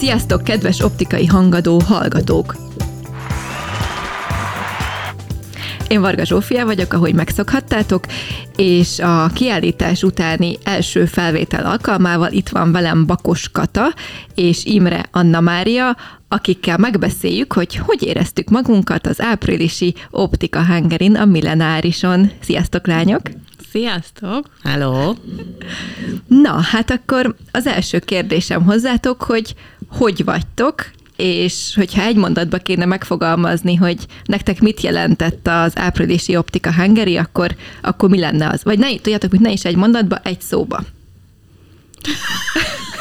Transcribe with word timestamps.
Sziasztok, 0.00 0.44
kedves 0.44 0.80
optikai 0.80 1.26
hangadó 1.26 1.80
hallgatók! 1.86 2.56
Én 5.88 6.00
Varga 6.00 6.24
Zsófia 6.24 6.64
vagyok, 6.64 6.92
ahogy 6.92 7.14
megszokhattátok, 7.14 8.04
és 8.56 8.98
a 8.98 9.26
kiállítás 9.34 10.02
utáni 10.02 10.58
első 10.64 11.04
felvétel 11.04 11.66
alkalmával 11.66 12.32
itt 12.32 12.48
van 12.48 12.72
velem 12.72 13.06
Bakos 13.06 13.48
Kata 13.48 13.94
és 14.34 14.64
Imre 14.64 15.04
Anna 15.10 15.40
Mária, 15.40 15.96
akikkel 16.28 16.78
megbeszéljük, 16.78 17.52
hogy 17.52 17.76
hogy 17.76 18.02
éreztük 18.02 18.48
magunkat 18.48 19.06
az 19.06 19.20
áprilisi 19.20 19.94
Optika 20.10 20.66
Hungarin 20.66 21.16
a 21.16 21.24
millenárison. 21.24 22.30
Sziasztok, 22.40 22.86
lányok! 22.86 23.20
Sziasztok! 23.70 24.50
Hello! 24.62 25.14
Na, 26.26 26.60
hát 26.60 26.90
akkor 26.90 27.36
az 27.50 27.66
első 27.66 27.98
kérdésem 27.98 28.64
hozzátok, 28.64 29.22
hogy 29.22 29.54
hogy 29.88 30.24
vagytok, 30.24 30.90
és 31.16 31.72
hogyha 31.74 32.02
egy 32.02 32.16
mondatba 32.16 32.58
kéne 32.58 32.84
megfogalmazni, 32.84 33.74
hogy 33.74 34.06
nektek 34.24 34.60
mit 34.60 34.80
jelentett 34.80 35.46
az 35.48 35.78
áprilisi 35.78 36.36
Optika 36.36 36.74
Hungary, 36.74 37.16
akkor, 37.16 37.56
akkor 37.82 38.08
mi 38.08 38.18
lenne 38.18 38.48
az? 38.48 38.64
Vagy 38.64 38.78
ne, 38.78 38.94
tudjátok, 38.94 39.30
hogy 39.30 39.40
ne 39.40 39.50
is 39.50 39.64
egy 39.64 39.76
mondatba, 39.76 40.20
egy 40.22 40.40
szóba. 40.40 40.82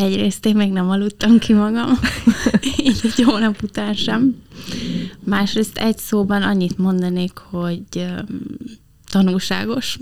Egyrészt 0.00 0.46
én 0.46 0.56
még 0.56 0.72
nem 0.72 0.90
aludtam 0.90 1.38
ki 1.38 1.52
magam, 1.52 1.98
így 2.84 3.00
egy 3.02 3.22
hónap 3.24 3.62
után 3.62 3.94
sem. 3.94 4.36
Másrészt 5.24 5.78
egy 5.78 5.98
szóban 5.98 6.42
annyit 6.42 6.78
mondanék, 6.78 7.38
hogy 7.50 8.06
tanulságos. 9.10 9.98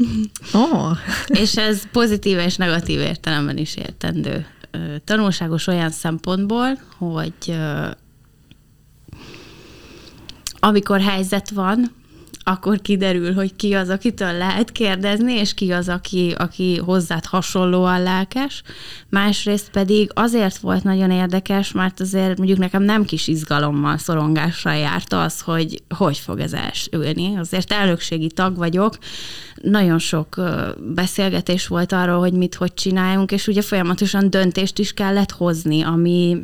Oh. 0.53 0.97
és 1.43 1.57
ez 1.57 1.83
pozitív 1.91 2.39
és 2.39 2.57
negatív 2.57 3.01
értelemben 3.01 3.57
is 3.57 3.77
értendő. 3.77 4.47
Tanulságos 5.05 5.67
olyan 5.67 5.91
szempontból, 5.91 6.79
hogy 6.99 7.57
amikor 10.59 11.01
helyzet 11.01 11.51
van, 11.51 11.91
akkor 12.45 12.81
kiderül, 12.81 13.35
hogy 13.35 13.57
ki 13.57 13.75
az, 13.75 13.89
akitől 13.89 14.33
lehet 14.33 14.73
kérdezni, 14.73 15.33
és 15.33 15.55
ki 15.55 15.73
az, 15.73 15.89
aki, 15.89 16.35
aki 16.39 16.77
hozzád 16.77 17.25
hasonlóan 17.25 18.03
lelkes. 18.03 18.63
Másrészt 19.09 19.71
pedig 19.71 20.11
azért 20.15 20.57
volt 20.59 20.83
nagyon 20.85 21.11
érdekes, 21.11 21.73
mert 21.73 22.01
azért 22.01 22.37
mondjuk 22.37 22.59
nekem 22.59 22.83
nem 22.83 23.05
kis 23.05 23.29
izgalommal, 23.29 23.99
szorongással 23.99 24.75
járt 24.75 25.13
az, 25.13 25.41
hogy 25.41 25.83
hogy 25.95 26.19
fog 26.19 26.39
ez 26.41 26.53
elsülni. 26.53 27.37
Azért 27.37 27.73
elnökségi 27.73 28.31
tag 28.31 28.57
vagyok, 28.57 28.99
nagyon 29.63 29.99
sok 29.99 30.41
beszélgetés 30.95 31.67
volt 31.67 31.93
arról, 31.93 32.19
hogy 32.19 32.33
mit, 32.33 32.55
hogy 32.55 32.75
csináljunk, 32.75 33.33
és 33.33 33.47
ugye 33.47 33.63
folyamatosan 33.63 34.31
döntést 34.31 34.79
is 34.79 34.93
kellett 34.93 35.31
hozni, 35.31 35.83
ami 35.83 36.43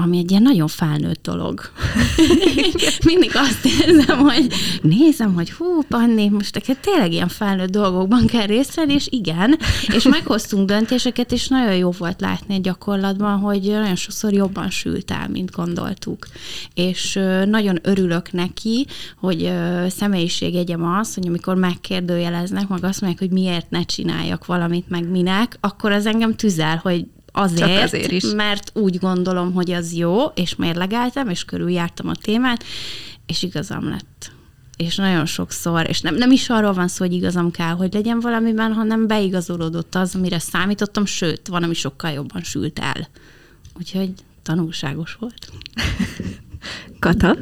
ami 0.00 0.18
egy 0.18 0.30
ilyen 0.30 0.42
nagyon 0.42 0.68
felnőtt 0.68 1.22
dolog. 1.22 1.60
Mindig 3.04 3.30
azt 3.34 3.66
érzem, 3.66 4.18
hogy 4.18 4.46
nézem, 4.82 5.34
hogy 5.34 5.52
hú, 5.52 5.82
Panni, 5.88 6.28
most 6.28 6.54
neked 6.54 6.78
tényleg 6.78 7.12
ilyen 7.12 7.28
felnőtt 7.28 7.70
dolgokban 7.70 8.26
kell 8.26 8.46
részt 8.46 8.74
venni, 8.74 8.94
és 8.94 9.06
igen, 9.10 9.58
és 9.94 10.02
meghoztunk 10.02 10.68
döntéseket, 10.68 11.32
és 11.32 11.48
nagyon 11.48 11.76
jó 11.76 11.90
volt 11.90 12.20
látni 12.20 12.54
a 12.54 12.60
gyakorlatban, 12.60 13.38
hogy 13.38 13.62
nagyon 13.62 13.96
sokszor 13.96 14.32
jobban 14.32 14.70
sült 14.70 15.10
el, 15.10 15.28
mint 15.28 15.50
gondoltuk. 15.50 16.26
És 16.74 17.20
nagyon 17.44 17.78
örülök 17.82 18.32
neki, 18.32 18.86
hogy 19.16 19.52
személyiségjegyem 19.88 20.84
az, 20.84 21.14
hogy 21.14 21.26
amikor 21.26 21.56
megkérdőjeleznek, 21.56 22.68
meg 22.68 22.84
azt 22.84 23.00
mondják, 23.00 23.30
hogy 23.30 23.38
miért 23.40 23.70
ne 23.70 23.82
csináljak 23.82 24.46
valamit, 24.46 24.88
meg 24.88 25.08
minek, 25.10 25.56
akkor 25.60 25.92
az 25.92 26.06
engem 26.06 26.34
tüzel, 26.34 26.80
hogy 26.82 27.06
Azért, 27.32 27.74
Csak 27.74 27.82
azért 27.82 28.12
is. 28.12 28.24
mert 28.24 28.70
úgy 28.74 28.98
gondolom, 28.98 29.52
hogy 29.52 29.70
az 29.70 29.92
jó, 29.92 30.24
és 30.24 30.54
mérlegeltem, 30.56 31.28
és 31.28 31.44
körüljártam 31.44 32.08
a 32.08 32.14
témát, 32.14 32.64
és 33.26 33.42
igazam 33.42 33.88
lett. 33.88 34.32
És 34.76 34.96
nagyon 34.96 35.26
sokszor, 35.26 35.88
és 35.88 36.00
nem, 36.00 36.14
nem 36.14 36.30
is 36.30 36.48
arról 36.50 36.72
van 36.72 36.88
szó, 36.88 37.04
hogy 37.04 37.14
igazam 37.14 37.50
kell, 37.50 37.74
hogy 37.74 37.92
legyen 37.92 38.20
valamiben, 38.20 38.72
hanem 38.72 39.06
beigazolódott 39.06 39.94
az, 39.94 40.14
amire 40.14 40.38
számítottam, 40.38 41.06
sőt, 41.06 41.48
van, 41.48 41.62
ami 41.62 41.74
sokkal 41.74 42.10
jobban 42.10 42.42
sült 42.42 42.78
el. 42.78 43.08
Úgyhogy 43.78 44.10
tanulságos 44.42 45.16
volt. 45.20 45.52
Kata? 46.98 47.36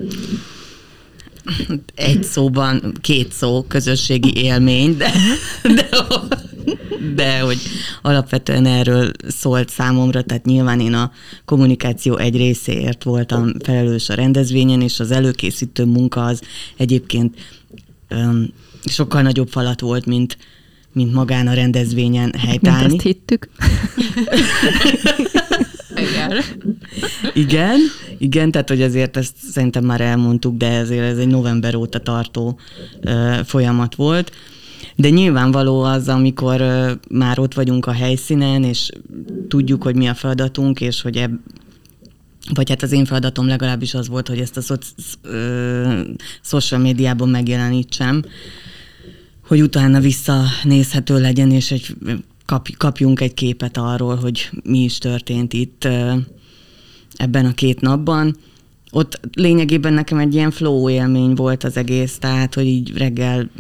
Egy 1.94 2.24
szóban, 2.24 2.92
két 3.00 3.32
szó, 3.32 3.62
közösségi 3.62 4.36
élmény, 4.36 4.96
de, 4.96 5.12
de 5.62 5.88
de 7.14 7.40
hogy 7.40 7.58
alapvetően 8.02 8.66
erről 8.66 9.10
szólt 9.28 9.68
számomra, 9.68 10.22
tehát 10.22 10.44
nyilván 10.44 10.80
én 10.80 10.94
a 10.94 11.12
kommunikáció 11.44 12.16
egy 12.16 12.36
részéért 12.36 13.02
voltam 13.02 13.52
felelős 13.64 14.08
a 14.08 14.14
rendezvényen, 14.14 14.80
és 14.80 15.00
az 15.00 15.10
előkészítő 15.10 15.84
munka 15.84 16.24
az 16.24 16.40
egyébként 16.76 17.36
öm, 18.08 18.52
sokkal 18.84 19.22
nagyobb 19.22 19.48
falat 19.48 19.80
volt, 19.80 20.06
mint, 20.06 20.38
mint 20.92 21.12
magán 21.12 21.46
a 21.46 21.54
rendezvényen 21.54 22.34
helytállni. 22.38 22.86
Mint 22.86 22.92
azt 22.92 23.02
hittük. 23.02 23.48
igen. 26.10 26.42
Igen, 27.44 27.78
igen, 28.18 28.50
tehát 28.50 28.68
hogy 28.68 28.82
azért 28.82 29.16
ezt 29.16 29.36
szerintem 29.50 29.84
már 29.84 30.00
elmondtuk, 30.00 30.56
de 30.56 30.68
ezért 30.68 31.04
ez 31.04 31.18
egy 31.18 31.28
november 31.28 31.74
óta 31.74 31.98
tartó 31.98 32.58
uh, 33.04 33.38
folyamat 33.44 33.94
volt. 33.94 34.32
De 34.96 35.08
nyilvánvaló 35.08 35.82
az, 35.82 36.08
amikor 36.08 36.62
már 37.10 37.38
ott 37.38 37.54
vagyunk 37.54 37.86
a 37.86 37.92
helyszínen, 37.92 38.64
és 38.64 38.90
tudjuk, 39.48 39.82
hogy 39.82 39.96
mi 39.96 40.06
a 40.06 40.14
feladatunk, 40.14 40.80
és 40.80 41.02
hogy 41.02 41.16
ebb, 41.16 41.40
vagy 42.54 42.68
hát 42.68 42.82
az 42.82 42.92
én 42.92 43.04
feladatom 43.04 43.46
legalábbis 43.46 43.94
az 43.94 44.08
volt, 44.08 44.28
hogy 44.28 44.38
ezt 44.38 44.56
a 44.56 44.60
szoci, 44.60 44.92
ö, 45.22 46.00
social 46.42 46.80
médiában 46.80 47.28
megjelenítsem, 47.28 48.24
hogy 49.46 49.62
utána 49.62 50.00
visszanézhető 50.00 51.20
legyen, 51.20 51.50
és 51.50 51.70
egy, 51.70 51.96
kapjunk 52.76 53.20
egy 53.20 53.34
képet 53.34 53.76
arról, 53.76 54.16
hogy 54.16 54.50
mi 54.64 54.78
is 54.78 54.98
történt 54.98 55.52
itt 55.52 55.88
ebben 57.16 57.44
a 57.44 57.52
két 57.52 57.80
napban. 57.80 58.36
Ott 58.90 59.20
lényegében 59.32 59.92
nekem 59.92 60.18
egy 60.18 60.34
ilyen 60.34 60.50
flow 60.50 60.90
élmény 60.90 61.34
volt 61.34 61.64
az 61.64 61.76
egész, 61.76 62.18
tehát, 62.18 62.54
hogy 62.54 62.66
így 62.66 62.96
reggel 62.96 63.50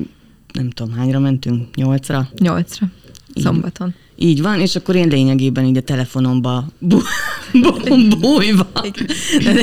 nem 0.52 0.70
tudom, 0.70 0.94
hányra 0.94 1.18
mentünk? 1.18 1.74
Nyolcra? 1.74 2.28
Nyolcra. 2.38 2.86
Szombaton. 3.34 3.94
Így, 4.16 4.28
így 4.28 4.42
van, 4.42 4.60
és 4.60 4.76
akkor 4.76 4.96
én 4.96 5.08
lényegében 5.08 5.64
így 5.64 5.76
a 5.76 5.80
telefonomba 5.80 6.64
bújva. 8.20 8.68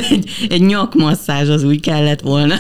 egy, 0.10 0.30
egy 0.50 0.62
nyakmasszázs 0.62 1.50
az 1.50 1.64
úgy 1.64 1.80
kellett 1.80 2.22
volna 2.22 2.56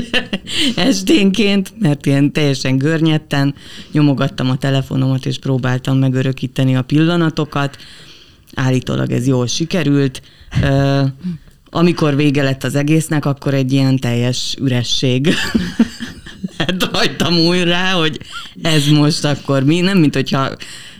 esténként, 0.76 1.72
mert 1.78 2.06
ilyen 2.06 2.32
teljesen 2.32 2.78
görnyetten 2.78 3.54
nyomogattam 3.92 4.50
a 4.50 4.56
telefonomat, 4.56 5.26
és 5.26 5.38
próbáltam 5.38 5.98
megörökíteni 5.98 6.76
a 6.76 6.82
pillanatokat. 6.82 7.76
Állítólag 8.54 9.10
ez 9.10 9.26
jól 9.26 9.46
sikerült. 9.46 10.22
Amikor 11.70 12.16
vége 12.16 12.42
lett 12.42 12.64
az 12.64 12.74
egésznek, 12.74 13.24
akkor 13.24 13.54
egy 13.54 13.72
ilyen 13.72 13.98
teljes 13.98 14.56
üresség 14.60 15.28
lett 16.58 16.88
rajtam 16.92 17.38
újra, 17.38 17.90
hogy 17.90 18.20
ez 18.62 18.86
most 18.86 19.24
akkor 19.24 19.64
mi, 19.64 19.80
nem 19.80 19.98
mint 19.98 20.14
hogyha 20.14 20.50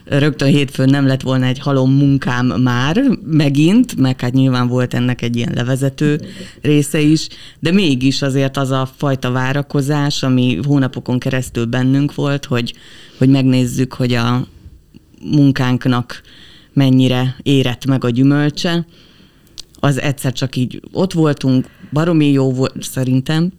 rögtön 0.05 0.49
hétfőn 0.49 0.89
nem 0.91 1.07
lett 1.07 1.21
volna 1.21 1.47
egy 1.47 1.59
halom 1.59 1.93
munkám 1.93 2.47
már 2.47 3.03
megint, 3.25 3.97
meg 3.97 4.21
hát 4.21 4.33
nyilván 4.33 4.69
volt 4.69 4.95
ennek 4.95 5.23
egy 5.23 5.37
ilyen 5.37 5.53
levezető 5.55 6.21
része 6.63 7.01
is, 7.01 7.29
de 7.59 7.73
mégis 7.73 8.23
azért 8.23 8.57
az 8.57 8.71
a 8.71 8.91
fajta 8.97 9.31
várakozás, 9.31 10.23
ami 10.23 10.59
hónapokon 10.67 11.19
keresztül 11.19 11.65
bennünk 11.65 12.15
volt, 12.15 12.45
hogy, 12.45 12.75
hogy 13.19 13.29
megnézzük, 13.29 13.93
hogy 13.93 14.13
a 14.13 14.47
munkánknak 15.23 16.23
mennyire 16.73 17.37
érett 17.43 17.87
meg 17.87 18.05
a 18.05 18.11
gyümölcse, 18.11 18.87
az 19.85 20.01
egyszer 20.01 20.33
csak 20.33 20.57
így 20.57 20.81
ott 20.93 21.13
voltunk, 21.13 21.67
baromi 21.93 22.31
jó 22.31 22.53
volt 22.53 22.83
szerintem. 22.83 23.53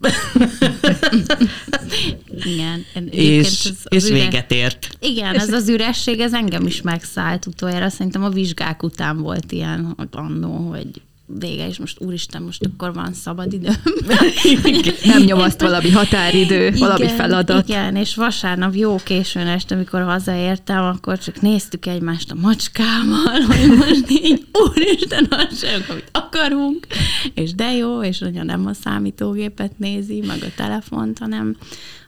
Igen. 2.46 2.86
És, 3.10 3.48
az, 3.48 3.78
az 3.84 4.04
és 4.04 4.10
üres... 4.10 4.24
véget 4.24 4.52
ért. 4.52 4.90
Igen, 5.00 5.36
ez 5.36 5.54
az 5.54 5.70
üresség, 5.70 6.20
ez 6.20 6.34
engem 6.34 6.66
is 6.66 6.82
megszállt 6.82 7.46
utoljára. 7.46 7.90
Szerintem 7.90 8.24
a 8.24 8.30
vizsgák 8.30 8.84
után 8.84 9.18
volt 9.18 9.52
ilyen 9.52 9.96
annó, 10.12 10.70
hogy 10.70 11.02
vége, 11.40 11.68
és 11.68 11.78
most 11.78 12.02
úristen, 12.02 12.42
most 12.42 12.66
akkor 12.66 12.94
van 12.94 13.14
szabad 13.14 13.54
idő. 13.54 13.70
Nem 15.04 15.24
nyomaszt 15.24 15.62
valami 15.62 15.90
határidő, 15.90 16.66
igen, 16.66 16.80
valami 16.80 17.08
feladat. 17.08 17.68
Igen, 17.68 17.96
és 17.96 18.16
vasárnap 18.16 18.76
jó 18.76 18.96
későn 18.96 19.48
este, 19.48 19.76
amikor 19.76 20.02
hazaértem, 20.02 20.84
akkor 20.84 21.18
csak 21.18 21.42
néztük 21.42 21.86
egymást 21.86 22.32
a 22.32 22.36
macskámmal, 22.36 23.40
hogy 23.48 23.78
most 23.78 24.10
így 24.10 24.46
úristen, 24.54 25.28
az 25.30 25.60
sem, 25.60 25.84
amit 25.90 26.10
akarunk, 26.12 26.88
és 27.34 27.54
de 27.54 27.72
jó, 27.72 28.04
és 28.04 28.20
nagyon 28.20 28.46
nem 28.46 28.66
a 28.66 28.74
számítógépet 28.74 29.80
nézi, 29.80 30.24
meg 30.28 30.44
a 30.44 30.54
telefont, 30.56 31.20
hanem, 31.20 31.56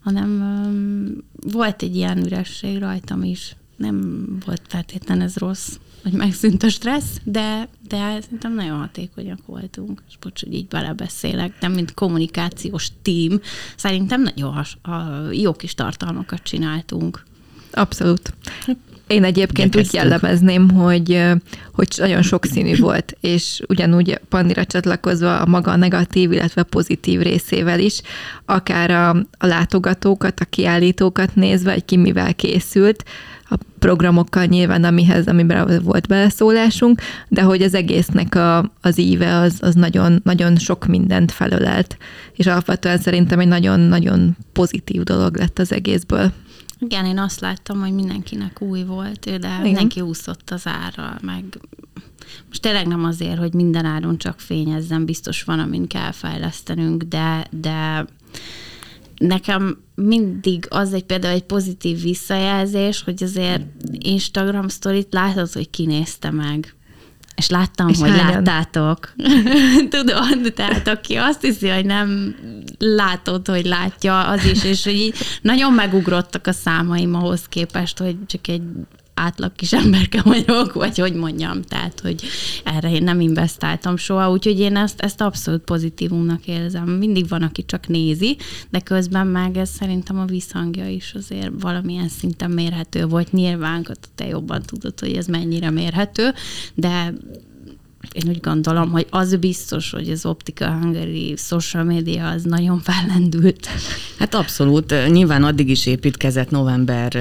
hanem 0.03 0.29
um, 0.65 1.51
volt 1.51 1.81
egy 1.81 1.95
ilyen 1.95 2.25
üresség 2.25 2.79
rajtam 2.79 3.23
is. 3.23 3.55
nem 3.77 4.25
volt 4.45 4.61
feltétlen 4.67 5.21
ez 5.21 5.35
rossz, 5.37 5.69
hogy 6.05 6.13
megszűnt 6.13 6.63
a 6.63 6.69
stressz, 6.69 7.19
de, 7.23 7.67
de 7.87 8.17
szerintem 8.21 8.53
nagyon 8.53 8.77
hatékonyak 8.77 9.45
voltunk, 9.45 10.01
és 10.09 10.17
bocs, 10.17 10.43
hogy 10.43 10.53
így 10.53 10.67
belebeszélek, 10.67 11.53
de 11.59 11.67
mint 11.67 11.93
kommunikációs 11.93 12.89
tím, 13.01 13.39
szerintem 13.75 14.21
nagyon 14.21 14.53
has, 14.53 14.77
a, 14.81 14.91
jó 15.31 15.53
kis 15.53 15.73
tartalmakat 15.73 16.43
csináltunk. 16.43 17.23
Abszolút. 17.71 18.33
Én 19.07 19.23
egyébként 19.23 19.75
úgy 19.75 19.93
jellemezném, 19.93 20.69
hogy, 20.69 21.23
hogy 21.71 21.87
nagyon 21.97 22.21
sokszínű 22.21 22.77
volt, 22.77 23.17
és 23.19 23.61
ugyanúgy 23.67 24.19
Pandira 24.29 24.65
csatlakozva 24.65 25.39
a 25.39 25.45
maga 25.45 25.75
negatív, 25.75 26.31
illetve 26.31 26.63
pozitív 26.63 27.21
részével 27.21 27.79
is, 27.79 28.01
akár 28.45 28.91
a, 28.91 29.09
a 29.37 29.45
látogatókat, 29.45 30.39
a 30.39 30.45
kiállítókat 30.45 31.35
nézve, 31.35 31.71
hogy 31.71 31.85
ki 31.85 31.97
mivel 31.97 32.35
készült, 32.35 33.03
a 33.49 33.55
programokkal 33.79 34.45
nyilván, 34.45 34.83
amihez, 34.83 35.27
amiben 35.27 35.81
volt 35.83 36.07
beleszólásunk, 36.07 37.01
de 37.27 37.41
hogy 37.41 37.61
az 37.61 37.73
egésznek 37.73 38.35
a, 38.35 38.71
az 38.81 38.99
íve 38.99 39.37
az, 39.37 39.57
az 39.61 39.75
nagyon, 39.75 40.21
nagyon 40.23 40.55
sok 40.55 40.85
mindent 40.85 41.31
felölelt, 41.31 41.97
és 42.33 42.45
alapvetően 42.45 42.97
szerintem 42.97 43.39
egy 43.39 43.47
nagyon-nagyon 43.47 44.37
pozitív 44.53 45.03
dolog 45.03 45.37
lett 45.37 45.59
az 45.59 45.71
egészből. 45.71 46.31
Igen, 46.79 47.05
én 47.05 47.17
azt 47.17 47.39
láttam, 47.39 47.79
hogy 47.79 47.93
mindenkinek 47.93 48.61
új 48.61 48.83
volt, 48.83 49.23
de 49.23 49.35
Igen. 49.35 49.61
mindenki 49.61 50.01
úszott 50.01 50.49
az 50.49 50.67
árral, 50.67 51.17
meg 51.21 51.43
most 52.47 52.61
tényleg 52.61 52.87
nem 52.87 53.03
azért, 53.03 53.37
hogy 53.37 53.53
minden 53.53 53.85
áron 53.85 54.17
csak 54.17 54.39
fényezzen, 54.39 55.05
biztos 55.05 55.43
van, 55.43 55.59
amin 55.59 55.87
kell 55.87 56.11
fejlesztenünk, 56.11 57.03
de, 57.03 57.47
de 57.49 58.05
nekem 59.17 59.77
mindig 59.95 60.65
az 60.69 60.93
egy 60.93 61.03
például 61.03 61.33
egy 61.33 61.43
pozitív 61.43 62.01
visszajelzés, 62.01 63.03
hogy 63.03 63.23
azért 63.23 63.63
Instagram 63.91 64.67
sztorit 64.67 65.13
látod, 65.13 65.51
hogy 65.51 65.69
kinézte 65.69 66.31
meg. 66.31 66.75
És 67.35 67.49
láttam, 67.49 67.87
és 67.87 67.99
hogy 67.99 68.09
hányan? 68.09 68.27
láttátok. 68.27 69.13
Tudod, 69.89 70.53
tehát 70.53 70.87
aki 70.87 71.15
azt 71.15 71.41
hiszi, 71.41 71.69
hogy 71.69 71.85
nem 71.85 72.35
látod, 72.77 73.47
hogy 73.47 73.65
látja, 73.65 74.27
az 74.27 74.45
is, 74.45 74.63
és 74.63 74.83
hogy 74.83 74.93
így 74.93 75.15
nagyon 75.41 75.73
megugrottak 75.73 76.47
a 76.47 76.51
számaim 76.51 77.15
ahhoz 77.15 77.45
képest, 77.49 77.97
hogy 77.97 78.15
csak 78.25 78.47
egy 78.47 78.63
átlag 79.15 79.51
kis 79.55 79.73
emberke 79.73 80.21
vagyok, 80.21 80.73
vagy 80.73 80.97
hogy 80.97 81.13
mondjam, 81.13 81.61
tehát, 81.61 81.99
hogy 81.99 82.23
erre 82.63 82.91
én 82.91 83.03
nem 83.03 83.19
investáltam 83.19 83.97
soha, 83.97 84.31
úgyhogy 84.31 84.59
én 84.59 84.75
ezt, 84.75 85.01
ezt 85.01 85.21
abszolút 85.21 85.61
pozitívumnak 85.61 86.47
érzem. 86.47 86.89
Mindig 86.89 87.27
van, 87.27 87.41
aki 87.41 87.65
csak 87.65 87.87
nézi, 87.87 88.37
de 88.69 88.79
közben 88.79 89.27
meg 89.27 89.57
ez 89.57 89.69
szerintem 89.69 90.19
a 90.19 90.25
visszhangja 90.25 90.87
is 90.87 91.13
azért 91.13 91.51
valamilyen 91.59 92.09
szinten 92.09 92.51
mérhető 92.51 93.05
volt. 93.05 93.31
Nyilván, 93.31 93.87
te 94.15 94.27
jobban 94.27 94.61
tudod, 94.61 94.99
hogy 94.99 95.13
ez 95.13 95.27
mennyire 95.27 95.69
mérhető, 95.69 96.33
de 96.73 97.13
én 98.13 98.29
úgy 98.29 98.39
gondolom, 98.39 98.91
hogy 98.91 99.07
az 99.09 99.35
biztos, 99.35 99.91
hogy 99.91 100.09
az 100.09 100.25
Optika 100.25 100.71
Hungary 100.71 101.33
social 101.37 101.83
media 101.83 102.29
az 102.29 102.43
nagyon 102.43 102.79
fellendült. 102.79 103.67
Hát 104.19 104.35
abszolút. 104.35 104.93
Nyilván 105.09 105.43
addig 105.43 105.69
is 105.69 105.85
építkezett 105.85 106.49
november 106.49 107.17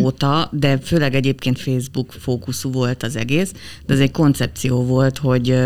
óta, 0.00 0.48
de 0.52 0.78
főleg 0.78 1.14
egyébként 1.14 1.58
Facebook 1.58 2.12
fókuszú 2.12 2.70
volt 2.70 3.02
az 3.02 3.16
egész, 3.16 3.52
de 3.86 3.94
ez 3.94 4.00
egy 4.00 4.10
koncepció 4.10 4.84
volt, 4.84 5.18
hogy 5.18 5.56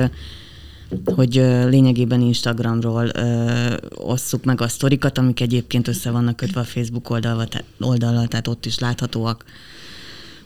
hogy 1.04 1.34
lényegében 1.68 2.20
Instagramról 2.20 3.10
ö, 3.14 3.74
osszuk 3.94 4.44
meg 4.44 4.60
a 4.60 4.68
sztorikat, 4.68 5.18
amik 5.18 5.40
egyébként 5.40 5.88
össze 5.88 6.10
vannak 6.10 6.36
kötve 6.36 6.60
a 6.60 6.64
Facebook 6.64 7.10
oldalval, 7.10 7.46
oldalal, 7.80 8.26
tehát 8.26 8.48
ott 8.48 8.66
is 8.66 8.78
láthatóak 8.78 9.44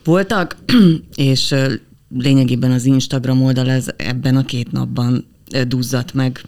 voltak, 0.04 0.56
és 1.14 1.54
lényegében 2.18 2.70
az 2.70 2.84
Instagram 2.84 3.42
oldal 3.42 3.70
ez 3.70 3.86
ebben 3.96 4.36
a 4.36 4.44
két 4.44 4.72
napban 4.72 5.26
duzzadt 5.66 6.14
meg 6.14 6.40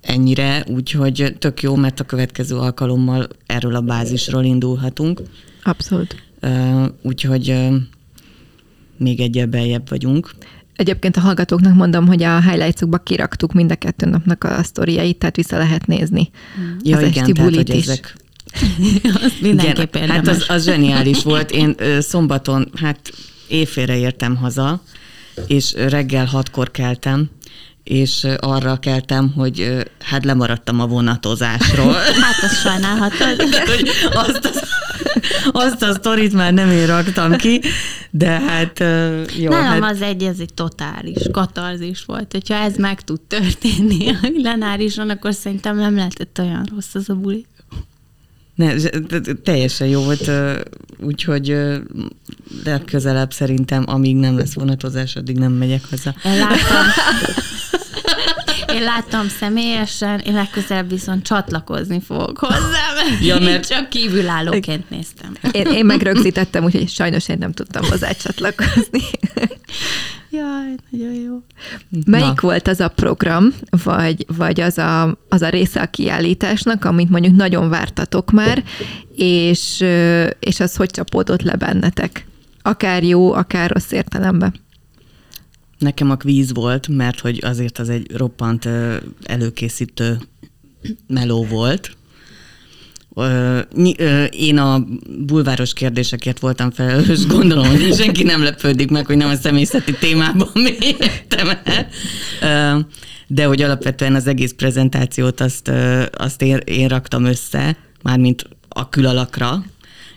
ennyire, 0.00 0.64
úgyhogy 0.68 1.36
tök 1.38 1.62
jó, 1.62 1.74
mert 1.74 2.00
a 2.00 2.04
következő 2.04 2.56
alkalommal 2.56 3.28
erről 3.46 3.74
a 3.74 3.80
bázisról 3.80 4.44
indulhatunk. 4.44 5.20
Abszolút. 5.62 6.22
Úgyhogy 7.02 7.58
még 8.96 9.20
egyel 9.20 9.46
beljebb 9.46 9.88
vagyunk. 9.88 10.30
Egyébként 10.76 11.16
a 11.16 11.20
hallgatóknak 11.20 11.74
mondom, 11.74 12.06
hogy 12.06 12.22
a 12.22 12.40
highlights 12.40 12.80
kiraktuk 13.02 13.52
mind 13.52 13.70
a 13.70 13.76
kettő 13.76 14.06
napnak 14.06 14.44
a 14.44 14.62
sztoriait, 14.62 15.18
tehát 15.18 15.36
vissza 15.36 15.58
lehet 15.58 15.86
nézni. 15.86 16.30
Ja, 16.82 16.96
az 16.96 17.02
igen, 17.02 17.32
tehát, 17.32 17.54
hogy 17.54 17.74
is. 17.74 17.82
ezek 17.82 18.16
Azt 19.24 19.40
mindenképp 19.40 19.94
Igen, 19.94 20.08
Hát 20.08 20.28
az, 20.28 20.44
az 20.48 20.64
zseniális 20.64 21.22
volt. 21.22 21.50
Én 21.50 21.74
szombaton, 21.98 22.70
hát 22.74 23.12
éjfélre 23.48 23.96
értem 23.96 24.36
haza, 24.36 24.82
és 25.46 25.72
reggel 25.72 26.26
hatkor 26.26 26.70
keltem, 26.70 27.30
és 27.84 28.26
arra 28.38 28.76
keltem, 28.76 29.32
hogy 29.36 29.84
hát 30.00 30.24
lemaradtam 30.24 30.80
a 30.80 30.86
vonatozásról. 30.86 31.92
Hát 32.24 32.42
azt 32.42 32.60
sajnálhatod. 32.60 33.40
hogy 33.76 33.90
azt, 34.12 34.44
az, 34.46 34.62
azt 35.52 35.82
a 35.82 35.92
sztorit 35.92 36.32
már 36.32 36.52
nem 36.52 36.70
én 36.70 36.86
raktam 36.86 37.36
ki, 37.36 37.60
de 38.10 38.28
hát 38.28 38.78
jó. 39.38 39.50
Nálam 39.50 39.82
hát... 39.82 39.92
az 39.92 40.02
egy, 40.02 40.22
ez 40.22 40.38
egy 40.38 40.54
totális 40.54 41.22
katarzis 41.32 42.04
volt. 42.04 42.32
Hogyha 42.32 42.54
ez 42.54 42.76
meg 42.76 43.00
tud 43.00 43.20
történni 43.20 44.08
a 44.22 44.30
lenárison, 44.36 45.10
akkor 45.10 45.34
szerintem 45.34 45.76
nem 45.76 45.94
lehetett 45.94 46.38
olyan 46.38 46.68
rossz 46.74 46.94
az 46.94 47.08
a 47.08 47.14
buli. 47.14 47.46
Ne, 48.54 48.74
teljesen 49.42 49.86
jó 49.86 50.02
volt, 50.02 50.30
úgyhogy 51.00 51.56
legközelebb 52.64 53.32
szerintem, 53.32 53.84
amíg 53.86 54.16
nem 54.16 54.38
lesz 54.38 54.54
vonatozás, 54.54 55.16
addig 55.16 55.38
nem 55.38 55.52
megyek 55.52 55.84
haza. 55.90 56.14
Én 56.24 56.38
láttam, 56.38 56.86
én 58.74 58.82
láttam 58.82 59.28
személyesen, 59.28 60.18
én 60.18 60.34
legközelebb 60.34 60.88
viszont 60.88 61.22
csatlakozni 61.22 62.00
fogok 62.00 62.38
hozzá, 62.38 62.92
mert, 62.94 63.24
ja, 63.24 63.38
mert... 63.38 63.68
csak 63.68 63.88
kívülállóként 63.88 64.90
néztem. 64.90 65.36
Én, 65.52 65.66
én 65.66 65.84
megrögzítettem, 65.84 66.64
úgyhogy 66.64 66.88
sajnos 66.88 67.28
én 67.28 67.36
nem 67.38 67.52
tudtam 67.52 67.84
hozzá 67.84 68.10
csatlakozni. 68.10 69.00
Jaj, 70.30 70.74
nagyon 70.90 71.14
jó. 71.14 71.42
Melyik 72.06 72.40
Na. 72.40 72.48
volt 72.48 72.68
az 72.68 72.80
a 72.80 72.88
program, 72.88 73.54
vagy, 73.84 74.26
vagy 74.36 74.60
az, 74.60 74.78
a, 74.78 75.18
az 75.28 75.42
a 75.42 75.48
része 75.48 75.80
a 75.80 75.86
kiállításnak, 75.86 76.84
amit 76.84 77.10
mondjuk 77.10 77.36
nagyon 77.36 77.68
vártatok 77.68 78.30
már, 78.30 78.64
és, 79.16 79.84
és 80.40 80.60
az 80.60 80.76
hogy 80.76 80.90
csapódott 80.90 81.42
le 81.42 81.54
bennetek? 81.56 82.26
Akár 82.62 83.02
jó, 83.02 83.32
akár 83.32 83.70
rossz 83.70 83.90
értelemben. 83.90 84.54
Nekem 85.78 86.10
a 86.10 86.16
kvíz 86.16 86.52
volt, 86.52 86.88
mert 86.88 87.20
hogy 87.20 87.40
azért 87.44 87.78
az 87.78 87.88
egy 87.88 88.10
roppant 88.16 88.68
előkészítő 89.22 90.18
meló 91.06 91.44
volt, 91.44 91.96
én 94.30 94.58
a 94.58 94.86
bulváros 95.26 95.72
kérdésekért 95.72 96.38
voltam 96.38 96.70
felelős, 96.70 97.26
gondolom, 97.36 97.66
hogy 97.66 97.94
senki 97.94 98.22
nem 98.22 98.42
lepődik 98.42 98.90
meg, 98.90 99.06
hogy 99.06 99.16
nem 99.16 99.28
a 99.28 99.34
személyzeti 99.34 99.92
témában 99.92 100.48
mélyedtem. 100.78 101.48
De 103.26 103.44
hogy 103.44 103.62
alapvetően 103.62 104.14
az 104.14 104.26
egész 104.26 104.52
prezentációt 104.56 105.40
azt, 105.40 105.70
azt 106.12 106.42
én, 106.42 106.56
én 106.56 106.88
raktam 106.88 107.24
össze, 107.24 107.76
mármint 108.02 108.48
a 108.68 108.88
külalakra, 108.88 109.64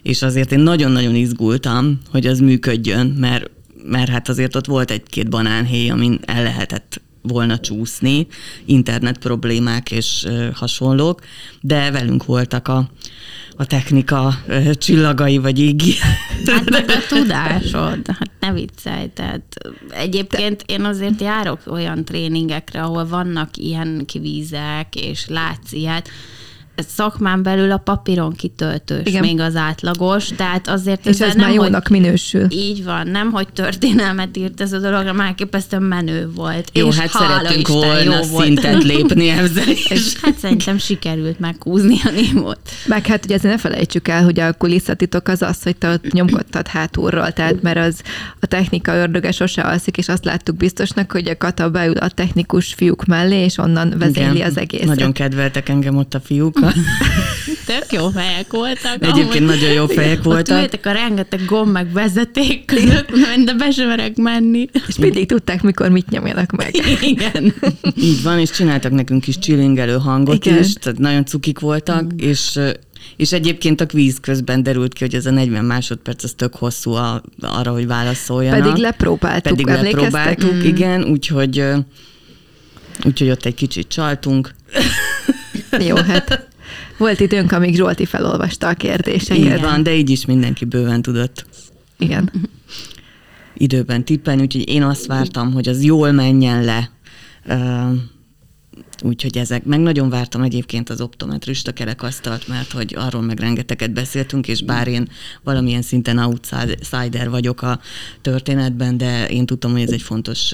és 0.01 0.21
azért 0.21 0.51
én 0.51 0.59
nagyon-nagyon 0.59 1.15
izgultam, 1.15 1.99
hogy 2.11 2.27
az 2.27 2.39
működjön, 2.39 3.07
mert, 3.07 3.49
mert 3.87 4.09
hát 4.09 4.29
azért 4.29 4.55
ott 4.55 4.65
volt 4.65 4.91
egy-két 4.91 5.29
banánhéj, 5.29 5.89
amin 5.89 6.19
el 6.25 6.43
lehetett 6.43 7.01
volna 7.21 7.59
csúszni, 7.59 8.27
internet 8.65 9.17
problémák 9.17 9.91
és 9.91 10.27
hasonlók, 10.53 11.21
de 11.61 11.91
velünk 11.91 12.25
voltak 12.25 12.67
a, 12.67 12.89
a 13.55 13.65
technika 13.65 14.39
csillagai 14.73 15.37
vagy 15.37 15.59
égi. 15.59 15.93
Hát 16.45 16.69
meg 16.69 16.89
a 16.89 17.07
tudásod, 17.07 18.01
hát 18.05 18.31
ne 18.39 18.51
viccelj, 18.51 19.09
tehát 19.13 19.57
egyébként 19.89 20.63
én 20.65 20.83
azért 20.83 21.21
járok 21.21 21.59
olyan 21.65 22.05
tréningekre, 22.05 22.81
ahol 22.81 23.07
vannak 23.07 23.57
ilyen 23.57 24.03
kvízek, 24.05 24.95
és 24.95 25.27
látsz 25.27 25.71
ilyet, 25.71 26.09
szakmán 26.87 27.43
belül 27.43 27.71
a 27.71 27.77
papíron 27.77 28.33
kitöltős 28.33 29.05
Igen. 29.05 29.21
még 29.21 29.39
az 29.39 29.55
átlagos, 29.55 30.27
tehát 30.35 30.67
azért 30.67 31.05
És 31.05 31.19
ez 31.19 31.33
nem, 31.33 31.45
már 31.45 31.53
jónak 31.53 31.87
hogy, 31.87 31.99
minősül. 31.99 32.45
Így 32.49 32.83
van, 32.83 33.07
nem, 33.07 33.31
hogy 33.31 33.47
történelmet 33.53 34.37
írt 34.37 34.61
ez 34.61 34.73
a 34.73 34.79
dolog, 34.79 34.97
hanem 34.97 35.19
elképesztően 35.19 35.83
menő 35.83 36.29
volt. 36.35 36.69
Jó, 36.73 36.87
és 36.87 36.97
hát 36.97 37.09
szerettünk 37.09 37.67
Isten, 37.67 37.75
volna 37.75 38.15
jó 38.15 38.21
szintet 38.21 38.71
volt. 38.71 38.83
lépni 38.93 39.29
ezzel 39.29 39.67
is. 39.67 39.85
És 39.85 40.19
hát 40.21 40.37
szerintem 40.37 40.77
sikerült 40.77 41.39
meghúzni 41.39 41.97
a 42.03 42.09
némot. 42.09 42.59
Meg 42.85 43.05
hát 43.05 43.25
ugye 43.25 43.35
ezért 43.35 43.53
ne 43.53 43.59
felejtsük 43.59 44.07
el, 44.07 44.23
hogy 44.23 44.39
a 44.39 44.53
kulisszatitok 44.53 45.27
az 45.27 45.41
az, 45.41 45.63
hogy 45.63 45.75
te 45.77 45.91
ott 45.91 46.11
nyomkodtad 46.11 46.67
hátulról, 46.67 47.31
tehát 47.31 47.61
mert 47.61 47.77
az 47.77 48.01
a 48.39 48.45
technika 48.45 48.95
ördöge 48.95 49.31
sose 49.31 49.61
alszik, 49.61 49.97
és 49.97 50.07
azt 50.07 50.25
láttuk 50.25 50.55
biztosnak, 50.55 51.11
hogy 51.11 51.27
a 51.27 51.37
Kata 51.37 51.69
beül 51.69 51.97
a 51.97 52.09
technikus 52.09 52.73
fiúk 52.73 53.05
mellé, 53.05 53.43
és 53.43 53.57
onnan 53.57 53.93
vezéli 53.97 54.35
Igen, 54.35 54.47
az 54.47 54.57
egészet. 54.57 54.87
Nagyon 54.87 55.11
kedveltek 55.11 55.69
engem 55.69 55.97
ott 55.97 56.13
a 56.13 56.19
fiúk. 56.19 56.59
Tök 57.65 57.85
jó 57.91 58.09
fejek 58.09 58.51
voltak. 58.51 58.97
De 58.99 59.07
egyébként 59.07 59.43
amúgy. 59.43 59.55
nagyon 59.59 59.71
jó 59.71 59.87
fejek 59.87 60.17
Ott 60.17 60.23
voltak. 60.23 60.61
ültek 60.61 60.85
a 60.85 60.91
rengeteg 60.91 61.45
gomb 61.45 61.71
meg 61.71 61.91
vezeték 61.91 62.65
között, 62.65 63.09
de 63.45 63.53
be 63.53 63.71
sem 63.71 63.87
merek 63.87 64.15
menni. 64.15 64.69
És 64.87 64.97
mindig 64.97 65.27
tudták, 65.27 65.61
mikor 65.61 65.89
mit 65.89 66.09
nyomjanak 66.09 66.51
meg. 66.51 66.75
Igen. 67.01 67.53
Így 67.95 68.23
van, 68.23 68.39
és 68.39 68.49
csináltak 68.49 68.91
nekünk 68.91 69.27
is 69.27 69.39
csillingelő 69.39 69.97
hangot 69.97 70.45
Igen. 70.45 70.59
is, 70.63 70.73
tehát 70.73 70.99
nagyon 70.99 71.25
cukik 71.25 71.59
voltak, 71.59 72.11
és 72.17 72.59
és 73.15 73.31
egyébként 73.31 73.81
a 73.81 73.85
kvíz 73.85 74.17
közben 74.21 74.63
derült 74.63 74.93
ki, 74.93 75.03
hogy 75.03 75.15
ez 75.15 75.25
a 75.25 75.31
40 75.31 75.65
másodperc 75.65 76.23
az 76.23 76.33
tök 76.35 76.55
hosszú 76.55 76.91
a, 76.91 77.21
arra, 77.41 77.71
hogy 77.71 77.87
válaszoljanak. 77.87 78.61
Pedig 78.61 78.81
lepróbáltuk, 78.81 79.55
Pedig 79.55 79.65
lepróbáltuk, 79.67 80.53
Mm. 80.53 80.61
igen, 80.61 81.03
úgyhogy, 81.03 81.63
úgyhogy 83.05 83.29
ott 83.29 83.45
egy 83.45 83.53
kicsit 83.53 83.87
csaltunk. 83.87 84.53
Jó, 85.79 85.95
hát 85.95 86.47
volt 86.97 87.19
időnk, 87.19 87.51
amíg 87.51 87.75
Zsolti 87.75 88.05
felolvasta 88.05 88.67
a 88.67 88.73
kérdéseket. 88.73 89.57
Így 89.57 89.61
van, 89.61 89.83
de 89.83 89.95
így 89.95 90.09
is 90.09 90.25
mindenki 90.25 90.65
bőven 90.65 91.01
tudott 91.01 91.45
Igen. 91.99 92.31
időben 93.53 94.05
tippelni, 94.05 94.41
úgyhogy 94.41 94.69
én 94.69 94.83
azt 94.83 95.05
vártam, 95.05 95.53
hogy 95.53 95.67
az 95.67 95.83
jól 95.83 96.11
menjen 96.11 96.63
le. 96.63 96.91
Úgyhogy 99.03 99.37
ezek, 99.37 99.63
meg 99.63 99.79
nagyon 99.79 100.09
vártam 100.09 100.41
egyébként 100.41 100.89
az 100.89 101.01
optometrista 101.01 101.71
kerekasztalt, 101.71 102.47
mert 102.47 102.71
hogy 102.71 102.95
arról 102.97 103.21
meg 103.21 103.39
rengeteget 103.39 103.93
beszéltünk, 103.93 104.47
és 104.47 104.63
bár 104.63 104.87
én 104.87 105.09
valamilyen 105.43 105.81
szinten 105.81 106.17
outsider 106.17 107.29
vagyok 107.29 107.61
a 107.61 107.79
történetben, 108.21 108.97
de 108.97 109.27
én 109.27 109.45
tudtam, 109.45 109.71
hogy 109.71 109.81
ez 109.81 109.91
egy 109.91 110.01
fontos 110.01 110.53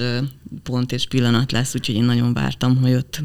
pont 0.62 0.92
és 0.92 1.06
pillanat 1.06 1.52
lesz, 1.52 1.74
úgyhogy 1.74 1.94
én 1.94 2.04
nagyon 2.04 2.32
vártam, 2.32 2.76
hogy 2.76 2.94
ott 2.94 3.22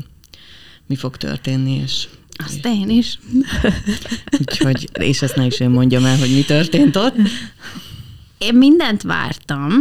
mi 0.87 0.95
fog 0.95 1.17
történni, 1.17 1.81
és 1.83 2.07
Azt 2.45 2.65
én 2.65 2.89
is. 2.89 3.19
úgyhogy, 4.39 4.89
és 4.99 5.21
ezt 5.21 5.35
ne 5.35 5.45
is 5.45 5.59
én 5.59 5.69
mondjam 5.69 6.05
el, 6.05 6.17
hogy 6.17 6.33
mi 6.33 6.43
történt 6.43 6.95
ott. 6.95 7.15
Én 8.37 8.55
mindent 8.55 9.01
vártam, 9.01 9.71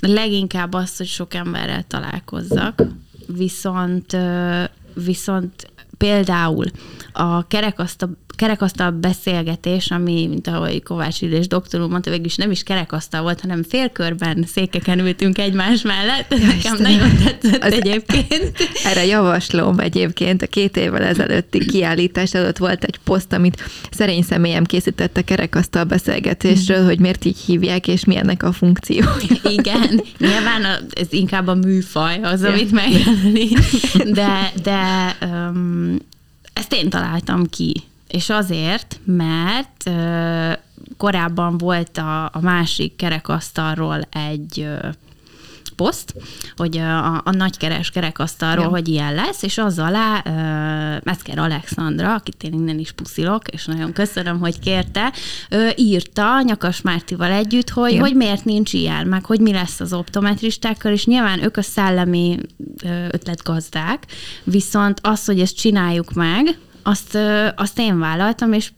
leginkább 0.00 0.72
azt, 0.72 0.96
hogy 0.96 1.06
sok 1.06 1.34
emberrel 1.34 1.82
találkozzak, 1.82 2.82
viszont, 3.26 4.16
viszont 4.94 5.70
például 5.96 6.66
a 7.12 7.46
kerekasztal, 7.46 8.16
kerekasztal 8.36 8.90
beszélgetés, 8.90 9.90
ami, 9.90 10.26
mint 10.26 10.46
ahogy 10.48 10.82
Kovács 10.82 11.20
Illés 11.22 11.46
doktor 11.46 11.80
úr 11.80 11.88
mondta, 11.88 12.10
végül 12.10 12.24
is 12.26 12.36
nem 12.36 12.50
is 12.50 12.62
kerekasztal 12.62 13.22
volt, 13.22 13.40
hanem 13.40 13.62
félkörben 13.62 14.44
székeken 14.52 14.98
ültünk 14.98 15.38
egymás 15.38 15.82
mellett. 15.82 16.32
Ez 16.32 16.40
nekem 16.40 16.56
Istenem. 16.56 16.92
nagyon 16.92 17.16
tetszett 17.24 17.62
Az- 17.64 17.72
egyébként. 17.72 18.52
Erre 18.84 19.04
javaslom 19.06 19.78
egyébként, 19.78 20.42
a 20.42 20.46
két 20.46 20.76
évvel 20.76 21.02
ezelőtti 21.02 21.66
kiállítás 21.66 22.34
előtt 22.34 22.56
volt 22.56 22.84
egy 22.84 22.98
poszt, 23.04 23.32
amit 23.32 23.62
szerény 23.90 24.22
személyem 24.22 24.64
készített 24.64 25.16
a 25.16 25.22
kerekasztal 25.24 25.84
beszélgetésről, 25.84 26.84
hogy 26.84 26.98
miért 26.98 27.24
így 27.24 27.38
hívják, 27.38 27.88
és 27.88 28.04
mi 28.04 28.16
ennek 28.16 28.42
a 28.42 28.52
funkciója. 28.52 29.16
Igen, 29.58 30.02
nyilván 30.18 30.64
a, 30.64 30.76
ez 31.00 31.06
inkább 31.10 31.46
a 31.46 31.54
műfaj 31.54 32.20
az, 32.22 32.42
Ja. 32.42 32.48
amit 32.48 32.70
megjelölik, 32.72 33.58
de, 34.04 34.52
de 34.62 34.80
um, 35.26 35.96
ezt 36.52 36.72
én 36.74 36.90
találtam 36.90 37.46
ki. 37.48 37.72
És 38.08 38.30
azért, 38.30 39.00
mert 39.04 39.82
ö, 39.86 40.52
korábban 40.96 41.58
volt 41.58 41.98
a, 41.98 42.24
a 42.24 42.40
másik 42.40 42.96
kerekasztalról 42.96 44.00
egy 44.10 44.60
ö, 44.60 44.88
poszt, 45.76 46.14
hogy 46.56 46.78
a, 46.78 47.14
a 47.14 47.30
nagykeres 47.30 47.90
kerekasztalról, 47.90 48.64
Ja. 48.64 48.70
hogy 48.70 48.88
ilyen 48.88 49.14
lesz, 49.14 49.42
és 49.42 49.58
az 49.58 49.78
alá 49.78 50.22
uh, 50.24 51.02
Metzger 51.04 51.38
Alexandra, 51.38 52.14
akit 52.14 52.42
én 52.42 52.52
innen 52.52 52.78
is 52.78 52.92
puszilok, 52.92 53.48
és 53.48 53.64
nagyon 53.64 53.92
köszönöm, 53.92 54.38
hogy 54.40 54.58
kérte, 54.58 55.12
ö, 55.50 55.68
írta 55.76 56.40
Nyakas 56.42 56.80
Mártival 56.80 57.30
együtt, 57.30 57.70
hogy, 57.70 57.90
Igen. 57.90 58.02
hogy 58.02 58.14
miért 58.14 58.44
nincs 58.44 58.72
ilyen, 58.72 59.06
meg 59.06 59.24
hogy 59.24 59.40
mi 59.40 59.52
lesz 59.52 59.80
az 59.80 59.92
optometristákkal, 59.92 60.92
és 60.92 61.06
nyilván 61.06 61.42
ők 61.42 61.56
a 61.56 61.62
szellemi 61.62 62.38
ö, 62.82 63.04
ötletgazdák, 63.10 64.06
viszont 64.44 64.98
az, 65.02 65.24
hogy 65.24 65.40
ezt 65.40 65.56
csináljuk 65.56 66.12
meg, 66.12 66.58
azt, 66.86 67.18
azt 67.56 67.78
én 67.78 67.98
vállaltam, 67.98 68.52
és 68.52 68.72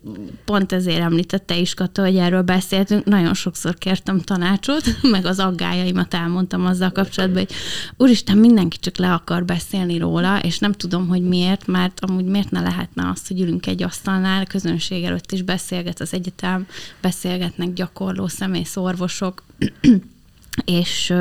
pont 0.44 0.72
ezért 0.72 1.00
említette 1.00 1.56
is 1.56 1.74
Kata, 1.74 2.02
hogy 2.02 2.16
erről 2.16 2.42
beszéltünk. 2.42 3.04
Nagyon 3.04 3.34
sokszor 3.34 3.74
kértem 3.74 4.20
tanácsot, 4.20 4.84
meg 5.10 5.24
az 5.24 5.38
aggájaimat 5.38 6.14
elmondtam 6.14 6.66
azzal 6.66 6.90
kapcsolatban, 6.90 7.38
hogy 7.38 7.54
úristen, 7.96 8.36
mindenki 8.36 8.78
csak 8.78 8.96
le 8.96 9.12
akar 9.12 9.44
beszélni 9.44 9.98
róla, 9.98 10.38
és 10.38 10.58
nem 10.58 10.72
tudom, 10.72 11.08
hogy 11.08 11.22
miért, 11.22 11.66
mert 11.66 12.00
amúgy 12.00 12.24
miért 12.24 12.50
ne 12.50 12.60
lehetne 12.60 13.08
azt, 13.08 13.28
hogy 13.28 13.40
ülünk 13.40 13.66
egy 13.66 13.82
asztalnál, 13.82 14.46
közönség 14.46 15.04
előtt 15.04 15.32
is 15.32 15.42
beszélget 15.42 16.00
az 16.00 16.14
egyetem, 16.14 16.66
beszélgetnek 17.00 17.72
gyakorló 17.72 18.26
szemész 18.26 18.76
orvosok, 18.76 19.44
és, 20.64 21.14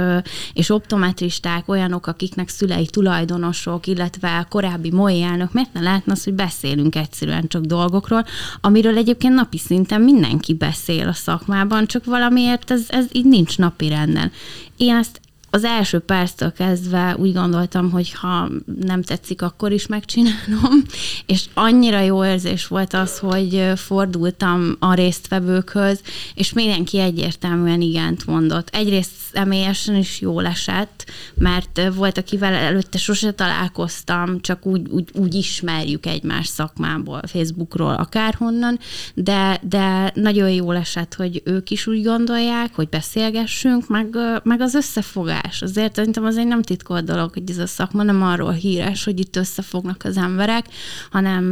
és 0.53 0.69
optometristák, 0.69 1.69
olyanok, 1.69 2.07
akiknek 2.07 2.49
szülei 2.49 2.85
tulajdonosok, 2.85 3.87
illetve 3.87 4.45
korábbi 4.49 4.91
MOI 4.91 5.21
elnök, 5.21 5.53
miért 5.53 5.73
ne 5.73 5.81
lehetne 5.81 6.11
az, 6.11 6.23
hogy 6.23 6.33
beszélünk 6.33 6.95
egyszerűen 6.95 7.47
csak 7.47 7.63
dolgokról, 7.63 8.25
amiről 8.61 8.97
egyébként 8.97 9.33
napi 9.33 9.57
szinten 9.57 10.01
mindenki 10.01 10.53
beszél 10.53 11.07
a 11.07 11.13
szakmában, 11.13 11.85
csak 11.85 12.05
valamiért 12.05 12.71
ez, 12.71 12.85
ez 12.87 13.05
így 13.11 13.25
nincs 13.25 13.57
napi 13.57 13.87
renden. 13.87 14.31
Én 14.77 14.95
ezt 14.95 15.21
az 15.49 15.63
első 15.63 15.99
perctől 15.99 16.51
kezdve 16.51 17.15
úgy 17.19 17.33
gondoltam, 17.33 17.91
hogy 17.91 18.13
ha 18.13 18.49
nem 18.81 19.01
tetszik, 19.01 19.41
akkor 19.41 19.71
is 19.71 19.87
megcsinálom, 19.87 20.83
és 21.25 21.45
annyira 21.53 21.99
jó 21.99 22.25
érzés 22.25 22.67
volt 22.67 22.93
az, 22.93 23.19
hogy 23.19 23.71
fordultam 23.75 24.75
a 24.79 24.93
résztvevőkhöz, 24.93 26.01
és 26.35 26.53
mindenki 26.53 26.99
egyértelműen 26.99 27.81
igent 27.81 28.25
mondott. 28.25 28.69
Egyrészt 28.71 29.11
személyesen 29.33 29.95
is 29.95 30.21
jól 30.21 30.45
esett, 30.45 31.05
mert 31.33 31.81
volt, 31.95 32.17
akivel 32.17 32.53
előtte 32.53 32.97
sose 32.97 33.31
találkoztam, 33.31 34.41
csak 34.41 34.65
úgy, 34.65 34.89
úgy, 34.89 35.09
úgy 35.13 35.33
ismerjük 35.33 36.05
egymás 36.05 36.47
szakmából, 36.47 37.21
Facebookról, 37.27 37.93
akárhonnan, 37.93 38.79
de, 39.13 39.59
de 39.61 40.11
nagyon 40.15 40.49
jól 40.49 40.75
esett, 40.75 41.13
hogy 41.13 41.41
ők 41.45 41.69
is 41.69 41.87
úgy 41.87 42.03
gondolják, 42.03 42.75
hogy 42.75 42.89
beszélgessünk, 42.89 43.87
meg, 43.87 44.17
meg 44.43 44.61
az 44.61 44.73
összefogás. 44.73 45.36
Azért 45.61 45.95
szerintem 45.95 46.25
az 46.25 46.37
egy 46.37 46.47
nem 46.47 46.61
titkolt 46.61 47.05
dolog, 47.05 47.33
hogy 47.33 47.49
ez 47.49 47.57
a 47.57 47.67
szakma 47.67 48.03
nem 48.03 48.23
arról 48.23 48.51
híres, 48.51 49.03
hogy 49.03 49.19
itt 49.19 49.35
összefognak 49.35 50.03
az 50.03 50.17
emberek, 50.17 50.65
hanem 51.11 51.43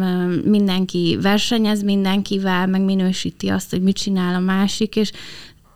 mindenki 0.45 1.17
versenyez 1.21 1.83
mindenkivel, 1.83 2.67
meg 2.67 2.81
minősíti 2.81 3.47
azt, 3.47 3.69
hogy 3.69 3.81
mit 3.81 3.97
csinál 3.97 4.35
a 4.35 4.39
másik, 4.39 4.95
és 4.95 5.11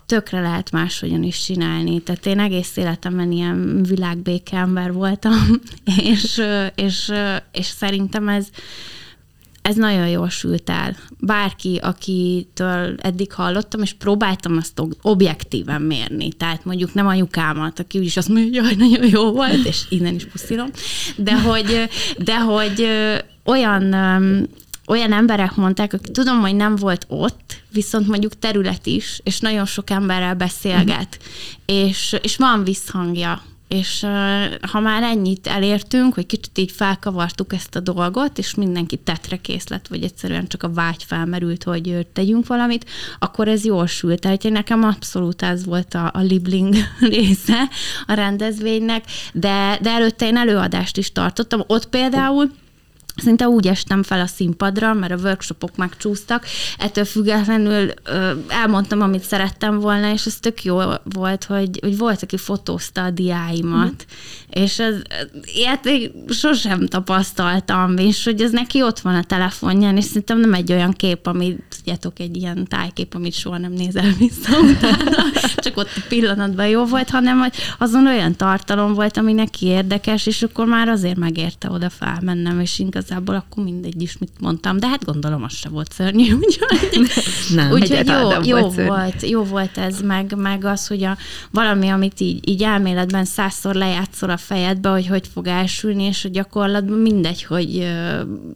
tökre 0.05 0.41
lehet 0.41 0.71
máshogyan 0.71 1.23
is 1.23 1.43
csinálni. 1.43 2.01
Tehát 2.01 2.25
én 2.25 2.39
egész 2.39 2.77
életemben 2.77 3.31
ilyen 3.31 3.83
világbéke 3.83 4.57
ember 4.57 4.93
voltam, 4.93 5.33
és, 6.11 6.41
és, 6.75 7.11
és 7.51 7.65
szerintem 7.65 8.27
ez, 8.27 8.47
ez 9.69 9.75
nagyon 9.75 10.07
jól 10.07 10.29
sült 10.29 10.69
el. 10.69 10.95
Bárki, 11.19 11.79
akitől 11.81 12.95
eddig 12.97 13.33
hallottam, 13.33 13.81
és 13.81 13.93
próbáltam 13.93 14.57
azt 14.57 14.79
ob- 14.79 14.97
objektíven 15.01 15.81
mérni. 15.81 16.33
Tehát 16.33 16.65
mondjuk 16.65 16.93
nem 16.93 17.07
anyukámat, 17.07 17.79
aki 17.79 17.97
úgyis 17.97 18.17
azt 18.17 18.29
mondja, 18.29 18.63
hogy 18.63 18.77
nagyon 18.77 19.07
jó 19.07 19.31
volt, 19.31 19.65
és 19.65 19.81
innen 19.89 20.15
is 20.15 20.25
puszilom, 20.25 20.69
de 21.15 21.41
hogy, 21.41 21.89
de 22.17 22.39
hogy 22.39 22.88
olyan 23.43 23.93
olyan 24.88 25.13
emberek 25.13 25.55
mondták, 25.55 25.93
akik 25.93 26.11
tudom, 26.11 26.39
hogy 26.39 26.55
nem 26.55 26.75
volt 26.75 27.05
ott, 27.07 27.61
viszont 27.71 28.07
mondjuk 28.07 28.39
terület 28.39 28.85
is, 28.85 29.19
és 29.23 29.39
nagyon 29.39 29.65
sok 29.65 29.89
emberrel 29.89 30.33
beszélget, 30.33 31.19
és, 31.65 32.15
és 32.21 32.38
van 32.38 32.63
visszhangja. 32.63 33.41
És 33.69 34.05
ha 34.71 34.79
már 34.79 35.03
ennyit 35.03 35.47
elértünk, 35.47 36.13
hogy 36.13 36.25
kicsit 36.25 36.57
így 36.57 36.71
felkavartuk 36.71 37.53
ezt 37.53 37.75
a 37.75 37.79
dolgot, 37.79 38.38
és 38.38 38.55
mindenki 38.55 38.97
tetre 38.97 39.38
kész 39.38 39.67
lett, 39.67 39.88
vagy 39.88 40.03
egyszerűen 40.03 40.47
csak 40.47 40.63
a 40.63 40.73
vágy 40.73 41.03
felmerült, 41.03 41.63
hogy 41.63 42.07
tegyünk 42.13 42.47
valamit, 42.47 42.89
akkor 43.19 43.47
ez 43.47 43.65
jól 43.65 43.88
sült. 43.88 44.19
Tehát 44.19 44.43
nekem 44.43 44.83
abszolút 44.83 45.41
ez 45.41 45.65
volt 45.65 45.93
a, 45.93 46.11
a 46.13 46.19
libling 46.19 46.75
része 47.09 47.69
a 48.07 48.13
rendezvénynek, 48.13 49.03
de, 49.33 49.77
de 49.81 49.89
előtte 49.89 50.25
én 50.25 50.38
előadást 50.38 50.97
is 50.97 51.11
tartottam. 51.11 51.63
Ott 51.67 51.89
például 51.89 52.51
Szinte 53.19 53.47
úgy 53.47 53.67
estem 53.67 54.03
fel 54.03 54.19
a 54.19 54.27
színpadra, 54.27 54.93
mert 54.93 55.11
a 55.11 55.15
workshopok 55.15 55.75
megcsúsztak. 55.75 56.45
Ettől 56.77 57.05
függetlenül 57.05 57.93
elmondtam, 58.47 59.01
amit 59.01 59.23
szerettem 59.23 59.79
volna, 59.79 60.11
és 60.11 60.25
ez 60.25 60.35
tök 60.39 60.63
jó 60.63 60.79
volt, 61.03 61.43
hogy, 61.43 61.79
hogy 61.81 61.97
volt, 61.97 62.23
aki 62.23 62.38
fotózta 62.38 63.03
a 63.03 63.09
diáimat. 63.09 64.05
Mm. 64.05 64.61
És 64.63 64.79
ez, 64.79 64.95
ilyet 65.55 65.83
még 65.83 66.11
sosem 66.29 66.88
tapasztaltam, 66.88 67.97
és 67.97 68.23
hogy 68.23 68.41
ez 68.41 68.51
neki 68.51 68.81
ott 68.81 68.99
van 68.99 69.15
a 69.15 69.23
telefonján, 69.23 69.97
és 69.97 70.03
szerintem 70.03 70.39
nem 70.39 70.53
egy 70.53 70.71
olyan 70.71 70.91
kép, 70.91 71.27
amit 71.27 71.79
kapjatok 71.89 72.19
egy 72.19 72.38
ilyen 72.38 72.65
tájkép, 72.67 73.13
amit 73.13 73.33
soha 73.33 73.57
nem 73.57 73.71
nézel 73.71 74.11
vissza 74.17 74.59
utána, 74.59 75.23
csak 75.63 75.77
ott 75.77 75.89
a 75.95 76.01
pillanatban 76.07 76.67
jó 76.67 76.85
volt, 76.85 77.09
hanem 77.09 77.39
hogy 77.39 77.53
azon 77.77 78.07
olyan 78.07 78.35
tartalom 78.35 78.93
volt, 78.93 79.17
ami 79.17 79.33
neki 79.33 79.65
érdekes, 79.65 80.25
és 80.25 80.41
akkor 80.41 80.65
már 80.65 80.88
azért 80.88 81.17
megérte 81.17 81.69
oda 81.69 81.89
felmennem, 81.89 82.59
és 82.59 82.79
igazából 83.09 83.35
akkor 83.35 83.63
mindegy 83.63 84.01
is, 84.01 84.17
mit 84.17 84.31
mondtam, 84.39 84.77
de 84.77 84.87
hát 84.87 85.05
gondolom 85.05 85.43
az 85.43 85.53
se 85.53 85.69
volt 85.69 85.93
szörnyű, 85.93 86.33
úgyhogy, 86.43 87.09
nem, 87.55 87.71
úgyhogy 87.71 88.07
jó, 88.07 88.29
jó, 88.43 88.59
volt, 88.59 88.87
volt, 88.87 89.29
jó 89.29 89.43
volt 89.43 89.77
ez, 89.77 90.01
meg, 90.01 90.35
meg 90.37 90.65
az, 90.65 90.87
hogy 90.87 91.03
a, 91.03 91.17
valami, 91.51 91.87
amit 91.87 92.19
így, 92.19 92.49
így 92.49 92.63
elméletben 92.63 93.25
százszor 93.25 93.75
lejátszol 93.75 94.29
a 94.29 94.37
fejedbe, 94.37 94.89
hogy 94.89 95.07
hogy 95.07 95.27
fog 95.33 95.47
elsülni, 95.47 96.03
és 96.03 96.25
a 96.25 96.29
gyakorlatban 96.29 96.97
mindegy, 96.97 97.43
hogy 97.43 97.87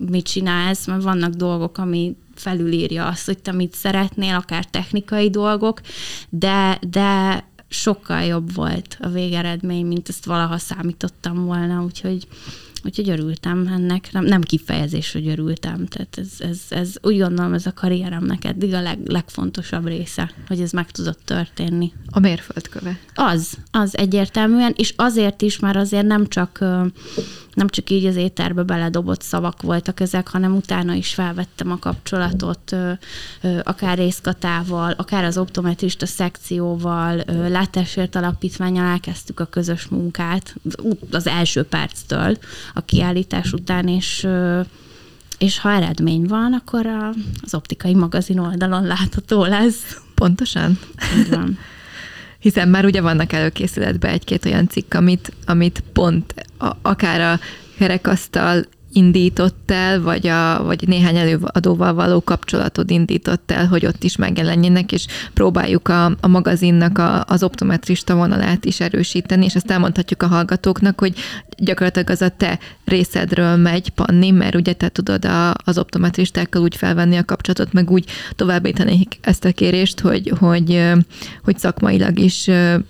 mit 0.09 0.25
csinálsz, 0.25 0.87
mert 0.87 1.03
vannak 1.03 1.33
dolgok, 1.33 1.77
ami 1.77 2.15
felülírja 2.35 3.07
azt, 3.07 3.25
hogy 3.25 3.37
te 3.37 3.51
mit 3.51 3.73
szeretnél, 3.73 4.35
akár 4.35 4.65
technikai 4.65 5.29
dolgok, 5.29 5.81
de, 6.29 6.79
de 6.89 7.43
sokkal 7.67 8.23
jobb 8.23 8.53
volt 8.53 8.97
a 9.01 9.07
végeredmény, 9.07 9.85
mint 9.85 10.09
ezt 10.09 10.25
valaha 10.25 10.57
számítottam 10.57 11.45
volna, 11.45 11.83
úgyhogy 11.83 12.27
Úgyhogy 12.85 13.09
örültem 13.09 13.67
ennek, 13.67 14.11
nem, 14.11 14.23
nem 14.25 14.41
kifejezés, 14.41 15.11
hogy 15.11 15.27
örültem. 15.27 15.85
Tehát 15.85 16.17
ez, 16.17 16.29
ez, 16.39 16.59
ez 16.69 16.93
úgy 17.01 17.19
gondolom, 17.19 17.53
ez 17.53 17.65
a 17.65 17.73
karrieremnek 17.73 18.45
eddig 18.45 18.73
a 18.73 18.81
leg, 18.81 18.99
legfontosabb 19.05 19.87
része, 19.87 20.31
hogy 20.47 20.61
ez 20.61 20.71
meg 20.71 20.91
tudott 20.91 21.21
történni. 21.25 21.91
A 22.09 22.19
mérföldköve. 22.19 22.99
Az, 23.15 23.57
az 23.71 23.97
egyértelműen, 23.97 24.73
és 24.77 24.93
azért 24.97 25.41
is, 25.41 25.59
már 25.59 25.77
azért 25.77 26.05
nem 26.05 26.27
csak 26.27 26.65
nem 27.53 27.67
csak 27.67 27.89
így 27.89 28.05
az 28.05 28.15
éterbe 28.15 28.63
beledobott 28.63 29.21
szavak 29.21 29.61
voltak 29.61 29.99
ezek, 29.99 30.27
hanem 30.27 30.55
utána 30.55 30.93
is 30.93 31.13
felvettem 31.13 31.71
a 31.71 31.79
kapcsolatot 31.79 32.75
akár 33.63 33.97
részkatával, 33.97 34.91
akár 34.91 35.23
az 35.23 35.37
optometrista 35.37 36.05
szekcióval, 36.05 37.23
látásért 37.49 38.15
alapítványal 38.15 38.85
elkezdtük 38.85 39.39
a 39.39 39.45
közös 39.45 39.87
munkát 39.87 40.55
az 41.11 41.27
első 41.27 41.63
perctől 41.63 42.37
a 42.73 42.81
kiállítás 42.81 43.53
után, 43.53 43.87
és 43.87 44.27
és 45.37 45.59
ha 45.59 45.71
eredmény 45.71 46.25
van, 46.25 46.53
akkor 46.53 46.85
a, 46.85 47.13
az 47.41 47.53
optikai 47.53 47.93
magazin 47.93 48.39
oldalon 48.39 48.83
látható 48.83 49.45
lesz. 49.45 50.01
Pontosan. 50.15 50.79
Így 51.17 51.29
van. 51.29 51.57
Hiszen 52.43 52.69
már 52.69 52.85
ugye 52.85 53.01
vannak 53.01 53.33
előkészületben 53.33 54.11
egy-két 54.11 54.45
olyan 54.45 54.67
cikk, 54.67 54.93
amit, 54.93 55.31
amit 55.45 55.83
pont 55.93 56.33
a, 56.57 56.71
akár 56.81 57.21
a 57.21 57.39
kerekasztal 57.77 58.65
indított 58.93 59.71
el, 59.71 60.01
vagy, 60.01 60.27
a, 60.27 60.63
vagy 60.63 60.87
néhány 60.87 61.15
előadóval 61.15 61.93
való 61.93 62.21
kapcsolatod 62.21 62.91
indított 62.91 63.51
el, 63.51 63.67
hogy 63.67 63.85
ott 63.85 64.03
is 64.03 64.15
megjelenjenek, 64.15 64.91
és 64.91 65.05
próbáljuk 65.33 65.87
a, 65.87 66.05
a 66.05 66.27
magazinnak 66.27 66.97
a, 66.97 67.23
az 67.27 67.43
optometrista 67.43 68.15
vonalát 68.15 68.65
is 68.65 68.79
erősíteni, 68.79 69.45
és 69.45 69.55
azt 69.55 69.71
elmondhatjuk 69.71 70.23
a 70.23 70.27
hallgatóknak, 70.27 70.99
hogy 70.99 71.13
gyakorlatilag 71.57 72.09
az 72.09 72.21
a 72.21 72.29
te 72.29 72.59
részedről 72.85 73.55
megy, 73.55 73.89
Panni, 73.89 74.31
mert 74.31 74.55
ugye 74.55 74.73
te 74.73 74.89
tudod 74.89 75.25
a, 75.25 75.53
az 75.63 75.77
optometristákkal 75.77 76.61
úgy 76.61 76.75
felvenni 76.75 77.15
a 77.15 77.25
kapcsolatot, 77.25 77.73
meg 77.73 77.91
úgy 77.91 78.05
továbbítani 78.35 79.07
ezt 79.21 79.45
a 79.45 79.51
kérést, 79.51 79.99
hogy, 79.99 80.33
hogy, 80.39 80.91
hogy 81.43 81.57
szakmailag 81.57 82.19
is 82.19 82.47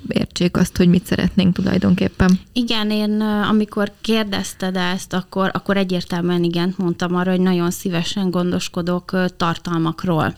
értsék 0.08 0.58
azt, 0.58 0.78
hogy 0.78 0.88
mit 0.88 1.06
szeretnénk 1.06 1.54
tulajdonképpen. 1.54 2.40
Igen, 2.54 2.92
én 2.92 3.22
amikor 3.50 3.92
kérdezted 4.02 4.76
ezt, 4.76 5.14
akkor, 5.14 5.50
akkor 5.54 5.78
egy 5.78 5.94
egyértelműen 5.94 6.44
igent 6.44 6.78
mondtam 6.78 7.16
arra, 7.16 7.32
hogy 7.32 7.40
nagyon 7.40 7.72
szívesen 7.72 8.30
gondoskodok 8.30 9.18
tartalmakról. 9.38 10.36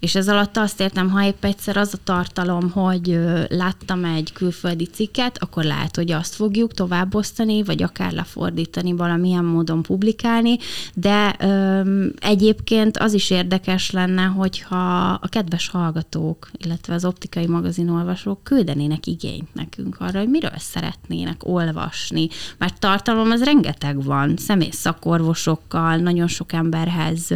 És 0.00 0.14
ez 0.14 0.28
alatt 0.28 0.56
azt 0.56 0.80
értem, 0.80 1.10
ha 1.10 1.26
épp 1.26 1.44
egyszer 1.44 1.76
az 1.76 1.94
a 1.94 1.98
tartalom, 2.04 2.70
hogy 2.70 3.20
láttam 3.48 4.04
egy 4.04 4.32
külföldi 4.32 4.86
cikket, 4.86 5.38
akkor 5.42 5.64
lehet, 5.64 5.96
hogy 5.96 6.10
azt 6.10 6.34
fogjuk 6.34 6.72
továbbosztani, 6.72 7.62
vagy 7.62 7.82
akár 7.82 8.12
lefordítani, 8.12 8.92
valamilyen 8.96 9.44
módon 9.44 9.82
publikálni, 9.82 10.58
de 10.94 11.36
ö, 11.38 12.06
egyébként 12.18 12.96
az 12.96 13.12
is 13.12 13.30
érdekes 13.30 13.90
lenne, 13.90 14.22
hogyha 14.22 15.08
a 15.22 15.28
kedves 15.28 15.68
hallgatók, 15.68 16.50
illetve 16.64 16.94
az 16.94 17.04
optikai 17.04 17.46
magazin 17.46 17.88
olvasók 17.88 18.42
küldenének 18.42 19.06
igényt 19.06 19.54
nekünk 19.54 19.96
arra, 19.98 20.18
hogy 20.18 20.28
miről 20.28 20.56
szeretnének 20.56 21.40
olvasni, 21.44 22.28
mert 22.58 22.80
tartalom 22.80 23.30
az 23.30 23.44
rengeteg 23.44 24.04
van, 24.04 24.36
szemész 24.36 24.76
szakorvosokkal, 24.76 25.96
nagyon 25.96 26.26
sok 26.26 26.52
emberhez 26.52 27.30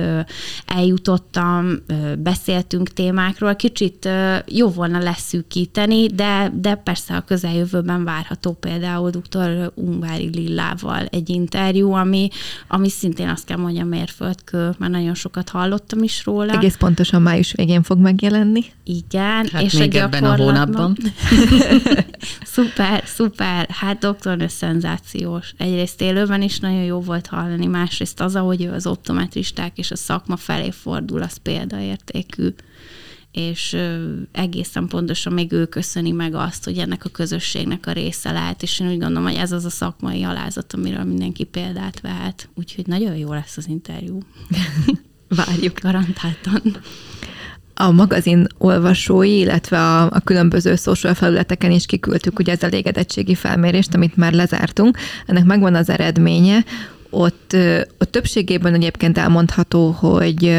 eljutottam, 0.67 1.79
beszéltünk 2.19 2.89
témákról, 2.89 3.57
kicsit 3.57 4.09
jó 4.47 4.69
volna 4.69 4.99
leszűkíteni, 4.99 6.07
de, 6.07 6.53
de 6.55 6.75
persze 6.75 7.17
a 7.17 7.25
közeljövőben 7.25 8.05
várható 8.05 8.53
például 8.53 9.11
dr. 9.11 9.73
Ungvári 9.75 10.31
Lillával 10.33 11.07
egy 11.07 11.31
interjú, 11.55 11.93
ami, 11.93 12.29
ami 12.69 12.89
szintén 12.89 13.29
azt 13.29 13.45
kell 13.45 13.57
mondjam 13.57 13.89
mérföldkő, 13.89 14.75
mert 14.79 14.93
nagyon 14.93 15.15
sokat 15.15 15.49
hallottam 15.49 16.03
is 16.03 16.25
róla. 16.25 16.53
Egész 16.53 16.77
pontosan 16.77 17.23
május 17.23 17.53
végén 17.53 17.83
fog 17.83 17.99
megjelenni. 17.99 18.65
Igen. 18.85 19.49
Hát 19.53 19.63
és 19.63 19.73
még 19.73 19.95
a 19.95 19.99
ebben 19.99 20.25
a 20.25 20.37
hónapban. 20.37 20.97
szuper, 22.55 23.03
szuper. 23.07 23.69
Hát 23.71 23.99
doktornő 23.99 24.47
szenzációs. 24.47 25.55
Egyrészt 25.57 26.01
élőben 26.01 26.43
is 26.43 26.59
nagyon 26.59 26.83
jó 26.83 27.01
volt 27.01 27.27
hallani, 27.27 27.67
másrészt 27.67 28.21
az, 28.21 28.37
ahogy 28.37 28.63
ő 28.63 28.73
az 28.73 28.87
optometristák 28.87 29.79
és 29.79 29.91
a 29.91 29.97
szakma 29.97 30.37
felé 30.37 30.71
fordul, 30.71 31.23
az 31.23 31.37
példaértékű 31.37 32.49
és 33.33 33.77
egészen 34.33 34.87
pontosan 34.87 35.33
még 35.33 35.53
ő 35.53 35.67
köszöni 35.67 36.11
meg 36.11 36.35
azt, 36.35 36.65
hogy 36.65 36.79
ennek 36.79 37.05
a 37.05 37.09
közösségnek 37.09 37.87
a 37.87 37.93
része 37.93 38.33
lehet, 38.33 38.63
és 38.63 38.81
én 38.81 38.89
úgy 38.89 38.99
gondolom, 38.99 39.23
hogy 39.23 39.35
ez 39.35 39.53
az 39.53 39.65
a 39.65 39.71
szakmai 39.71 40.23
alázat, 40.23 40.73
amiről 40.73 41.05
mindenki 41.05 41.45
példát 41.45 42.01
vehet. 42.01 42.49
Úgyhogy 42.55 42.87
nagyon 42.87 43.17
jó 43.17 43.33
lesz 43.33 43.57
az 43.57 43.69
interjú. 43.69 44.19
Várjuk. 45.29 45.81
Garantáltan 45.81 46.63
a 47.81 47.91
magazin 47.91 48.47
olvasói, 48.59 49.39
illetve 49.39 49.79
a, 49.79 50.03
a 50.03 50.21
különböző 50.25 50.77
social 50.77 51.15
felületeken 51.15 51.71
is 51.71 51.87
kiküldtük 51.87 52.39
ugye 52.39 52.53
az 52.53 52.63
elégedettségi 52.63 53.35
felmérést, 53.35 53.95
amit 53.95 54.17
már 54.17 54.33
lezártunk. 54.33 54.99
Ennek 55.27 55.45
megvan 55.45 55.75
az 55.75 55.89
eredménye, 55.89 56.65
ott, 57.11 57.57
ott 57.99 58.11
többségében 58.11 58.75
egyébként 58.75 59.19
elmondható, 59.19 59.91
hogy 59.91 60.57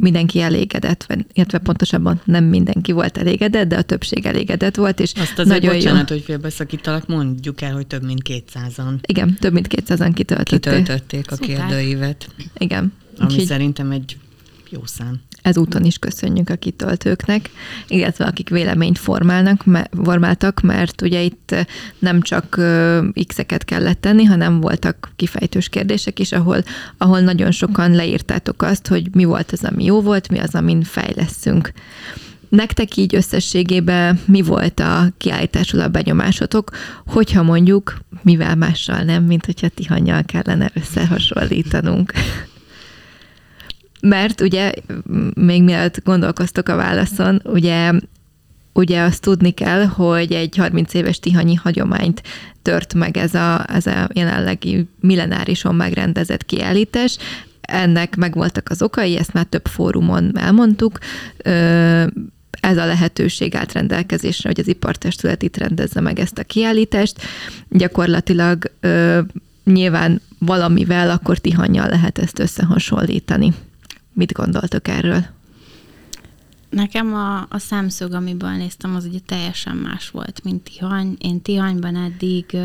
mindenki 0.00 0.40
elégedett, 0.40 1.06
illetve 1.32 1.58
pontosabban 1.58 2.20
nem 2.24 2.44
mindenki 2.44 2.92
volt 2.92 3.18
elégedett, 3.18 3.68
de 3.68 3.76
a 3.76 3.82
többség 3.82 4.26
elégedett 4.26 4.76
volt, 4.76 5.00
és 5.00 5.12
Azt 5.16 5.38
azért 5.38 5.62
nagyon 5.62 5.74
bocsánat, 5.74 6.10
jó. 6.10 6.16
hogy 6.16 6.24
félbeszakítalak, 6.24 7.06
mondjuk 7.06 7.60
el, 7.60 7.72
hogy 7.72 7.86
több 7.86 8.02
mint 8.04 8.22
200-an. 8.28 8.94
Igen, 9.06 9.36
több 9.40 9.52
mint 9.52 9.68
200-an 9.70 10.10
kitöltötték. 10.14 10.60
Kitöltötték 10.60 11.30
a 11.30 11.34
Szuper. 11.34 11.56
kérdőívet. 11.56 12.28
Igen. 12.58 12.92
Ami 13.18 13.32
Úgyhogy... 13.32 13.46
szerintem 13.46 13.90
egy 13.90 14.16
jó 14.70 14.80
szám 14.84 15.20
ezúton 15.46 15.84
is 15.84 15.98
köszönjük 15.98 16.50
a 16.50 16.56
kitöltőknek, 16.56 17.50
illetve 17.88 18.24
akik 18.24 18.48
véleményt 18.48 18.98
formálnak, 18.98 19.64
formáltak, 20.02 20.60
mert 20.60 21.02
ugye 21.02 21.22
itt 21.22 21.54
nem 21.98 22.20
csak 22.20 22.60
X-eket 23.26 23.64
kellett 23.64 24.00
tenni, 24.00 24.24
hanem 24.24 24.60
voltak 24.60 25.12
kifejtős 25.16 25.68
kérdések 25.68 26.18
is, 26.18 26.32
ahol, 26.32 26.62
ahol 26.98 27.20
nagyon 27.20 27.50
sokan 27.50 27.94
leírtátok 27.94 28.62
azt, 28.62 28.86
hogy 28.86 29.14
mi 29.14 29.24
volt 29.24 29.52
az, 29.52 29.64
ami 29.64 29.84
jó 29.84 30.00
volt, 30.00 30.28
mi 30.28 30.38
az, 30.38 30.54
amin 30.54 30.82
fejleszünk. 30.82 31.72
Nektek 32.48 32.96
így 32.96 33.14
összességében 33.14 34.20
mi 34.24 34.42
volt 34.42 34.80
a 34.80 35.08
kiállításról 35.18 35.82
a 35.82 35.88
benyomásotok, 35.88 36.70
hogyha 37.06 37.42
mondjuk 37.42 37.98
mivel 38.22 38.54
mással 38.54 39.02
nem, 39.02 39.24
mint 39.24 39.46
hogyha 39.46 39.68
Tihanyjal 39.68 40.22
kellene 40.22 40.70
összehasonlítanunk? 40.74 42.12
Mert 44.08 44.40
ugye, 44.40 44.72
még 45.34 45.62
mielőtt 45.62 46.04
gondolkoztok 46.04 46.68
a 46.68 46.76
válaszon, 46.76 47.42
ugye 47.44 47.92
ugye 48.72 49.02
azt 49.02 49.20
tudni 49.20 49.50
kell, 49.50 49.84
hogy 49.84 50.32
egy 50.32 50.56
30 50.56 50.94
éves 50.94 51.18
tihanyi 51.18 51.54
hagyományt 51.54 52.22
tört 52.62 52.94
meg 52.94 53.16
ez 53.16 53.34
a, 53.34 53.64
ez 53.68 53.86
a 53.86 54.08
jelenlegi 54.12 54.88
millenárison 55.00 55.74
megrendezett 55.74 56.44
kiállítás. 56.44 57.16
Ennek 57.60 58.16
megvoltak 58.16 58.68
az 58.68 58.82
okai, 58.82 59.16
ezt 59.16 59.32
már 59.32 59.44
több 59.44 59.66
fórumon 59.66 60.38
elmondtuk. 60.38 60.98
Ez 62.60 62.76
a 62.76 62.86
lehetőség 62.86 63.54
állt 63.54 63.72
rendelkezésre, 63.72 64.48
hogy 64.48 64.60
az 64.60 64.68
ipartestület 64.68 65.42
itt 65.42 65.56
rendezze 65.56 66.00
meg 66.00 66.18
ezt 66.18 66.38
a 66.38 66.44
kiállítást. 66.44 67.22
Gyakorlatilag 67.68 68.72
nyilván 69.64 70.20
valamivel 70.38 71.10
akkor 71.10 71.38
tihanyjal 71.38 71.88
lehet 71.88 72.18
ezt 72.18 72.38
összehasonlítani. 72.38 73.52
Mit 74.16 74.32
gondoltok 74.32 74.88
erről? 74.88 75.24
Nekem 76.70 77.14
a, 77.14 77.40
a 77.40 77.58
szemszög, 77.58 78.12
amiből 78.12 78.50
néztem, 78.50 78.94
az 78.94 79.04
ugye 79.04 79.18
teljesen 79.26 79.76
más 79.76 80.10
volt, 80.10 80.44
mint 80.44 80.62
Tihany. 80.62 81.16
Én 81.18 81.42
Tihanyban 81.42 81.96
eddig, 81.96 82.56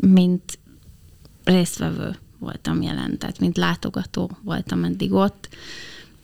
mint 0.00 0.58
résztvevő 1.44 2.16
voltam 2.38 2.82
jelen, 2.82 3.18
tehát 3.18 3.38
mint 3.38 3.56
látogató 3.56 4.30
voltam 4.42 4.84
eddig 4.84 5.12
ott. 5.12 5.48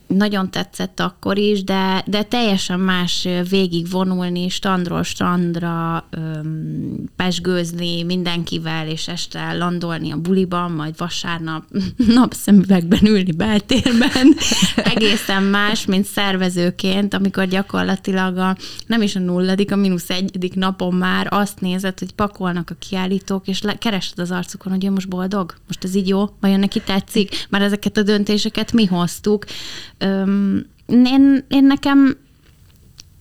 Nagyon 0.07 0.51
tetszett 0.51 1.01
akkor 1.01 1.38
is, 1.38 1.64
de, 1.64 2.05
de 2.07 2.23
teljesen 2.23 2.81
más 2.81 3.29
végig 3.49 3.90
vonulni, 3.90 4.49
strandról 4.49 5.03
strandra, 5.03 6.07
öm, 6.11 7.05
pesgőzni 7.17 8.03
mindenkivel, 8.03 8.88
és 8.88 9.09
este 9.09 9.53
landolni 9.53 10.12
a 10.12 10.17
buliban, 10.17 10.71
majd 10.71 10.95
vasárnap 10.97 11.64
napszemüvegben 12.14 13.07
ülni 13.07 13.33
beltérben. 13.33 14.35
Egészen 14.95 15.43
más, 15.43 15.85
mint 15.85 16.05
szervezőként, 16.05 17.14
amikor 17.14 17.47
gyakorlatilag 17.47 18.37
a, 18.37 18.57
nem 18.87 19.03
is 19.03 19.17
a 19.17 19.21
nulladik, 19.21 19.73
a 19.73 19.77
mínusz 19.77 20.11
egyedik 20.11 20.55
napon 20.55 20.95
már 20.95 21.27
azt 21.31 21.61
nézed, 21.61 21.99
hogy 21.99 22.12
pakolnak 22.12 22.71
a 22.71 22.77
kiállítók, 22.88 23.49
és 23.49 23.62
le, 23.62 23.75
keresed 23.75 24.19
az 24.19 24.31
arcukon, 24.31 24.73
hogy 24.73 24.85
ő 24.85 24.90
most 24.90 25.09
boldog, 25.09 25.55
most 25.67 25.85
ez 25.85 25.95
így 25.95 26.09
jó, 26.09 26.25
vajon 26.40 26.59
neki 26.59 26.81
tetszik, 26.81 27.47
már 27.51 27.62
ezeket 27.62 27.97
a 27.97 28.03
döntéseket 28.03 28.73
mi 28.73 28.85
hoztuk, 28.85 29.45
Öm, 30.05 30.67
én, 30.87 31.45
én 31.49 31.64
nekem 31.64 32.17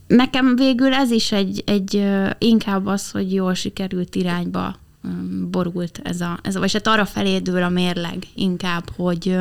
nekem 0.06 0.56
végül 0.56 0.92
ez 0.92 1.10
is 1.10 1.32
egy, 1.32 1.62
egy 1.66 2.06
inkább 2.38 2.86
az, 2.86 3.10
hogy 3.10 3.32
jól 3.32 3.54
sikerült 3.54 4.14
irányba 4.14 4.76
borult 5.50 6.00
ez 6.02 6.20
a, 6.20 6.38
ez 6.42 6.56
a 6.56 6.58
vagy 6.58 6.72
hát 6.72 6.86
arra 6.86 7.04
felé 7.04 7.40
a 7.62 7.68
mérleg 7.68 8.26
inkább, 8.34 8.90
hogy 8.96 9.36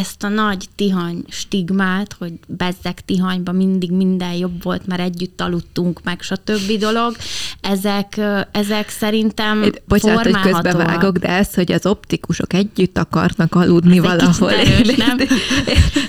ezt 0.00 0.22
a 0.22 0.28
nagy 0.28 0.68
tihany 0.74 1.24
stigmát, 1.28 2.16
hogy 2.18 2.32
bezzek 2.48 3.00
tihanyba 3.04 3.52
mindig 3.52 3.90
minden 3.90 4.32
jobb 4.32 4.62
volt, 4.62 4.86
mert 4.86 5.00
együtt 5.00 5.40
aludtunk, 5.40 6.00
meg 6.04 6.22
stb. 6.22 6.78
dolog, 6.78 7.16
ezek, 7.60 8.20
ezek 8.52 8.88
szerintem 8.88 9.62
Én, 9.62 9.72
Bocsánat, 9.88 10.22
hogy 10.22 10.52
közbevágok, 10.52 11.16
de 11.16 11.28
ez, 11.28 11.54
hogy 11.54 11.72
az 11.72 11.86
optikusok 11.86 12.52
együtt 12.52 12.98
akarnak 12.98 13.54
aludni 13.54 13.96
ez 13.96 14.02
valahol. 14.02 14.50
Erős, 14.50 14.94
nem? 14.94 15.18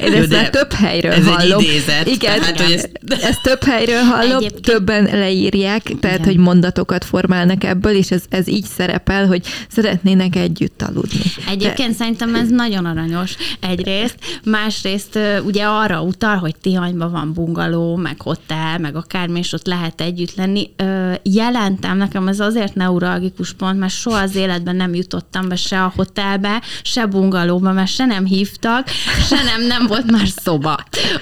Én 0.02 0.14
ezt 0.14 0.32
már 0.32 0.50
több 0.50 0.72
helyről 0.72 1.12
ez 1.12 1.26
hallom. 1.26 1.60
Egy 1.60 1.66
idézet, 1.66 2.08
Igen, 2.08 2.40
tehát, 2.40 2.62
hogy 2.62 2.72
ezt... 2.72 2.90
ezt 3.24 3.42
több 3.42 3.64
helyről 3.64 4.02
hallom, 4.02 4.38
Egyébként... 4.38 4.62
többen 4.62 5.04
leírják, 5.04 5.84
tehát, 6.00 6.18
Igen. 6.18 6.30
hogy 6.30 6.38
mondatokat 6.38 7.06
formálnak 7.06 7.64
ebből, 7.64 7.96
és 7.96 8.12
ez, 8.12 8.24
ez 8.30 8.48
így 8.48 8.66
szerepel, 8.66 9.28
hogy 9.28 9.46
szeretnének 9.70 10.36
együtt 10.36 10.82
aludni. 10.82 11.22
Egyébként 11.50 11.90
de... 11.90 11.96
szerintem 11.96 12.36
ez 12.36 12.50
nagyon 12.50 12.86
aranyos. 12.86 13.36
Egy 13.60 13.77
egyrészt, 13.78 14.18
másrészt 14.44 15.20
ugye 15.46 15.66
arra 15.66 16.02
utal, 16.02 16.36
hogy 16.36 16.56
Tihanyban 16.62 17.12
van 17.12 17.34
bungaló, 17.34 17.96
meg 17.96 18.22
hotel, 18.22 18.78
meg 18.78 18.96
akármi, 18.96 19.40
és 19.40 19.54
ott 19.54 19.66
lehet 19.66 20.02
együtt 20.02 20.36
lenni. 20.36 20.70
Jelentem, 21.24 21.98
nekem 21.98 22.28
ez 22.28 22.40
azért 22.40 22.76
neuralgikus 22.76 23.54
pont, 23.54 23.80
mert 23.80 23.94
soha 23.94 24.20
az 24.20 24.36
életben 24.36 24.76
nem 24.76 24.94
jutottam 24.94 25.48
be 25.48 25.56
se 25.56 25.84
a 25.84 25.94
hotelbe, 25.96 26.62
se 26.82 27.06
bungalóba, 27.06 27.72
mert 27.72 27.92
se 27.92 28.06
nem 28.06 28.26
hívtak, 28.26 28.88
se 29.28 29.44
nem, 29.44 29.68
nem 29.68 29.88
volt 29.88 30.12
már 30.12 30.28
szoba. 30.28 30.78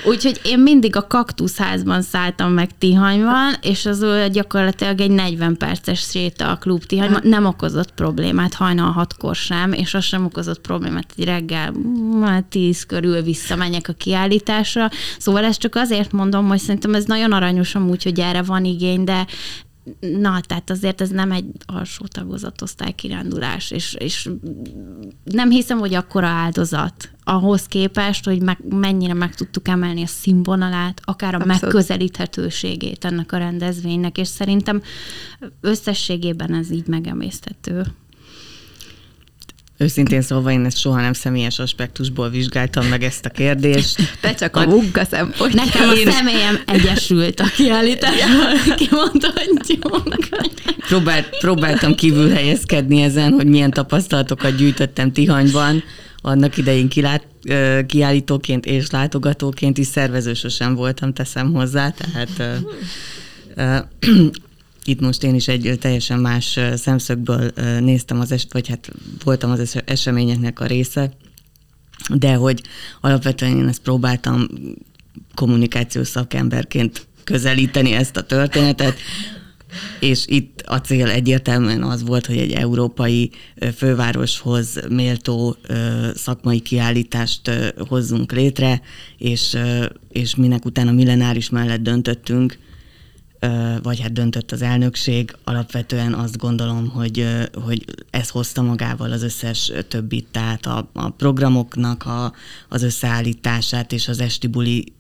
Úgyhogy 0.06 0.40
én 0.44 0.60
mindig 0.60 0.96
a 0.96 1.08
kaktuszházban 1.08 2.02
szálltam 2.02 2.52
meg 2.52 2.78
Tihanyban, 2.78 3.54
és 3.62 3.86
az 3.86 4.06
gyakorlatilag 4.32 5.02
egy 5.02 5.12
40 5.12 5.58
perces 5.58 6.00
séta 6.00 6.50
a 6.50 6.56
klub 6.56 6.84
Tihanyban. 6.84 7.22
Nem 7.24 7.46
okozott 7.46 7.94
problémát 7.94 8.54
hajnal 8.54 8.92
hatkor 8.92 9.36
sem, 9.36 9.74
és 9.74 9.94
az 9.94 10.04
sem 10.04 10.26
okozott 10.26 10.62
problémát, 10.62 11.14
hogy 11.16 11.26
reggel 11.26 11.74
hát 12.22 12.45
tíz 12.50 12.84
körül 12.84 13.22
visszamenjek 13.22 13.88
a 13.88 13.94
kiállításra. 13.94 14.90
Szóval 15.18 15.44
ezt 15.44 15.60
csak 15.60 15.76
azért 15.76 16.12
mondom, 16.12 16.48
hogy 16.48 16.60
szerintem 16.60 16.96
ez 16.96 17.06
nagyon 17.06 17.32
aranyos 17.32 17.76
amúgy, 17.76 18.04
hogy 18.04 18.20
erre 18.20 18.42
van 18.42 18.66
igény, 18.66 19.04
de 19.04 19.26
Na, 20.00 20.42
tehát 20.42 20.70
azért 20.70 21.02
ez 21.02 21.10
nem 21.10 21.32
egy 21.32 21.46
alsó 21.66 22.06
tagozatosztály 22.06 22.92
kirándulás, 22.92 23.72
és, 23.72 23.94
és 24.00 24.30
nem 25.24 25.50
hiszem, 25.50 25.78
hogy 25.80 25.94
akkora 25.94 26.28
áldozat 26.28 27.10
ahhoz 27.24 27.66
képest, 27.66 28.26
hogy 28.26 28.42
meg, 28.42 28.58
mennyire 28.70 29.14
meg 29.14 29.36
tudtuk 29.36 29.68
emelni 29.68 30.04
a 30.04 30.08
színvonalát, 30.08 31.02
akár 31.04 31.34
a 31.34 31.38
Abszolút. 31.38 31.62
megközelíthetőségét 31.62 33.06
ennek 33.06 33.32
a 33.32 33.38
rendezvénynek, 33.38 34.18
és 34.18 34.28
szerintem 34.28 34.82
összességében 35.62 36.54
ez 36.54 36.72
így 36.72 36.88
megemésztető. 36.88 37.86
Őszintén 39.78 40.22
szólva 40.22 40.52
én 40.52 40.66
ezt 40.66 40.78
soha 40.78 41.02
nem 41.02 41.14
személyes 41.14 41.60
aspektusból 41.60 42.30
vizsgáltam 42.30 42.86
meg 42.86 43.04
ezt 43.04 43.26
a 43.26 43.30
kérdést. 43.30 43.96
Te 44.22 44.34
csak 44.34 44.56
a 44.56 44.66
munka 44.66 45.04
szempont. 45.04 45.54
Nekem 45.54 45.90
a 45.90 46.12
személyem 46.12 46.60
egyesült 46.66 47.40
a 47.40 47.46
kiállításban, 47.56 48.76
kimondhatjuk. 49.68 50.86
Próbált, 50.88 51.30
próbáltam 51.40 51.96
kívül 51.96 52.30
helyezkedni 52.30 53.02
ezen, 53.02 53.32
hogy 53.32 53.48
milyen 53.48 53.72
tapasztalatokat 53.72 54.56
gyűjtöttem 54.56 55.12
Tihanyban, 55.12 55.84
annak 56.22 56.58
idején 56.58 56.90
kilát, 56.90 57.28
kiállítóként 57.86 58.66
és 58.66 58.90
látogatóként 58.90 59.78
is 59.78 59.88
szervező 59.88 60.34
sosem 60.34 60.76
voltam, 60.76 61.14
teszem 61.14 61.54
hozzá, 61.54 61.90
tehát 61.90 62.62
itt 64.86 65.00
most 65.00 65.24
én 65.24 65.36
is 65.36 65.48
egy 65.48 65.78
teljesen 65.80 66.20
más 66.20 66.60
szemszögből 66.76 67.52
néztem 67.80 68.20
az 68.20 68.32
est, 68.32 68.54
vagy 68.54 68.68
hát 68.68 68.92
voltam 69.24 69.52
az 69.52 69.82
eseményeknek 69.86 70.60
a 70.60 70.66
része, 70.66 71.12
de 72.14 72.34
hogy 72.34 72.62
alapvetően 73.02 73.58
én 73.58 73.68
ezt 73.68 73.82
próbáltam 73.82 74.48
kommunikációs 75.34 76.08
szakemberként 76.08 77.08
közelíteni 77.24 77.92
ezt 77.92 78.18
a 78.18 78.22
történetet, 78.22 78.98
és 80.00 80.24
itt 80.28 80.62
a 80.66 80.82
cél 80.82 81.08
egyértelműen 81.08 81.84
az 81.84 82.04
volt, 82.04 82.26
hogy 82.26 82.38
egy 82.38 82.52
európai 82.52 83.32
fővároshoz 83.76 84.80
méltó 84.90 85.58
szakmai 86.16 86.60
kiállítást 86.60 87.74
hozzunk 87.88 88.32
létre, 88.32 88.82
és, 89.18 89.58
és 90.10 90.36
minek 90.36 90.66
utána 90.66 90.92
millenáris 90.92 91.50
mellett 91.50 91.82
döntöttünk, 91.82 92.58
vagy 93.84 94.00
hát 94.00 94.14
döntött 94.14 94.52
az 94.52 94.62
elnökség, 94.62 95.36
alapvetően 95.44 96.14
azt 96.14 96.38
gondolom, 96.38 96.90
hogy, 96.90 97.28
hogy 97.64 97.86
ez 98.10 98.30
hozta 98.30 98.62
magával 98.62 99.12
az 99.12 99.24
összes 99.24 99.72
többit, 99.88 100.28
tehát 100.32 100.66
a, 100.66 100.90
a 100.94 101.10
programoknak 101.10 102.06
a, 102.06 102.34
az 102.70 102.84
összeállítását 102.84 103.92
és 103.92 104.08
az 104.08 104.20
esti 104.20 104.48
buli 104.48 104.94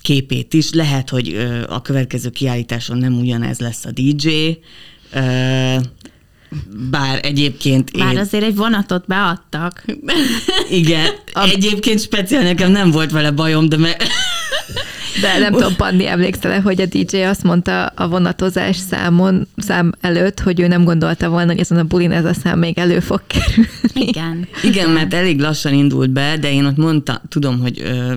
képét 0.00 0.54
is. 0.54 0.72
Lehet, 0.72 1.10
hogy 1.10 1.48
a 1.68 1.82
következő 1.82 2.30
kiállításon 2.30 2.98
nem 2.98 3.18
ugyanez 3.18 3.58
lesz 3.58 3.84
a 3.84 3.90
DJ, 3.90 4.58
bár 6.90 7.20
egyébként 7.22 7.98
Bár 7.98 8.12
én... 8.12 8.18
azért 8.18 8.44
egy 8.44 8.56
vonatot 8.56 9.06
beadtak. 9.06 9.84
Igen, 10.70 11.06
egyébként 11.32 12.00
speciál 12.00 12.42
nekem 12.42 12.70
nem 12.70 12.90
volt 12.90 13.10
vele 13.10 13.30
bajom, 13.30 13.68
de 13.68 13.76
meg... 13.76 14.02
De 15.20 15.38
nem 15.38 15.52
tudom, 15.52 15.76
Panni 15.76 16.06
emlékszel 16.06 16.60
hogy 16.60 16.80
a 16.80 16.86
DJ 16.86 17.20
azt 17.20 17.42
mondta 17.42 17.86
a 17.86 18.08
vonatozás 18.08 18.76
számon, 18.76 19.48
szám 19.56 19.92
előtt, 20.00 20.40
hogy 20.40 20.60
ő 20.60 20.66
nem 20.66 20.84
gondolta 20.84 21.28
volna, 21.28 21.50
hogy 21.50 21.60
ezen 21.60 21.78
a 21.78 21.84
bulin 21.84 22.10
ez 22.10 22.24
a 22.24 22.34
szám 22.34 22.58
még 22.58 22.78
elő 22.78 23.00
fog 23.00 23.22
kerülni. 23.26 23.68
Igen. 24.08 24.48
Igen, 24.62 24.90
mert 24.90 25.14
elég 25.14 25.40
lassan 25.40 25.74
indult 25.74 26.10
be, 26.10 26.36
de 26.36 26.52
én 26.52 26.64
ott 26.64 26.76
mondtam, 26.76 27.16
tudom, 27.28 27.60
hogy 27.60 27.80
ö, 27.80 28.14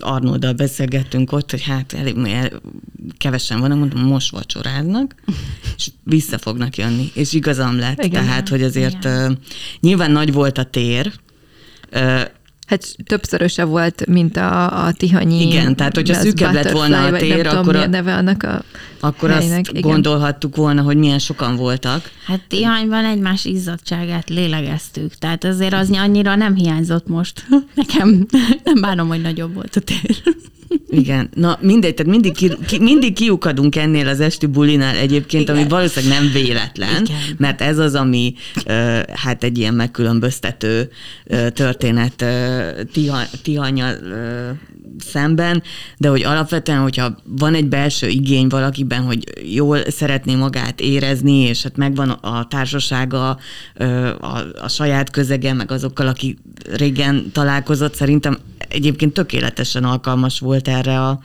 Arnolddal 0.00 0.52
beszélgettünk 0.52 1.32
ott, 1.32 1.50
hogy 1.50 1.62
hát 1.62 1.92
elég 1.92 2.16
kevesen 3.18 3.60
vannak, 3.60 3.78
mondtam, 3.78 4.02
most 4.02 4.30
vacsoráznak, 4.30 5.14
és 5.76 5.88
vissza 6.04 6.38
fognak 6.38 6.76
jönni. 6.76 7.10
És 7.14 7.32
igazam 7.32 7.78
lett, 7.78 8.04
Igen. 8.04 8.24
tehát, 8.24 8.48
hogy 8.48 8.62
azért 8.62 9.04
Igen. 9.04 9.30
uh, 9.30 9.36
nyilván 9.80 10.10
nagy 10.10 10.32
volt 10.32 10.58
a 10.58 10.64
tér, 10.64 11.12
uh, 11.92 12.20
Hát 12.72 12.96
többszöröse 13.04 13.64
volt, 13.64 14.06
mint 14.06 14.36
a, 14.36 14.84
a 14.86 14.92
Tihanyi. 14.92 15.46
Igen, 15.46 15.76
tehát 15.76 15.94
hogyha 15.94 16.14
szűkebb 16.14 16.52
lett 16.52 16.70
volna 16.70 17.04
a 17.04 17.12
tér, 17.12 17.46
akkor, 17.46 17.76
a, 17.76 17.86
neve 17.86 18.14
annak 18.14 18.42
a 18.42 18.62
akkor 19.00 19.30
helynek, 19.30 19.58
azt 19.60 19.70
igen. 19.70 19.90
gondolhattuk 19.90 20.56
volna, 20.56 20.82
hogy 20.82 20.96
milyen 20.96 21.18
sokan 21.18 21.56
voltak. 21.56 22.10
Hát 22.26 22.40
Tihanyban 22.48 23.04
egymás 23.04 23.44
izzadságát 23.44 24.28
lélegeztük, 24.28 25.14
tehát 25.14 25.44
azért 25.44 25.72
az 25.72 25.90
annyira 25.90 26.34
nem 26.34 26.54
hiányzott 26.54 27.06
most. 27.06 27.46
Nekem 27.74 28.26
nem 28.64 28.80
bánom, 28.80 29.08
hogy 29.08 29.20
nagyobb 29.20 29.54
volt 29.54 29.76
a 29.76 29.80
tér. 29.80 30.22
Igen, 30.88 31.30
na 31.34 31.58
mindegy, 31.60 31.94
tehát 31.94 32.12
mindig, 32.12 32.32
ki, 32.32 32.50
ki, 32.66 32.78
mindig 32.78 33.14
kiukadunk 33.14 33.76
ennél 33.76 34.08
az 34.08 34.20
esti 34.20 34.46
bulinál 34.46 34.96
egyébként, 34.96 35.42
Igen. 35.42 35.56
ami 35.56 35.68
valószínűleg 35.68 36.18
nem 36.18 36.32
véletlen, 36.32 37.02
Igen. 37.02 37.16
mert 37.36 37.60
ez 37.60 37.78
az, 37.78 37.94
ami 37.94 38.34
uh, 38.66 39.02
hát 39.14 39.44
egy 39.44 39.58
ilyen 39.58 39.74
megkülönböztető 39.74 40.90
uh, 41.26 41.48
történet 41.48 42.22
uh, 42.22 42.82
tiha, 42.92 43.22
Tihanya 43.42 43.92
uh, 43.92 44.50
szemben, 44.98 45.62
de 45.98 46.08
hogy 46.08 46.22
alapvetően, 46.22 46.80
hogyha 46.80 47.16
van 47.24 47.54
egy 47.54 47.68
belső 47.68 48.08
igény 48.08 48.48
valakiben, 48.48 49.02
hogy 49.02 49.24
jól 49.54 49.78
szeretné 49.90 50.34
magát 50.34 50.80
érezni, 50.80 51.38
és 51.38 51.62
hát 51.62 51.76
megvan 51.76 52.10
a 52.10 52.46
társasága, 52.48 53.38
a, 54.20 54.38
a 54.62 54.68
saját 54.68 55.10
közege, 55.10 55.52
meg 55.52 55.70
azokkal, 55.70 56.06
aki 56.06 56.38
régen 56.76 57.30
találkozott, 57.32 57.94
szerintem 57.94 58.38
egyébként 58.68 59.12
tökéletesen 59.12 59.84
alkalmas 59.84 60.38
volt 60.38 60.61
erre 60.68 60.96
a, 60.96 61.18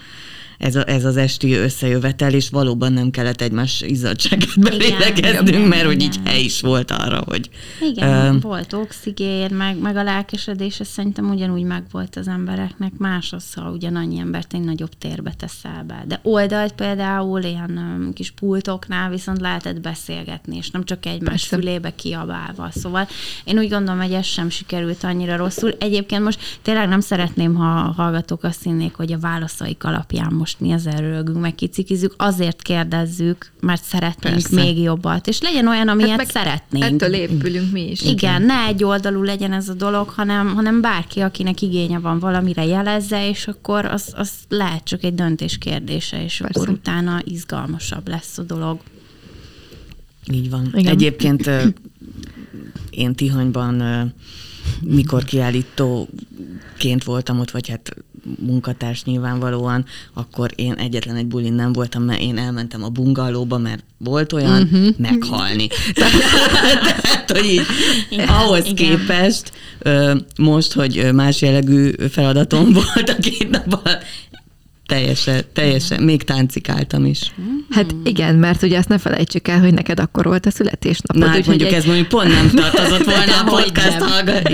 ez, 0.58 0.76
a, 0.76 0.90
ez 0.90 1.06
az 1.06 1.18
esti 1.18 1.54
összejövetel, 1.54 2.34
és 2.34 2.50
valóban 2.50 2.94
nem 2.94 3.10
kellett 3.10 3.42
egymás 3.42 3.82
izzadságát 3.82 4.60
belélegeznünk, 4.60 5.68
mert 5.68 5.86
hogy 5.86 6.02
így 6.02 6.20
hely 6.26 6.42
is 6.42 6.62
volt 6.62 6.92
arra, 6.92 7.24
hogy... 7.26 7.50
Igen, 7.82 8.36
uh, 8.36 8.42
volt 8.42 8.74
oxigén, 8.74 9.56
meg, 9.56 9.80
meg 9.80 9.96
a 9.96 10.04
lelkesedés, 10.04 10.80
ez 10.80 10.88
szerintem 10.88 11.30
ugyanúgy 11.30 11.64
megvolt 11.64 12.16
az 12.16 12.28
embereknek, 12.28 12.92
más 12.98 13.34
az, 13.34 13.54
ha 13.54 13.70
ugyanannyi 13.72 14.20
embert 14.20 14.54
egy 14.54 14.64
nagyobb 14.64 14.98
térbe 14.98 15.34
teszel 15.38 15.84
be. 15.88 16.04
De 16.08 16.20
oldalt 16.24 16.74
például 16.74 17.42
ilyen 17.42 17.98
um, 18.00 18.14
kis 18.14 18.32
pultoknál 18.32 19.10
viszont 19.10 19.40
lehetett 19.40 19.82
beszélgetni, 19.82 20.58
és 20.58 20.70
nem 20.70 20.84
csak 20.84 21.06
egymás 21.06 21.48
Persze. 21.48 21.56
fülébe 21.56 21.96
kiabálva. 21.96 22.70
Szóval 22.72 23.08
én 23.44 23.58
úgy 23.58 23.70
gondolom, 23.70 24.02
hogy 24.02 24.14
ez 24.14 24.26
sem 24.26 24.50
sikerült 24.50 25.04
annyira 25.04 25.36
rosszul. 25.36 25.76
Egyébként 25.80 26.24
most 26.24 26.60
tényleg 26.62 26.88
nem 26.88 27.00
szeretném, 27.00 27.56
ha 27.56 27.94
hallgatók 27.98 28.44
azt 28.44 28.64
hinnék, 28.64 28.96
hogy 28.96 29.14
a 29.14 29.20
válaszaik 29.20 29.84
alapján 29.84 30.34
most 30.34 30.47
mi 30.56 30.72
az 30.72 30.86
rögünk, 30.86 31.40
meg 31.40 31.56
kicikizünk, 31.56 32.14
azért 32.18 32.62
kérdezzük, 32.62 33.52
mert 33.60 33.84
szeretnénk 33.84 34.36
Persze. 34.36 34.56
még 34.56 34.82
jobbat. 34.82 35.28
És 35.28 35.42
legyen 35.42 35.68
olyan, 35.68 35.88
amilyet 35.88 36.18
hát 36.18 36.32
szeretnénk. 36.32 37.02
Ettől 37.02 37.14
épülünk 37.14 37.72
mi 37.72 37.90
is. 37.90 38.02
Igen, 38.02 38.42
ne 38.42 38.66
egy 38.66 38.84
oldalú 38.84 39.24
legyen 39.24 39.54
ez 39.54 39.70
a 39.70 39.74
dolog, 39.74 40.10
hanem, 40.10 40.56
hanem 40.56 40.82
bárki, 40.82 41.20
akinek 41.20 41.62
igénye 41.62 42.00
van 42.00 42.20
valamire 42.20 42.66
jelezze, 42.66 43.30
és 43.30 43.48
akkor 43.48 43.86
az, 43.86 44.14
az 44.16 44.32
lehet 44.50 44.84
csak 44.84 45.04
egy 45.04 45.16
döntés 45.16 45.58
kérdése, 45.58 46.24
és 46.24 46.38
Persze. 46.38 46.60
akkor 46.60 46.74
utána 46.74 47.22
izgalmasabb 47.24 48.08
lesz 48.08 48.38
a 48.38 48.44
dolog. 48.44 48.80
Így 50.32 50.50
van. 50.50 50.72
Igen. 50.74 50.92
Egyébként 50.92 51.50
én 52.90 53.16
Tihanyban 53.16 54.14
mikor 54.82 55.24
kiállítóként 55.24 57.04
voltam 57.04 57.40
ott, 57.40 57.52
vagy 57.52 57.70
hát 57.70 57.96
munkatárs 58.46 59.04
nyilvánvalóan, 59.04 59.86
akkor 60.14 60.52
én 60.56 60.74
egyetlen 60.74 61.16
egy 61.16 61.28
bulin 61.28 61.54
nem 61.54 61.74
voltam, 61.74 62.04
mert 62.04 62.22
én 62.22 62.38
elmentem 62.38 62.84
a 62.84 62.90
bungalóba, 62.90 63.58
mert 63.58 63.84
volt 63.98 64.34
olyan, 64.34 64.62
uh-huh. 64.62 64.88
meghalni. 64.98 65.68
Tehát, 65.94 67.32
hogy 67.32 67.46
így, 67.46 67.66
Igen. 68.10 68.28
ahhoz 68.28 68.66
Igen. 68.66 68.76
képest 68.76 69.52
most, 70.38 70.74
hogy 70.74 71.10
más 71.14 71.42
jellegű 71.42 71.92
feladatom 72.10 72.74
volt 72.94 73.10
a 73.10 73.16
két 73.16 73.50
nap 73.50 73.82
alatt, 73.84 74.04
Teljesen, 74.88 75.46
teljesen, 75.54 76.04
még 76.04 76.24
táncikáltam 76.24 77.06
is. 77.06 77.34
Hát 77.70 77.96
igen, 78.04 78.36
mert 78.36 78.64
ugye 78.64 78.78
azt 78.78 78.88
ne 78.88 78.98
felejtsük 78.98 79.48
el, 79.48 79.60
hogy 79.60 79.74
neked 79.74 80.00
akkor 80.00 80.26
volt 80.26 80.46
a 80.46 80.52
születésnapod. 80.52 81.22
Na, 81.22 81.28
hát 81.28 81.46
mondjuk 81.46 81.70
egy... 81.70 81.76
ez 81.76 81.86
mondjuk 81.86 82.08
pont 82.08 82.28
nem 82.28 82.50
tartozott 82.50 83.04
volna 83.04 83.40
a 83.40 83.44
podcast 83.44 83.98
hallgatni. 83.98 84.54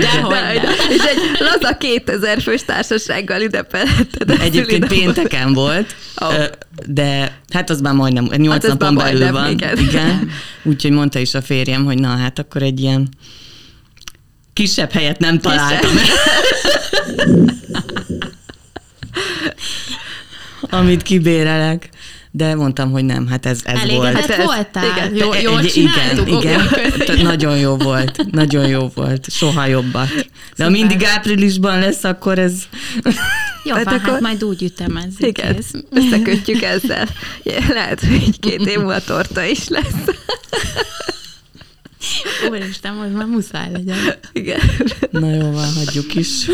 És 0.90 1.02
egy 1.02 1.18
laza 1.38 1.76
2000 1.76 2.42
fős 2.42 2.64
társasággal 2.64 3.40
ünnepelhetted 3.40 4.30
Egyébként 4.40 4.86
pénteken 4.86 5.52
volt, 5.52 5.94
oh. 6.16 6.44
de 6.86 7.40
hát 7.48 7.70
az 7.70 7.80
már 7.80 7.94
majdnem, 7.94 8.28
8 8.36 8.66
hát 8.66 8.78
napon 8.78 8.94
belül 8.94 9.18
majdnem, 9.18 9.32
van. 9.32 9.50
Igen. 9.50 9.78
igen. 9.78 10.30
Úgyhogy 10.62 10.90
mondta 10.90 11.18
is 11.18 11.34
a 11.34 11.42
férjem, 11.42 11.84
hogy 11.84 11.98
na 11.98 12.08
hát 12.08 12.38
akkor 12.38 12.62
egy 12.62 12.80
ilyen 12.80 13.08
kisebb 14.52 14.92
helyet 14.92 15.18
nem 15.18 15.38
találtam. 15.38 15.90
amit 20.70 21.02
kibérelek. 21.02 21.88
De 22.30 22.54
mondtam, 22.54 22.90
hogy 22.90 23.04
nem, 23.04 23.26
hát 23.26 23.46
ez, 23.46 23.60
ez 23.64 23.78
Elégedett 23.78 24.12
volt. 24.12 24.26
Hát 24.26 24.44
voltál? 24.44 24.84
Igen, 24.84 25.14
jó, 25.14 25.34
jól 25.42 25.58
egy, 25.58 25.76
igen, 25.76 26.26
igen. 26.26 26.68
Tehát 26.98 27.22
nagyon 27.22 27.58
jó 27.58 27.76
volt, 27.76 28.30
nagyon 28.30 28.66
jó 28.66 28.90
volt, 28.94 29.30
soha 29.30 29.66
jobbat. 29.66 30.08
De 30.08 30.24
Szuper. 30.48 30.66
ha 30.66 30.70
mindig 30.70 31.04
áprilisban 31.04 31.78
lesz, 31.78 32.04
akkor 32.04 32.38
ez... 32.38 32.62
Jó, 33.64 33.74
hát, 33.74 33.86
akkor... 33.86 34.00
hát 34.00 34.20
majd 34.20 34.44
úgy 34.44 34.62
ütemezzük. 34.62 35.26
Igen, 35.26 35.54
kész. 35.54 35.70
összekötjük 35.90 36.62
ezzel. 36.62 37.08
Lehet, 37.68 38.00
hogy 38.00 38.40
két 38.40 38.66
év 38.66 38.78
múlva 38.78 39.00
torta 39.00 39.44
is 39.44 39.68
lesz. 39.68 40.16
Úristen, 42.50 42.94
most 42.94 43.12
már 43.12 43.26
muszáj 43.26 43.70
legyen. 43.72 43.96
Igen. 44.32 44.60
Na 45.10 45.34
jó, 45.34 45.50
van, 45.50 45.72
hagyjuk 45.72 46.14
is. 46.14 46.46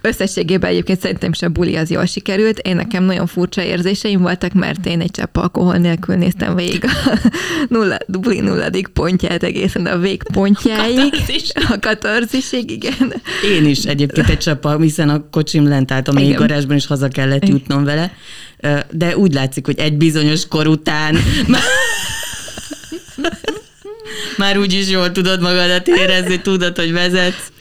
Összességében 0.00 0.70
egyébként 0.70 1.00
szerintem 1.00 1.30
is 1.30 1.42
a 1.42 1.48
buli 1.48 1.76
az 1.76 1.90
jól 1.90 2.04
sikerült. 2.04 2.58
Én 2.58 2.76
nekem 2.76 3.04
nagyon 3.04 3.26
furcsa 3.26 3.62
érzéseim 3.62 4.20
voltak, 4.20 4.52
mert 4.52 4.86
én 4.86 5.00
egy 5.00 5.10
csepp 5.10 5.36
alkohol 5.36 5.76
nélkül 5.76 6.16
néztem 6.16 6.54
végig 6.54 6.84
a 6.84 7.18
nulla, 7.74 7.98
buli 8.06 8.40
nulladik 8.40 8.88
pontját 8.88 9.42
egészen 9.42 9.86
a 9.86 9.98
végpontjáig. 9.98 10.96
Katarzis. 10.96 11.50
A 11.54 11.78
katarzisig, 11.80 12.70
igen. 12.70 13.12
Én 13.44 13.66
is 13.66 13.84
egyébként 13.84 14.28
egy 14.28 14.38
csepp, 14.38 14.66
hiszen 14.80 15.08
a 15.08 15.30
kocsim 15.30 15.68
lent 15.68 15.92
állt 15.92 16.08
a 16.08 16.12
mély 16.12 16.32
garázsban, 16.32 16.76
és 16.76 16.86
haza 16.86 17.08
kellett 17.08 17.48
jutnom 17.48 17.84
vele. 17.84 18.12
De 18.90 19.16
úgy 19.16 19.32
látszik, 19.32 19.66
hogy 19.66 19.78
egy 19.78 19.96
bizonyos 19.96 20.48
kor 20.48 20.66
után 20.66 21.16
már 24.36 24.58
úgy 24.58 24.72
is 24.72 24.90
jól 24.90 25.12
tudod 25.12 25.40
magadat 25.40 25.88
érezni, 25.88 26.40
tudod, 26.40 26.76
hogy 26.76 26.92
vezetsz. 26.92 27.52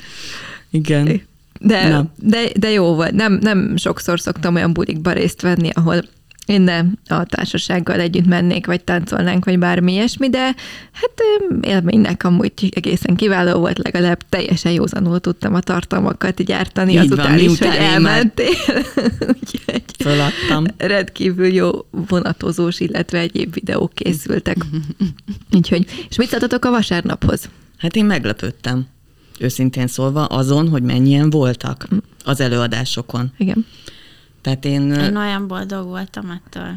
Igen. 0.72 1.22
De, 1.60 2.06
de, 2.16 2.50
de 2.56 2.70
jó 2.70 2.94
volt. 2.94 3.12
Nem, 3.12 3.38
nem 3.42 3.78
sokszor 3.78 4.20
szoktam 4.20 4.56
olyan 4.56 4.74
bulikba 4.74 5.12
részt 5.12 5.42
venni, 5.42 5.70
ahol 5.74 6.04
én 6.46 6.62
ne 6.62 6.80
a 7.08 7.24
társasággal 7.24 8.00
együtt 8.00 8.26
mennék, 8.26 8.66
vagy 8.66 8.84
táncolnánk, 8.84 9.46
vagy 9.46 9.60
bármi 9.60 9.92
ilyesmi, 9.92 10.30
de 10.30 10.44
hát 10.92 11.22
élménynek 11.62 12.24
amúgy 12.24 12.52
egészen 12.70 13.16
kiváló 13.16 13.60
volt, 13.60 13.78
legalább 13.78 14.22
teljesen 14.30 14.72
józanul 14.72 15.20
tudtam 15.20 15.54
a 15.54 15.60
tartalmakat 15.60 16.44
gyártani 16.44 16.92
Így 16.92 16.98
azután 16.98 17.30
van, 17.30 17.40
is, 17.40 17.60
hogy 17.60 17.76
elmentél. 17.78 18.48
Úgyhogy 19.42 19.84
Föladtam. 20.00 20.66
rendkívül 20.78 21.48
jó 21.48 21.70
vonatozós, 21.90 22.80
illetve 22.80 23.20
egyéb 23.20 23.54
videók 23.54 23.94
készültek. 23.94 24.58
Úgyhogy, 25.58 26.06
és 26.10 26.18
mit 26.18 26.34
adtatok 26.34 26.66
a 26.66 26.70
vasárnaphoz? 26.70 27.50
Hát 27.78 27.96
én 27.96 28.06
meglepődtem 28.06 28.88
őszintén 29.40 29.88
szólva, 29.88 30.26
azon, 30.26 30.70
hogy 30.70 30.84
mennyien 30.84 31.30
voltak 31.30 31.86
hm. 31.90 31.98
az 32.24 32.40
előadásokon. 32.40 33.32
Igen. 33.38 33.66
Tehát 34.46 34.66
én... 34.66 34.94
Én 34.94 35.16
olyan 35.16 35.48
boldog 35.48 35.88
voltam 35.88 36.30
ettől. 36.30 36.74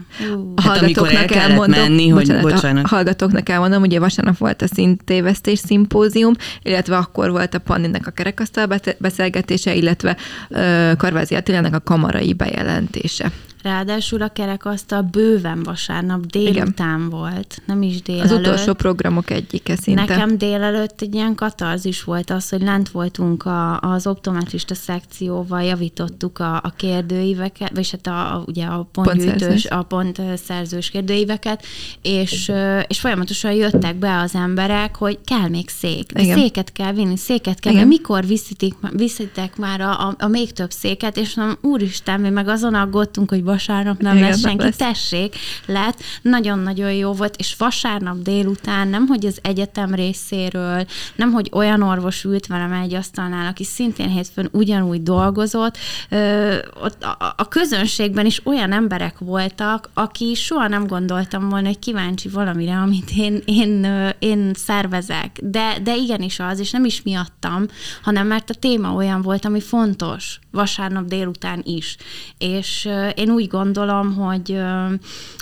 A 0.55 0.63
hát 0.63 0.83
amikor 0.83 1.13
el 1.13 1.25
elmondom, 1.25 1.81
menni, 1.81 2.09
hogy 2.09 2.27
bocsánat, 2.27 2.43
bocsánat. 2.43 2.85
A 2.85 2.89
hallgatóknak 2.89 3.49
elmondom, 3.49 3.83
ugye 3.83 3.99
vasárnap 3.99 4.39
volt 4.39 4.63
a 4.63 4.67
szintévesztés 4.67 5.59
szimpózium, 5.59 6.33
illetve 6.63 6.97
akkor 6.97 7.31
volt 7.31 7.55
a 7.55 7.59
Panninek 7.59 8.07
a 8.07 8.11
kerekasztal 8.11 8.67
beszélgetése, 8.99 9.75
illetve 9.75 10.17
uh, 10.49 10.97
Karvázi 10.97 11.35
Attilának 11.35 11.75
a 11.75 11.81
kamarai 11.81 12.33
bejelentése. 12.33 13.33
Ráadásul 13.63 14.23
a 14.23 14.29
kerekasztal 14.29 15.03
bőven 15.03 15.63
vasárnap 15.63 16.27
délután 16.27 16.99
Igen. 16.99 17.09
volt, 17.11 17.63
nem 17.67 17.83
is 17.83 18.03
délelőtt. 18.03 18.31
Az 18.31 18.39
utolsó 18.39 18.73
programok 18.73 19.31
egyike 19.31 19.77
szinte. 19.77 20.01
Nekem 20.01 20.39
délelőtt 20.39 21.01
egy 21.01 21.15
ilyen 21.15 21.35
katarzis 21.35 22.05
volt 22.05 22.31
az, 22.31 22.49
hogy 22.49 22.63
lent 22.63 22.89
voltunk 22.89 23.45
a, 23.45 23.81
az 23.81 24.07
optometrista 24.07 24.75
szekcióval, 24.75 25.63
javítottuk 25.63 26.39
a, 26.39 26.57
a 26.57 26.73
kérdőíveket, 26.77 27.71
vagy 27.75 27.91
hát 27.91 28.07
a, 28.07 28.35
a, 28.35 28.43
ugye 28.47 28.65
a 28.65 28.89
pontgyűjtős, 28.93 29.67
a 29.67 29.83
pontszerzős 29.83 30.91
kérdőíveket, 30.91 31.65
és, 32.03 32.53
és 32.87 33.01
folyamatosan 33.01 33.53
jöttek 33.53 33.97
be 33.97 34.19
az 34.19 34.35
emberek, 34.35 34.97
hogy 34.97 35.19
kell 35.25 35.49
még 35.49 35.69
szék, 35.69 36.13
de 36.13 36.23
Igen. 36.23 36.39
széket 36.39 36.73
kell 36.73 36.93
vinni, 36.93 37.17
széket 37.17 37.61
kell, 37.61 37.73
Igen. 37.73 37.87
mikor 37.87 38.27
viszitek, 38.27 38.73
viszitek 38.93 39.57
már 39.57 39.81
a, 39.81 40.09
a, 40.09 40.15
a 40.19 40.29
még 40.29 40.53
több 40.53 40.71
széket, 40.71 41.17
és 41.17 41.35
mondom, 41.35 41.57
úristen, 41.61 42.21
mi 42.21 42.29
meg 42.29 42.49
azon 42.49 42.75
aggódtunk, 42.75 43.31
hogy 43.31 43.47
vasárnap 43.49 44.01
nem 44.01 44.17
Igen, 44.17 44.29
lesz 44.29 44.41
senki, 44.41 44.65
lesz. 44.65 44.77
tessék, 44.77 45.37
lett, 45.67 46.03
nagyon-nagyon 46.23 46.93
jó 46.93 47.13
volt, 47.13 47.37
és 47.37 47.55
vasárnap 47.59 48.23
délután 48.23 48.89
nem, 48.89 49.07
hogy 49.07 49.27
az 49.27 49.39
egyetem 49.43 49.95
részéről, 49.95 50.87
nem, 51.17 51.33
hogy 51.33 51.51
olyan 51.53 51.83
orvos 51.83 52.25
ült 52.25 52.47
velem 52.47 52.73
egy 52.73 52.95
asztalnál, 52.95 53.47
aki 53.47 53.65
szintén 53.65 54.09
hétfőn 54.09 54.49
ugyanúgy 54.53 55.03
dolgozott, 55.03 55.77
ö, 56.09 56.55
ott 56.83 57.03
a, 57.03 57.35
a 57.37 57.49
közönségben 57.49 58.27
is 58.27 58.47
olyan 58.47 58.73
emberek 58.73 59.19
voltak, 59.19 59.91
aki 59.95 60.35
soha 60.35 60.69
nem 60.69 60.87
gondoltam 60.87 61.49
volna, 61.49 61.67
hogy 61.67 61.79
kíváncsi 61.79 62.29
valamire, 62.29 62.77
amit 62.77 63.11
én, 63.17 63.43
én, 63.45 63.87
én 64.19 64.51
szervezek. 64.55 65.39
De, 65.43 65.79
de 65.83 65.97
igenis 65.97 66.41
az, 66.41 66.61
és 66.61 66.71
nem 66.71 66.85
is 66.85 67.03
miattam, 67.03 67.65
hanem 68.03 68.27
mert 68.27 68.51
a 68.51 68.55
téma 68.55 68.93
olyan 68.93 69.23
volt, 69.23 69.45
ami 69.45 69.61
fontos 69.61 70.39
vasárnap 70.51 71.05
délután 71.05 71.61
is. 71.65 71.97
És 72.39 72.89
én 73.15 73.31
úgy 73.31 73.38
gondolom, 73.47 74.15
hogy 74.15 74.61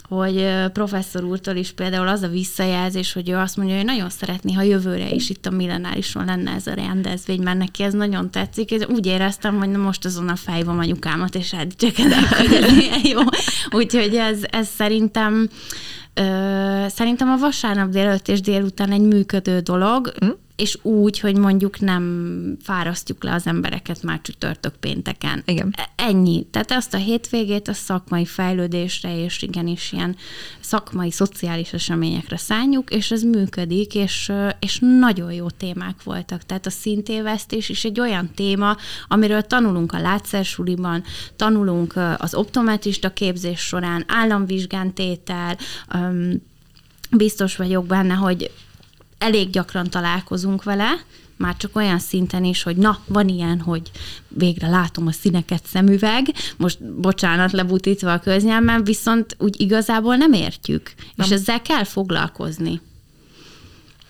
hogy 0.09 0.49
professzor 0.73 1.25
úrtól 1.25 1.57
is 1.57 1.73
például 1.73 2.09
az 2.09 2.23
a 2.23 2.29
visszajelzés, 2.29 3.13
hogy 3.13 3.29
ő 3.29 3.37
azt 3.37 3.57
mondja, 3.57 3.77
hogy 3.77 3.85
nagyon 3.85 4.11
szeretné, 4.11 4.53
ha 4.53 4.63
jövőre 4.63 5.11
is 5.11 5.31
itt 5.31 5.47
a 5.47 5.51
millenárison 5.51 6.25
lenne 6.25 6.51
ez 6.51 6.67
a 6.67 6.75
rendezvény, 6.75 7.43
mert 7.43 7.59
neki 7.59 7.83
ez 7.83 7.93
nagyon 7.93 8.31
tetszik. 8.31 8.71
És 8.71 8.83
úgy 8.89 9.07
éreztem, 9.07 9.59
hogy 9.59 9.69
na 9.69 9.79
most 9.79 10.05
azon 10.05 10.29
a 10.29 10.37
fejvom 10.37 10.79
anyukámat, 10.79 11.35
és 11.35 11.53
eldicsekedek, 11.53 12.35
hogy 12.37 12.53
ez 12.53 12.73
milyen 12.77 13.01
jó. 13.03 13.21
Úgyhogy 13.71 14.15
ez, 14.15 14.39
ez 14.51 14.69
szerintem 14.69 15.49
Ö, 16.19 16.85
szerintem 16.89 17.29
a 17.29 17.37
vasárnap 17.37 17.89
délelőtt 17.89 18.29
és 18.29 18.41
délután 18.41 18.93
egy 18.93 19.01
működő 19.01 19.61
dolog. 19.61 20.13
Hm? 20.19 20.29
És 20.57 20.79
úgy, 20.83 21.21
hogy 21.21 21.37
mondjuk 21.37 21.81
nem 21.81 22.57
fárasztjuk 22.63 23.25
le 23.25 23.33
az 23.35 23.47
embereket 23.47 24.03
már 24.03 24.21
csütörtök 24.23 24.75
pénteken. 24.77 25.43
Igen. 25.47 25.75
E- 25.77 25.91
Ennyi. 25.97 26.47
Tehát 26.51 26.71
azt 26.71 26.95
a 26.95 26.97
hétvégét 26.97 27.69
a 27.69 27.73
szakmai 27.73 28.25
fejlődésre 28.25 29.23
és 29.25 29.43
igenis 29.43 29.93
ilyen 29.93 30.17
szakmai, 30.61 31.11
szociális 31.11 31.73
eseményekre 31.73 32.37
szálljuk, 32.37 32.91
és 32.91 33.11
ez 33.11 33.23
működik, 33.23 33.95
és, 33.95 34.33
és 34.59 34.79
nagyon 34.81 35.33
jó 35.33 35.51
témák 35.51 36.03
voltak. 36.03 36.43
Tehát 36.43 36.67
a 36.67 36.71
szintévesztés 36.71 37.69
is 37.69 37.85
egy 37.85 38.01
olyan 38.01 38.31
téma, 38.35 38.77
amiről 39.09 39.43
tanulunk 39.43 39.93
a 39.93 40.01
látszersuliban, 40.01 41.03
tanulunk 41.37 41.95
az 42.17 42.35
optometrista 42.35 43.13
képzés 43.13 43.61
során, 43.61 44.05
államvizsgántétel, 44.09 45.57
biztos 47.11 47.57
vagyok 47.57 47.87
benne, 47.87 48.15
hogy 48.15 48.51
elég 49.19 49.51
gyakran 49.51 49.91
találkozunk 49.91 50.63
vele, 50.63 50.93
már 51.37 51.57
csak 51.57 51.77
olyan 51.77 51.99
szinten 51.99 52.45
is, 52.45 52.63
hogy 52.63 52.77
na, 52.77 52.99
van 53.07 53.29
ilyen, 53.29 53.61
hogy 53.61 53.91
végre 54.29 54.69
látom 54.69 55.07
a 55.07 55.13
színeket 55.13 55.67
szemüveg, 55.67 56.27
most 56.57 56.85
bocsánat, 56.85 57.53
lebutítva 57.53 58.13
a 58.13 58.21
köznyelmen, 58.21 58.85
viszont 58.85 59.37
úgy 59.39 59.61
igazából 59.61 60.17
nem 60.17 60.33
értjük, 60.33 60.93
nem. 61.15 61.27
és 61.27 61.33
ezzel 61.33 61.63
kell 61.63 61.85
foglalkozni 61.85 62.81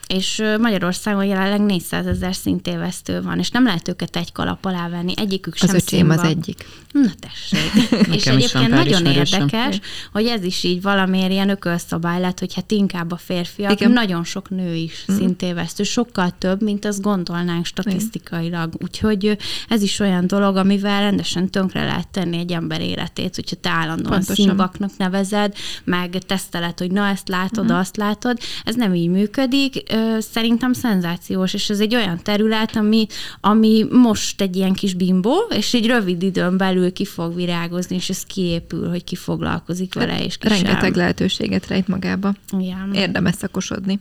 és 0.07 0.42
Magyarországon 0.61 1.25
jelenleg 1.25 1.61
400 1.61 2.07
ezer 2.07 2.35
szintévesztő 2.35 3.23
van, 3.23 3.38
és 3.38 3.51
nem 3.51 3.64
lehet 3.64 3.88
őket 3.88 4.16
egy 4.16 4.33
kalap 4.33 4.64
alá 4.64 4.88
venni, 4.88 5.12
egyikük 5.16 5.57
sem 5.57 5.69
Az 5.69 5.75
öcsém 5.75 6.11
az 6.11 6.23
egyik. 6.23 6.66
Na 6.92 7.11
tessék. 7.21 7.90
és 8.16 8.27
egyébként 8.27 8.69
nagyon 8.69 9.07
érdekes, 9.07 9.81
hogy 10.12 10.27
ez 10.27 10.45
is 10.45 10.62
így 10.62 10.83
valamiért 10.83 11.31
ilyen 11.31 11.49
ökölszabály 11.49 12.21
lett, 12.21 12.38
hogy 12.38 12.55
hát 12.55 12.71
inkább 12.71 13.12
a 13.12 13.16
férfiak, 13.16 13.73
Igen. 13.73 13.90
nagyon 13.90 14.25
sok 14.25 14.51
nő 14.51 14.75
is 14.75 15.05
mm. 15.12 15.16
szintévesztő, 15.16 15.83
sokkal 15.83 16.35
több, 16.38 16.62
mint 16.62 16.85
azt 16.85 17.03
gondolnánk 17.03 17.66
statisztikailag. 17.66 18.75
Úgyhogy 18.83 19.37
ez 19.69 19.83
is 19.83 19.99
olyan 19.99 20.27
dolog, 20.27 20.57
amivel 20.57 21.01
rendesen 21.01 21.51
tönkre 21.51 21.85
lehet 21.85 22.09
tenni 22.09 22.38
egy 22.38 22.53
ember 22.53 22.81
életét, 22.81 23.35
hogyha 23.35 23.57
te 23.57 23.71
állandóan 23.71 24.11
Pontosan. 24.11 24.35
színvaknak 24.35 24.90
nevezed, 24.97 25.55
meg 25.85 26.19
teszteled, 26.27 26.79
hogy 26.79 26.90
na 26.90 27.07
ezt 27.07 27.29
látod, 27.29 27.64
mm. 27.73 27.75
azt 27.75 27.97
látod. 27.97 28.38
Ez 28.64 28.75
nem 28.75 28.95
így 28.95 29.09
működik 29.09 29.95
szerintem 30.18 30.72
szenzációs, 30.72 31.54
és 31.54 31.70
ez 31.70 31.80
egy 31.80 31.94
olyan 31.94 32.22
terület, 32.22 32.76
ami, 32.76 33.06
ami 33.40 33.87
most 33.90 34.40
egy 34.40 34.56
ilyen 34.56 34.72
kis 34.72 34.94
bimbó, 34.94 35.35
és 35.50 35.74
egy 35.74 35.87
rövid 35.87 36.22
időn 36.22 36.56
belül 36.56 36.92
ki 36.92 37.04
fog 37.04 37.35
virágozni, 37.35 37.96
és 37.96 38.09
ez 38.09 38.22
kiépül, 38.22 38.88
hogy 38.88 39.04
ki 39.04 39.16
foglalkozik 39.16 39.94
vele, 39.94 40.24
és 40.24 40.37
ki 40.37 40.48
Rengeteg 40.48 40.82
sem. 40.82 40.92
lehetőséget 40.94 41.66
rejt 41.66 41.88
magába. 41.88 42.35
Igen. 42.59 42.90
Érdemes 42.94 43.35
szakosodni. 43.35 44.00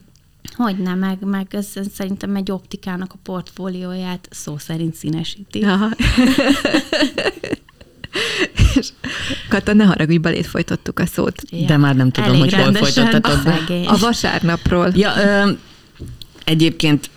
Hogy 0.56 0.76
nem, 0.78 0.98
meg, 0.98 1.18
meg 1.20 1.46
ez 1.50 1.66
szerintem 1.94 2.36
egy 2.36 2.50
optikának 2.50 3.12
a 3.12 3.18
portfólióját 3.22 4.28
szó 4.30 4.58
szerint 4.58 4.94
színesíti. 4.94 5.62
Aha. 5.62 5.88
És 8.74 8.88
Kata, 9.48 9.72
ne 9.72 9.84
haragudj, 9.84 10.16
belét 10.18 10.46
folytattuk 10.46 10.98
a 10.98 11.06
szót. 11.06 11.42
Ja, 11.50 11.66
De 11.66 11.76
már 11.76 11.96
nem 11.96 12.10
tudom, 12.10 12.38
hogy 12.38 12.54
hol 12.54 12.74
folytattad 12.74 13.42
be. 13.44 13.58
A 13.86 13.96
vasárnapról. 13.96 14.92
Ja, 14.94 15.12
ö, 15.16 15.50
Egyébként 16.46 17.10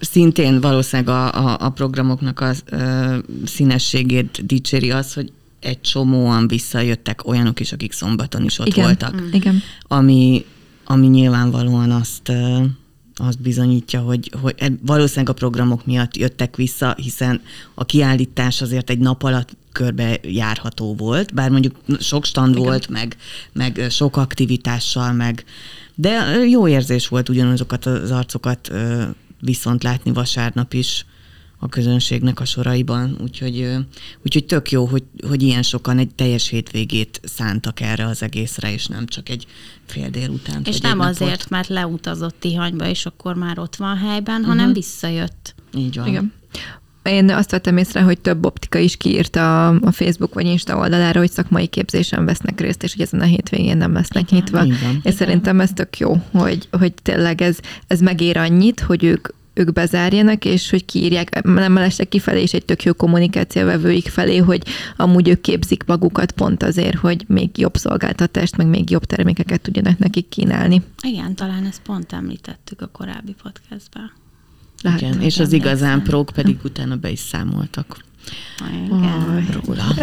szintén 0.00 0.60
valószínűleg 0.60 1.14
a, 1.14 1.48
a, 1.48 1.56
a 1.60 1.70
programoknak 1.70 2.40
a 2.40 2.52
ö, 2.64 3.16
színességét 3.44 4.46
dicséri 4.46 4.90
az, 4.90 5.12
hogy 5.12 5.32
egy 5.60 5.80
csomóan 5.80 6.48
visszajöttek 6.48 7.26
olyanok 7.26 7.60
is, 7.60 7.72
akik 7.72 7.92
szombaton 7.92 8.44
is 8.44 8.58
ott 8.58 8.66
Igen. 8.66 8.84
voltak. 8.84 9.20
Mm. 9.20 9.32
Igen. 9.32 9.62
Ami, 9.82 10.44
ami 10.84 11.06
nyilvánvalóan 11.06 11.90
azt, 11.90 12.28
ö, 12.28 12.64
azt 13.14 13.40
bizonyítja, 13.40 14.00
hogy, 14.00 14.32
hogy 14.40 14.54
e, 14.58 14.72
valószínűleg 14.80 15.28
a 15.28 15.32
programok 15.32 15.86
miatt 15.86 16.16
jöttek 16.16 16.56
vissza, 16.56 16.94
hiszen 16.96 17.40
a 17.74 17.84
kiállítás 17.84 18.62
azért 18.62 18.90
egy 18.90 18.98
nap 18.98 19.22
alatt 19.22 19.56
körbe 19.72 20.18
járható 20.22 20.94
volt, 20.94 21.34
bár 21.34 21.50
mondjuk 21.50 21.74
sok 22.00 22.24
stand 22.24 22.54
Igen. 22.54 22.66
volt, 22.66 22.88
meg, 22.88 23.16
meg 23.52 23.86
sok 23.90 24.16
aktivitással, 24.16 25.12
meg, 25.12 25.44
de 25.94 26.10
jó 26.48 26.68
érzés 26.68 27.08
volt 27.08 27.28
ugyanazokat 27.28 27.86
az 27.86 28.10
arcokat 28.10 28.70
viszont 29.40 29.82
látni 29.82 30.12
vasárnap 30.12 30.72
is 30.72 31.06
a 31.58 31.68
közönségnek 31.68 32.40
a 32.40 32.44
soraiban, 32.44 33.16
úgyhogy, 33.20 33.76
úgyhogy 34.24 34.44
tök 34.44 34.70
jó, 34.70 34.84
hogy, 34.84 35.04
hogy 35.28 35.42
ilyen 35.42 35.62
sokan 35.62 35.98
egy 35.98 36.14
teljes 36.14 36.48
hétvégét 36.48 37.20
szántak 37.24 37.80
erre 37.80 38.06
az 38.06 38.22
egészre, 38.22 38.72
és 38.72 38.86
nem 38.86 39.06
csak 39.06 39.28
egy 39.28 39.46
fél 39.86 40.10
délután. 40.10 40.62
És 40.64 40.80
nem 40.80 41.00
azért, 41.00 41.48
mert 41.48 41.68
leutazott 41.68 42.36
Tihanyba, 42.40 42.88
és 42.88 43.06
akkor 43.06 43.34
már 43.34 43.58
ott 43.58 43.76
van 43.76 43.96
helyben, 43.96 44.40
uh-huh. 44.40 44.56
hanem 44.56 44.72
visszajött. 44.72 45.54
Így 45.76 45.96
van. 45.96 46.06
Igen. 46.06 46.32
Én 47.02 47.30
azt 47.30 47.50
vettem 47.50 47.76
észre, 47.76 48.00
hogy 48.00 48.20
több 48.20 48.46
optika 48.46 48.78
is 48.78 48.96
kiírta 48.96 49.68
a 49.68 49.92
Facebook 49.92 50.34
vagy 50.34 50.46
Insta 50.46 50.76
oldalára, 50.76 51.18
hogy 51.18 51.30
szakmai 51.30 51.66
képzésen 51.66 52.24
vesznek 52.24 52.60
részt, 52.60 52.82
és 52.82 52.92
hogy 52.92 53.02
ezen 53.02 53.20
a 53.20 53.24
hétvégén 53.24 53.76
nem 53.76 53.92
lesznek 53.92 54.30
Igen, 54.30 54.42
nyitva. 54.42 54.64
És 54.64 54.76
Igen. 55.00 55.12
szerintem 55.12 55.60
ez 55.60 55.70
tök 55.74 55.98
jó, 55.98 56.16
hogy, 56.32 56.68
hogy 56.70 56.94
tényleg 57.02 57.40
ez, 57.42 57.58
ez 57.86 58.00
megér 58.00 58.36
annyit, 58.36 58.80
hogy 58.80 59.04
ők 59.04 59.28
ők 59.54 59.72
bezárjanak, 59.72 60.44
és 60.44 60.70
hogy 60.70 60.84
kiírják, 60.84 61.42
nem 61.42 61.72
mellesleg 61.72 62.08
kifelé 62.08 62.42
is 62.42 62.52
egy 62.52 62.64
tök 62.64 62.82
jó 62.82 62.92
kommunikáció 62.92 63.64
vevőik 63.64 64.08
felé, 64.08 64.36
hogy 64.36 64.62
amúgy 64.96 65.28
ők 65.28 65.40
képzik 65.40 65.84
magukat 65.84 66.32
pont 66.32 66.62
azért, 66.62 66.96
hogy 66.96 67.24
még 67.28 67.58
jobb 67.58 67.76
szolgáltatást, 67.76 68.56
meg 68.56 68.66
még 68.66 68.90
jobb 68.90 69.04
termékeket 69.04 69.60
tudjanak 69.60 69.98
nekik 69.98 70.28
kínálni. 70.28 70.82
Igen, 71.02 71.34
talán 71.34 71.64
ezt 71.64 71.82
pont 71.82 72.12
említettük 72.12 72.80
a 72.80 72.86
korábbi 72.86 73.34
podcastben. 73.42 74.21
Lehet, 74.82 75.00
Igen, 75.00 75.20
és 75.20 75.38
az 75.38 75.52
igazán 75.52 76.02
prók 76.02 76.30
pedig 76.34 76.58
utána 76.64 76.96
be 76.96 77.10
is 77.10 77.18
számoltak. 77.18 77.96
Igen. 78.86 79.46
Róla. 79.64 79.94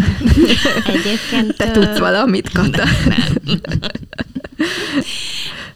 Egyébként... 0.86 1.56
Te 1.58 1.72
tudsz 1.72 1.98
valamit, 1.98 2.50
Kata? 2.50 2.84
Nem, 2.86 3.34
nem. 3.46 3.80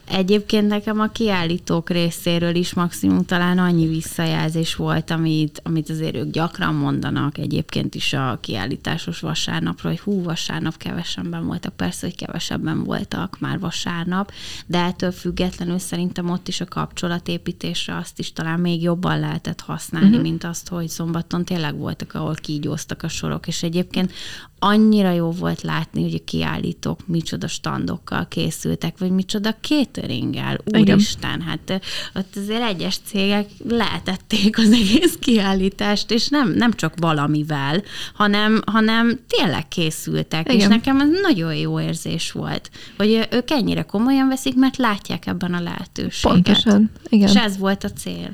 Egyébként 0.07 0.67
nekem 0.67 0.99
a 0.99 1.07
kiállítók 1.07 1.89
részéről 1.89 2.55
is 2.55 2.73
maximum 2.73 3.25
talán 3.25 3.57
annyi 3.57 3.87
visszajelzés 3.87 4.75
volt, 4.75 5.11
amit, 5.11 5.61
amit 5.63 5.89
azért 5.89 6.15
ők 6.15 6.31
gyakran 6.31 6.75
mondanak 6.75 7.37
egyébként 7.37 7.95
is 7.95 8.13
a 8.13 8.37
kiállításos 8.41 9.19
vasárnapról, 9.19 9.91
hogy 9.91 10.01
hú, 10.01 10.23
vasárnap 10.23 10.77
kevesebben 10.77 11.45
voltak. 11.45 11.75
Persze, 11.75 12.05
hogy 12.05 12.15
kevesebben 12.15 12.83
voltak 12.83 13.37
már 13.39 13.59
vasárnap, 13.59 14.31
de 14.65 14.77
ettől 14.77 15.11
függetlenül 15.11 15.79
szerintem 15.79 16.29
ott 16.29 16.47
is 16.47 16.61
a 16.61 16.65
kapcsolatépítésre 16.65 17.95
azt 17.95 18.19
is 18.19 18.33
talán 18.33 18.59
még 18.59 18.81
jobban 18.81 19.19
lehetett 19.19 19.61
használni, 19.61 20.07
uh-huh. 20.07 20.23
mint 20.23 20.43
azt, 20.43 20.69
hogy 20.69 20.87
szombaton 20.87 21.45
tényleg 21.45 21.77
voltak, 21.77 22.13
ahol 22.13 22.33
kígyóztak 22.33 23.03
a 23.03 23.07
sorok, 23.07 23.47
és 23.47 23.63
egyébként 23.63 24.11
annyira 24.59 25.11
jó 25.11 25.31
volt 25.31 25.61
látni, 25.61 26.01
hogy 26.01 26.13
a 26.13 26.23
kiállítók 26.23 27.07
micsoda 27.07 27.47
standokkal 27.47 28.27
készültek, 28.27 28.97
vagy 28.97 29.11
micsoda 29.11 29.55
cateringgel. 29.93 30.59
Úristen, 30.65 31.41
Igen. 31.41 31.47
hát 31.47 31.81
ott 32.13 32.35
azért 32.35 32.63
egyes 32.63 32.97
cégek 33.05 33.45
lehetették 33.69 34.57
az 34.57 34.71
egész 34.81 35.17
kiállítást, 35.19 36.11
és 36.11 36.27
nem, 36.27 36.53
nem 36.53 36.73
csak 36.73 36.93
valamivel, 36.97 37.83
hanem, 38.13 38.61
hanem 38.65 39.19
tényleg 39.27 39.67
készültek, 39.67 40.45
Igen. 40.45 40.59
és 40.59 40.67
nekem 40.67 40.99
ez 40.99 41.07
nagyon 41.21 41.55
jó 41.55 41.79
érzés 41.79 42.31
volt, 42.31 42.69
hogy 42.97 43.27
ők 43.31 43.51
ennyire 43.51 43.81
komolyan 43.81 44.27
veszik, 44.27 44.55
mert 44.55 44.77
látják 44.77 45.27
ebben 45.27 45.53
a 45.53 45.61
lehetőséget. 45.61 46.31
Pontosan, 46.31 46.91
igen. 47.09 47.27
És 47.27 47.35
ez 47.35 47.57
volt 47.57 47.83
a 47.83 47.91
cél. 47.91 48.29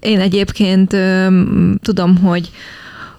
Én 0.00 0.20
egyébként 0.20 0.96
tudom, 1.82 2.16
hogy 2.16 2.50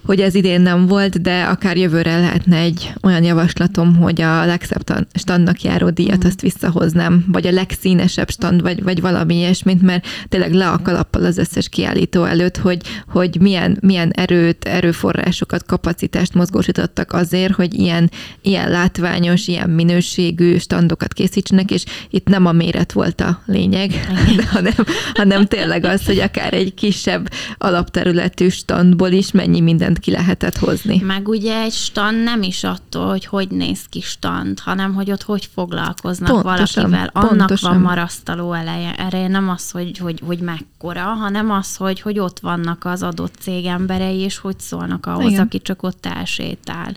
hogy 0.05 0.19
ez 0.19 0.35
idén 0.35 0.61
nem 0.61 0.87
volt, 0.87 1.21
de 1.21 1.43
akár 1.43 1.77
jövőre 1.77 2.19
lehetne 2.19 2.57
egy 2.57 2.93
olyan 3.01 3.23
javaslatom, 3.23 3.95
hogy 3.95 4.21
a 4.21 4.45
legszebb 4.45 5.07
standnak 5.13 5.61
járó 5.61 5.89
díjat 5.89 6.23
azt 6.23 6.41
visszahoznám, 6.41 7.25
vagy 7.27 7.47
a 7.47 7.51
legszínesebb 7.51 8.29
stand, 8.29 8.61
vagy, 8.61 8.83
vagy 8.83 9.01
valami 9.01 9.35
ilyesmit, 9.35 9.81
mert 9.81 10.05
tényleg 10.29 10.53
le 10.53 10.69
a 10.69 10.81
kalappal 10.81 11.25
az 11.25 11.37
összes 11.37 11.69
kiállító 11.69 12.23
előtt, 12.23 12.57
hogy, 12.57 12.81
hogy 13.07 13.37
milyen, 13.39 13.77
milyen 13.81 14.11
erőt, 14.11 14.65
erőforrásokat, 14.65 15.65
kapacitást 15.65 16.33
mozgósítottak 16.33 17.13
azért, 17.13 17.53
hogy 17.53 17.73
ilyen, 17.73 18.11
ilyen 18.41 18.69
látványos, 18.69 19.47
ilyen 19.47 19.69
minőségű 19.69 20.57
standokat 20.57 21.13
készítsenek, 21.13 21.71
és 21.71 21.83
itt 22.09 22.27
nem 22.27 22.45
a 22.45 22.51
méret 22.51 22.91
volt 22.91 23.21
a 23.21 23.41
lényeg, 23.45 23.89
de 24.35 24.45
hanem, 24.53 24.73
hanem 25.13 25.45
tényleg 25.45 25.85
az, 25.85 26.05
hogy 26.05 26.19
akár 26.19 26.53
egy 26.53 26.73
kisebb 26.73 27.29
alapterületű 27.57 28.49
standból 28.49 29.11
is 29.11 29.31
mennyi 29.31 29.59
mindent 29.89 29.99
ki 29.99 30.11
lehetett 30.11 30.57
hozni. 30.57 31.01
Meg 31.05 31.27
ugye 31.27 31.61
egy 31.61 31.71
stand 31.71 32.23
nem 32.23 32.41
is 32.41 32.63
attól, 32.63 33.07
hogy 33.07 33.25
hogy 33.25 33.49
néz 33.49 33.85
ki 33.89 34.01
stand, 34.01 34.59
hanem 34.59 34.93
hogy 34.93 35.11
ott 35.11 35.21
hogy 35.21 35.49
foglalkoznak 35.53 36.41
pontosan, 36.41 36.83
valakivel. 36.83 37.09
Annak 37.13 37.37
pontosan. 37.37 37.71
van 37.71 37.81
marasztaló 37.81 38.53
eleje. 38.53 38.95
Erre 38.95 39.27
nem 39.27 39.49
az, 39.49 39.71
hogy, 39.71 39.97
hogy, 39.97 40.21
hogy 40.25 40.39
mekkora, 40.39 41.03
hanem 41.03 41.51
az, 41.51 41.75
hogy, 41.75 42.01
hogy 42.01 42.19
ott 42.19 42.39
vannak 42.39 42.85
az 42.85 43.03
adott 43.03 43.35
cég 43.39 43.65
emberei, 43.65 44.17
és 44.17 44.37
hogy 44.37 44.59
szólnak 44.59 45.05
ahhoz, 45.05 45.31
Igen. 45.31 45.45
aki 45.45 45.59
csak 45.61 45.83
ott 45.83 46.05
elsétál. 46.05 46.95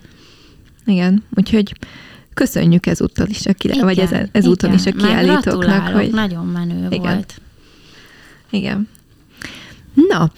Igen, 0.85 1.23
úgyhogy 1.35 1.75
köszönjük 2.35 2.87
ezúttal 2.87 3.27
is 3.29 3.47
a 3.47 3.53
kiállítóknak, 3.53 4.09
vagy 4.09 4.21
ez, 4.21 4.29
ezúton 4.33 4.73
igen, 4.73 4.81
is 4.81 4.87
a 4.87 5.07
kiállítóknak. 5.07 5.89
Hogy... 5.89 6.11
nagyon 6.11 6.47
menő 6.47 6.87
Igen. 6.91 7.01
volt. 7.01 7.41
Igen. 8.51 8.89
Na, 10.09 10.31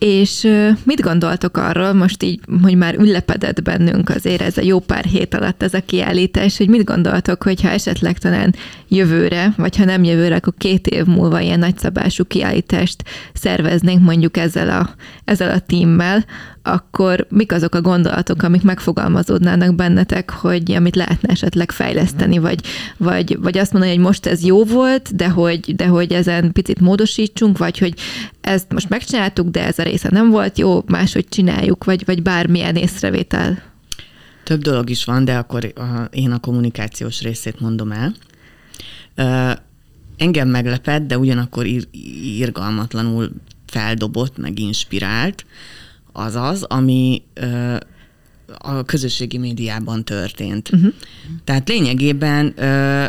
és 0.00 0.48
mit 0.84 1.00
gondoltok 1.00 1.56
arról, 1.56 1.92
most 1.92 2.22
így, 2.22 2.40
hogy 2.62 2.76
már 2.76 2.94
üllepedett 2.94 3.62
bennünk 3.62 4.08
azért 4.08 4.40
ez 4.40 4.56
a 4.56 4.62
jó 4.62 4.78
pár 4.78 5.04
hét 5.04 5.34
alatt 5.34 5.62
ez 5.62 5.74
a 5.74 5.80
kiállítás, 5.80 6.56
hogy 6.56 6.68
mit 6.68 6.84
gondoltok, 6.84 7.42
hogyha 7.42 7.68
esetleg 7.68 8.18
talán 8.18 8.54
jövőre, 8.88 9.54
vagy 9.56 9.76
ha 9.76 9.84
nem 9.84 10.04
jövőre, 10.04 10.34
akkor 10.34 10.54
két 10.58 10.86
év 10.86 11.04
múlva 11.04 11.40
ilyen 11.40 11.58
nagyszabású 11.58 12.24
kiállítást 12.24 13.02
szerveznénk 13.32 14.02
mondjuk 14.02 14.36
ezzel 14.36 14.70
a, 14.70 14.90
ezzel 15.24 15.50
a 15.50 15.58
tímmel, 15.58 16.24
akkor 16.62 17.26
mik 17.28 17.52
azok 17.52 17.74
a 17.74 17.80
gondolatok, 17.80 18.42
amik 18.42 18.62
megfogalmazódnának 18.62 19.74
bennetek, 19.74 20.30
hogy 20.30 20.72
amit 20.72 20.96
lehetne 20.96 21.28
esetleg 21.28 21.70
fejleszteni, 21.70 22.38
vagy, 22.38 22.60
vagy, 22.96 23.38
vagy 23.40 23.58
azt 23.58 23.72
mondani, 23.72 23.94
hogy 23.94 24.04
most 24.04 24.26
ez 24.26 24.44
jó 24.44 24.64
volt, 24.64 25.16
de 25.16 25.28
hogy, 25.28 25.76
de 25.76 25.86
hogy 25.86 26.12
ezen 26.12 26.52
picit 26.52 26.80
módosítsunk, 26.80 27.58
vagy 27.58 27.78
hogy 27.78 27.94
ezt 28.40 28.72
most 28.72 28.88
megcsináltuk, 28.88 29.48
de 29.48 29.64
ez 29.64 29.78
a 29.78 29.82
része 29.82 30.08
nem 30.10 30.30
volt 30.30 30.58
jó, 30.58 30.82
máshogy 30.86 31.28
csináljuk, 31.28 31.84
vagy, 31.84 32.04
vagy 32.04 32.22
bármilyen 32.22 32.76
észrevétel. 32.76 33.62
Több 34.44 34.62
dolog 34.62 34.90
is 34.90 35.04
van, 35.04 35.24
de 35.24 35.36
akkor 35.36 35.72
én 36.10 36.30
a 36.30 36.38
kommunikációs 36.38 37.22
részét 37.22 37.60
mondom 37.60 37.92
el. 37.92 38.14
Engem 40.16 40.48
meglepett, 40.48 41.06
de 41.06 41.18
ugyanakkor 41.18 41.66
irgalmatlanul 42.38 43.30
feldobott, 43.66 44.38
meg 44.38 44.58
inspirált, 44.58 45.44
az 46.12 46.34
az, 46.34 46.62
ami 46.62 47.22
ö, 47.34 47.76
a 48.58 48.82
közösségi 48.82 49.38
médiában 49.38 50.04
történt. 50.04 50.70
Uh-huh. 50.72 50.92
Tehát 51.44 51.68
lényegében 51.68 52.52
ö, 52.56 53.04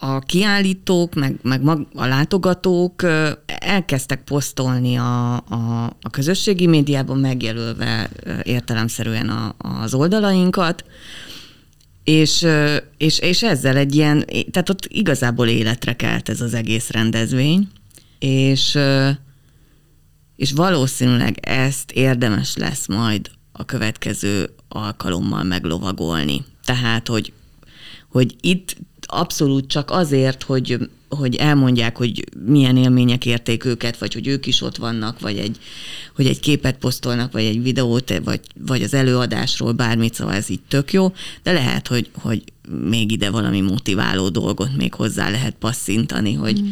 a 0.00 0.18
kiállítók, 0.18 1.14
meg, 1.14 1.38
meg 1.42 1.62
mag, 1.62 1.86
a 1.94 2.06
látogatók 2.06 3.02
ö, 3.02 3.30
elkezdtek 3.46 4.24
posztolni 4.24 4.96
a, 4.96 5.34
a, 5.34 5.84
a 6.00 6.10
közösségi 6.10 6.66
médiában, 6.66 7.18
megjelölve 7.18 8.10
ö, 8.22 8.32
értelemszerűen 8.42 9.28
a, 9.28 9.54
az 9.58 9.94
oldalainkat, 9.94 10.84
és, 12.04 12.46
és, 12.96 13.18
és 13.18 13.42
ezzel 13.42 13.76
egy 13.76 13.94
ilyen, 13.94 14.24
tehát 14.50 14.68
ott 14.68 14.86
igazából 14.88 15.48
életre 15.48 15.96
kelt 15.96 16.28
ez 16.28 16.40
az 16.40 16.54
egész 16.54 16.90
rendezvény, 16.90 17.68
és 18.18 18.78
és 20.40 20.52
valószínűleg 20.52 21.38
ezt 21.40 21.90
érdemes 21.90 22.56
lesz 22.56 22.86
majd 22.86 23.30
a 23.52 23.64
következő 23.64 24.50
alkalommal 24.68 25.42
meglovagolni. 25.42 26.44
Tehát, 26.64 27.08
hogy, 27.08 27.32
hogy 28.08 28.34
itt 28.40 28.76
abszolút 29.00 29.66
csak 29.66 29.90
azért, 29.90 30.42
hogy, 30.42 30.78
hogy 31.08 31.34
elmondják, 31.36 31.96
hogy 31.96 32.24
milyen 32.46 32.76
élmények 32.76 33.26
érték 33.26 33.64
őket, 33.64 33.98
vagy 33.98 34.14
hogy 34.14 34.26
ők 34.26 34.46
is 34.46 34.62
ott 34.62 34.76
vannak, 34.76 35.20
vagy 35.20 35.38
egy, 35.38 35.58
hogy 36.14 36.26
egy 36.26 36.40
képet 36.40 36.76
posztolnak, 36.76 37.32
vagy 37.32 37.44
egy 37.44 37.62
videót, 37.62 38.20
vagy, 38.24 38.40
vagy 38.66 38.82
az 38.82 38.94
előadásról 38.94 39.72
bármit, 39.72 40.14
szóval 40.14 40.34
ez 40.34 40.50
így 40.50 40.62
tök 40.68 40.92
jó, 40.92 41.12
de 41.42 41.52
lehet, 41.52 41.88
hogy, 41.88 42.10
hogy 42.12 42.42
még 42.88 43.12
ide 43.12 43.30
valami 43.30 43.60
motiváló 43.60 44.28
dolgot 44.28 44.76
még 44.76 44.94
hozzá 44.94 45.30
lehet 45.30 45.54
passzintani, 45.58 46.32
hogy, 46.32 46.62
mm 46.62 46.70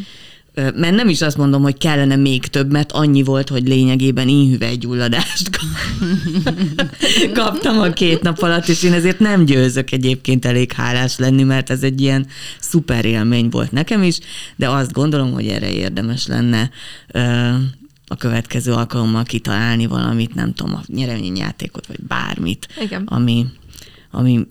mert 0.53 0.95
nem 0.95 1.09
is 1.09 1.21
azt 1.21 1.37
mondom, 1.37 1.61
hogy 1.61 1.77
kellene 1.77 2.15
még 2.15 2.47
több, 2.47 2.71
mert 2.71 2.91
annyi 2.91 3.23
volt, 3.23 3.49
hogy 3.49 3.67
lényegében 3.67 4.27
inhüvelygyulladást 4.27 5.49
kaptam 7.33 7.79
a 7.79 7.89
két 7.89 8.21
nap 8.21 8.41
alatt, 8.41 8.67
és 8.67 8.83
én 8.83 8.93
ezért 8.93 9.19
nem 9.19 9.45
győzök 9.45 9.91
egyébként 9.91 10.45
elég 10.45 10.71
hálás 10.71 11.17
lenni, 11.17 11.43
mert 11.43 11.69
ez 11.69 11.83
egy 11.83 12.01
ilyen 12.01 12.27
szuper 12.59 13.05
élmény 13.05 13.49
volt 13.49 13.71
nekem 13.71 14.03
is, 14.03 14.19
de 14.55 14.69
azt 14.69 14.91
gondolom, 14.91 15.31
hogy 15.31 15.47
erre 15.47 15.71
érdemes 15.71 16.27
lenne 16.27 16.69
a 18.07 18.15
következő 18.15 18.71
alkalommal 18.71 19.23
kitalálni 19.23 19.85
valamit, 19.85 20.35
nem 20.35 20.53
tudom, 20.53 20.75
a 20.75 20.81
nyereményjátékot, 20.87 21.87
vagy 21.87 21.99
bármit, 22.07 22.67
Igen. 22.81 23.03
ami, 23.03 23.45
ami 24.11 24.47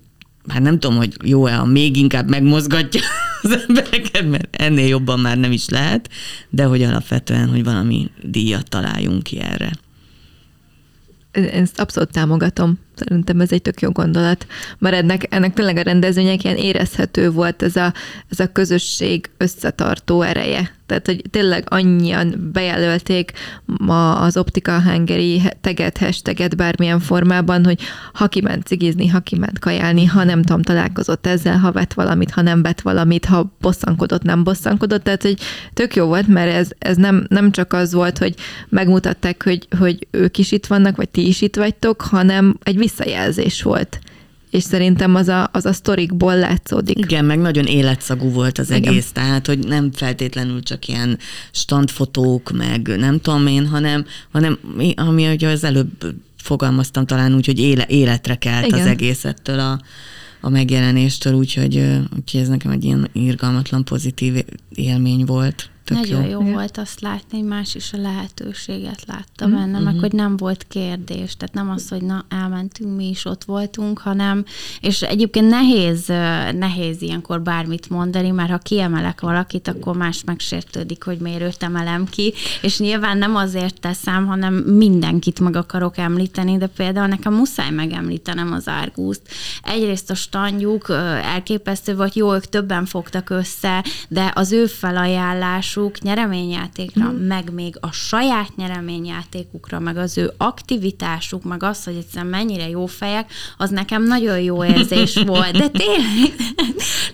hát 0.48 0.62
nem 0.62 0.78
tudom, 0.78 0.96
hogy 0.96 1.16
jó-e, 1.24 1.54
ha 1.54 1.64
még 1.64 1.96
inkább 1.96 2.28
megmozgatja 2.28 3.00
az 3.42 3.64
embereket, 3.68 4.28
mert 4.28 4.56
ennél 4.56 4.86
jobban 4.86 5.20
már 5.20 5.38
nem 5.38 5.52
is 5.52 5.68
lehet, 5.68 6.10
de 6.50 6.64
hogy 6.64 6.82
alapvetően, 6.82 7.48
hogy 7.48 7.64
valami 7.64 8.10
díjat 8.22 8.68
találjunk 8.68 9.22
ki 9.22 9.40
erre. 9.40 9.70
Ezt 11.30 11.80
abszolút 11.80 12.12
támogatom. 12.12 12.78
Szerintem 12.98 13.40
ez 13.40 13.52
egy 13.52 13.62
tök 13.62 13.80
jó 13.80 13.90
gondolat, 13.90 14.46
mert 14.78 14.94
ennek, 14.94 15.26
ennek 15.34 15.54
tényleg 15.54 15.76
a 15.76 15.82
rendezvények 15.82 16.44
ilyen 16.44 16.56
érezhető 16.56 17.30
volt 17.30 17.62
ez 17.62 17.76
a, 17.76 17.92
ez 18.30 18.40
a 18.40 18.52
közösség 18.52 19.30
összetartó 19.36 20.22
ereje. 20.22 20.76
Tehát, 20.88 21.06
hogy 21.06 21.22
tényleg 21.30 21.64
annyian 21.68 22.50
bejelölték 22.52 23.32
ma 23.64 24.20
az 24.20 24.36
Optika 24.36 24.82
Hungary 24.82 25.42
teget, 25.60 25.98
hashtaget 25.98 26.56
bármilyen 26.56 27.00
formában, 27.00 27.64
hogy 27.64 27.80
ha 28.12 28.28
kiment 28.28 28.66
cigizni, 28.66 29.06
ha 29.06 29.20
kiment 29.20 29.58
kajálni, 29.58 30.04
ha 30.04 30.24
nem 30.24 30.42
tudom, 30.42 30.62
találkozott 30.62 31.26
ezzel, 31.26 31.58
ha 31.58 31.72
vett 31.72 31.92
valamit, 31.92 32.30
ha 32.30 32.42
nem 32.42 32.62
vett 32.62 32.80
valamit, 32.80 33.24
ha 33.24 33.52
bosszankodott, 33.60 34.22
nem 34.22 34.44
bosszankodott. 34.44 35.04
Tehát, 35.04 35.22
hogy 35.22 35.36
tök 35.74 35.94
jó 35.94 36.06
volt, 36.06 36.26
mert 36.26 36.52
ez, 36.52 36.68
ez 36.78 36.96
nem, 36.96 37.26
nem 37.28 37.50
csak 37.50 37.72
az 37.72 37.92
volt, 37.92 38.18
hogy 38.18 38.34
megmutatták, 38.68 39.42
hogy, 39.42 39.68
hogy 39.78 40.06
ők 40.10 40.38
is 40.38 40.52
itt 40.52 40.66
vannak, 40.66 40.96
vagy 40.96 41.08
ti 41.08 41.26
is 41.26 41.40
itt 41.40 41.56
vagytok, 41.56 42.00
hanem 42.00 42.58
egy 42.62 42.76
visszajelzés 42.88 43.62
volt 43.62 43.98
és 44.50 44.62
szerintem 44.62 45.14
az 45.14 45.28
a, 45.28 45.48
az 45.52 45.66
a 45.66 45.72
sztorikból 45.72 46.38
látszódik. 46.38 46.98
Igen, 46.98 47.24
meg 47.24 47.38
nagyon 47.38 47.64
életszagú 47.64 48.30
volt 48.30 48.58
az 48.58 48.70
Igen. 48.70 48.82
egész, 48.82 49.10
tehát 49.12 49.46
hogy 49.46 49.58
nem 49.58 49.92
feltétlenül 49.92 50.62
csak 50.62 50.88
ilyen 50.88 51.18
standfotók, 51.50 52.50
meg 52.50 52.86
nem 52.98 53.20
tudom 53.20 53.46
én, 53.46 53.66
hanem, 53.66 54.04
hanem 54.32 54.58
ami 54.96 55.28
ugye 55.28 55.48
az 55.48 55.64
előbb 55.64 56.14
fogalmaztam 56.36 57.06
talán 57.06 57.34
úgy, 57.34 57.46
hogy 57.46 57.58
éle, 57.58 57.86
életre 57.88 58.34
kelt 58.34 58.66
Igen. 58.66 58.80
az 58.80 58.86
egészettől 58.86 59.58
a, 59.58 59.80
a 60.40 60.48
megjelenéstől, 60.48 61.32
úgyhogy, 61.32 61.76
úgyhogy 62.16 62.40
ez 62.40 62.48
nekem 62.48 62.70
egy 62.70 62.84
ilyen 62.84 63.08
irgalmatlan 63.12 63.84
pozitív 63.84 64.44
élmény 64.74 65.24
volt. 65.24 65.70
Tök 65.88 65.96
Nagyon 65.96 66.24
jó, 66.24 66.30
jó 66.30 66.52
volt 66.52 66.78
azt 66.78 67.00
látni, 67.00 67.38
hogy 67.38 67.48
más 67.48 67.74
is 67.74 67.92
a 67.92 67.96
lehetőséget 67.96 69.04
látta 69.06 69.46
mm-hmm. 69.46 69.56
benne, 69.56 69.78
meg 69.78 69.92
mhm. 69.92 70.02
hogy 70.02 70.12
nem 70.12 70.36
volt 70.36 70.66
kérdés, 70.68 71.36
tehát 71.36 71.54
nem 71.54 71.70
az, 71.70 71.88
hogy 71.88 72.02
na, 72.02 72.24
elmentünk, 72.28 72.96
mi 72.96 73.08
is 73.08 73.24
ott 73.24 73.44
voltunk, 73.44 73.98
hanem, 73.98 74.44
és 74.80 75.02
egyébként 75.02 75.48
nehéz, 75.48 76.06
nehéz 76.52 77.02
ilyenkor 77.02 77.42
bármit 77.42 77.90
mondani, 77.90 78.30
mert 78.30 78.50
ha 78.50 78.58
kiemelek 78.58 79.20
valakit, 79.20 79.68
akkor 79.68 79.96
más 79.96 80.24
megsértődik, 80.24 81.04
hogy 81.04 81.18
miért 81.18 81.42
őt 81.42 81.62
emelem 81.62 82.06
ki, 82.06 82.32
és 82.62 82.78
nyilván 82.78 83.18
nem 83.18 83.36
azért 83.36 83.80
teszem, 83.80 84.26
hanem 84.26 84.54
mindenkit 84.54 85.40
meg 85.40 85.56
akarok 85.56 85.98
említeni, 85.98 86.58
de 86.58 86.66
például 86.66 87.06
nekem 87.06 87.34
muszáj 87.34 87.70
megemlítenem 87.70 88.52
az 88.52 88.68
árgúzt. 88.68 89.22
Egyrészt 89.62 90.10
a 90.10 90.14
standjuk 90.14 90.88
elképesztő 91.22 91.96
volt, 91.96 92.14
jó, 92.14 92.34
ők 92.34 92.44
többen 92.44 92.84
fogtak 92.84 93.30
össze, 93.30 93.84
de 94.08 94.32
az 94.34 94.52
ő 94.52 94.66
felajánlás 94.66 95.76
hatásuk 95.78 96.02
nyereményjátékra, 96.02 97.10
mm. 97.10 97.26
meg 97.26 97.52
még 97.52 97.76
a 97.80 97.92
saját 97.92 98.56
nyereményjátékukra, 98.56 99.78
meg 99.78 99.96
az 99.96 100.18
ő 100.18 100.32
aktivitásuk, 100.36 101.44
meg 101.44 101.62
az, 101.62 101.84
hogy 101.84 101.94
egyszerűen 101.96 102.30
mennyire 102.30 102.68
jó 102.68 102.86
fejek, 102.86 103.32
az 103.56 103.70
nekem 103.70 104.02
nagyon 104.02 104.40
jó 104.40 104.64
érzés 104.64 105.14
volt. 105.26 105.52
De 105.52 105.68
tényleg 105.68 106.34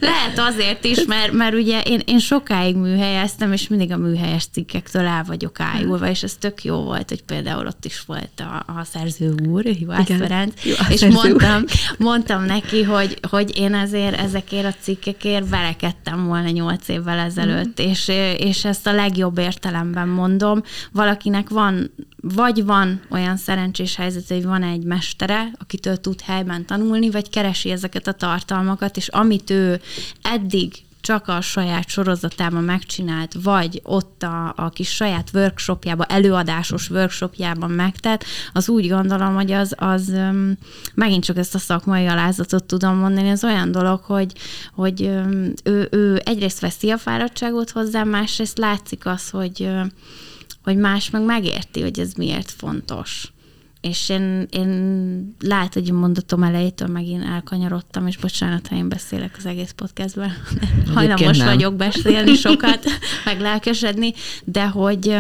lehet 0.00 0.38
azért 0.38 0.84
is, 0.84 1.04
mert, 1.04 1.32
mert 1.32 1.54
ugye 1.54 1.80
én, 1.80 2.00
én 2.04 2.18
sokáig 2.18 2.76
műhelyeztem, 2.76 3.52
és 3.52 3.68
mindig 3.68 3.92
a 3.92 3.96
műhelyes 3.96 4.46
cikkektől 4.52 5.06
el 5.06 5.24
vagyok 5.26 5.60
ájulva, 5.60 6.08
és 6.08 6.22
ez 6.22 6.34
tök 6.38 6.64
jó 6.64 6.76
volt, 6.76 7.08
hogy 7.08 7.22
például 7.22 7.66
ott 7.66 7.84
is 7.84 8.02
volt 8.06 8.40
a, 8.40 8.72
a 8.72 8.84
szerző 8.84 9.34
úr, 9.48 9.66
Juhász 9.66 10.06
Ferenc, 10.06 10.54
és 10.88 11.04
mondtam, 11.04 11.64
mondtam 11.98 12.44
neki, 12.44 12.82
hogy, 12.82 13.18
hogy 13.30 13.58
én 13.58 13.74
ezért 13.74 14.20
ezekért 14.20 14.66
a 14.66 14.74
cikkekért 14.80 15.48
verekedtem 15.48 16.26
volna 16.26 16.48
nyolc 16.48 16.88
évvel 16.88 17.18
ezelőtt, 17.18 17.82
mm. 17.82 17.86
és, 17.86 18.10
és 18.38 18.53
ezt 18.62 18.86
a 18.86 18.92
legjobb 18.92 19.38
értelemben 19.38 20.08
mondom, 20.08 20.62
valakinek 20.92 21.48
van, 21.48 21.90
vagy 22.20 22.64
van 22.64 23.00
olyan 23.10 23.36
szerencsés 23.36 23.96
helyzet, 23.96 24.28
hogy 24.28 24.44
van 24.44 24.62
egy 24.62 24.84
mestere, 24.84 25.50
akitől 25.58 25.96
tud 25.96 26.20
helyben 26.20 26.66
tanulni, 26.66 27.10
vagy 27.10 27.30
keresi 27.30 27.70
ezeket 27.70 28.06
a 28.06 28.12
tartalmakat, 28.12 28.96
és 28.96 29.08
amit 29.08 29.50
ő 29.50 29.80
eddig 30.22 30.72
csak 31.04 31.28
a 31.28 31.40
saját 31.40 31.88
sorozatában 31.88 32.64
megcsinált, 32.64 33.34
vagy 33.42 33.80
ott 33.82 34.22
a, 34.22 34.52
a 34.56 34.68
kis 34.68 34.94
saját 34.94 35.30
workshopjában, 35.34 36.06
előadásos 36.08 36.90
workshopjában 36.90 37.70
megtett, 37.70 38.24
az 38.52 38.68
úgy 38.68 38.88
gondolom, 38.88 39.34
hogy 39.34 39.52
az, 39.52 39.74
az 39.76 40.12
megint 40.94 41.24
csak 41.24 41.36
ezt 41.36 41.54
a 41.54 41.58
szakmai 41.58 42.06
alázatot 42.06 42.64
tudom 42.64 42.96
mondani, 42.96 43.30
az 43.30 43.44
olyan 43.44 43.72
dolog, 43.72 44.00
hogy, 44.00 44.32
hogy 44.74 45.02
ő, 45.62 45.88
ő 45.90 46.20
egyrészt 46.24 46.60
veszi 46.60 46.90
a 46.90 46.98
fáradtságot 46.98 47.70
hozzá, 47.70 48.02
másrészt 48.04 48.58
látszik 48.58 49.06
az, 49.06 49.30
hogy, 49.30 49.70
hogy 50.62 50.76
más 50.76 51.10
meg 51.10 51.22
megérti, 51.22 51.80
hogy 51.80 51.98
ez 51.98 52.12
miért 52.12 52.50
fontos 52.50 53.32
és 53.84 54.08
én, 54.08 54.46
én 54.50 55.36
lehet, 55.40 55.74
hogy 55.74 55.92
mondatom 55.92 56.42
elejétől 56.42 56.88
megint 56.88 57.24
elkanyarodtam, 57.24 58.06
és 58.06 58.16
bocsánat, 58.16 58.66
ha 58.66 58.76
én 58.76 58.88
beszélek 58.88 59.34
az 59.38 59.46
egész 59.46 59.70
podcastben. 59.70 60.32
Hajlamos 60.94 61.42
vagyok 61.42 61.74
beszélni 61.74 62.34
sokat, 62.34 62.84
meg 63.24 63.40
lelkesedni, 63.40 64.12
de 64.44 64.66
hogy 64.66 65.16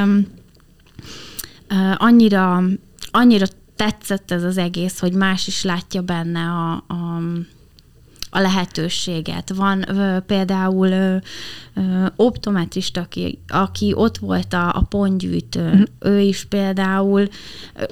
annyira, 1.94 2.62
annyira 3.10 3.46
tetszett 3.76 4.30
ez 4.30 4.42
az 4.42 4.58
egész, 4.58 4.98
hogy 4.98 5.12
más 5.12 5.46
is 5.46 5.62
látja 5.62 6.02
benne 6.02 6.40
a, 6.40 6.72
a 6.72 7.20
a 8.34 8.40
lehetőséget. 8.40 9.52
Van 9.54 9.98
ö, 9.98 10.18
például 10.20 10.88
ö, 10.88 11.16
ö, 11.74 12.06
optometrista, 12.16 13.00
aki, 13.00 13.38
aki 13.48 13.92
ott 13.96 14.18
volt 14.18 14.52
a, 14.52 14.68
a 14.68 14.86
pontgyűjtőn, 14.88 15.76
mm. 15.76 16.08
ő 16.10 16.20
is 16.20 16.44
például, 16.44 17.28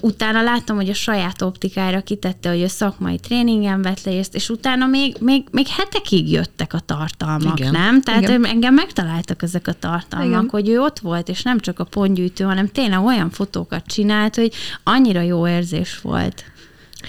utána 0.01 0.43
láttam, 0.43 0.77
hogy 0.77 0.89
a 0.89 0.95
saját 0.95 1.43
optikára 1.43 2.01
kitette, 2.01 2.49
hogy 2.49 2.63
a 2.63 2.69
szakmai 2.69 3.19
tréningen 3.19 3.83
vett 3.83 4.03
le 4.05 4.21
és 4.33 4.49
utána 4.49 4.87
még, 4.87 5.17
még, 5.21 5.45
még 5.51 5.67
hetekig 5.67 6.31
jöttek 6.31 6.73
a 6.75 6.79
tartalmak, 6.79 7.59
Igen. 7.59 7.73
nem? 7.73 8.03
Tehát 8.03 8.23
Igen. 8.23 8.45
engem 8.45 8.75
megtaláltak 8.75 9.43
ezek 9.43 9.67
a 9.67 9.73
tartalmak, 9.73 10.29
Igen. 10.29 10.49
hogy 10.51 10.69
ő 10.69 10.81
ott 10.81 10.99
volt, 10.99 11.29
és 11.29 11.43
nem 11.43 11.59
csak 11.59 11.79
a 11.79 11.85
pontgyűjtő, 11.85 12.45
hanem 12.45 12.69
tényleg 12.69 13.05
olyan 13.05 13.31
fotókat 13.31 13.87
csinált, 13.87 14.35
hogy 14.35 14.53
annyira 14.83 15.21
jó 15.21 15.49
érzés 15.49 16.01
volt. 16.01 16.45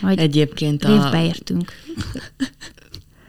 Hogy 0.01 0.19
Egyébként 0.19 0.83
a... 0.83 1.21
értünk 1.23 1.71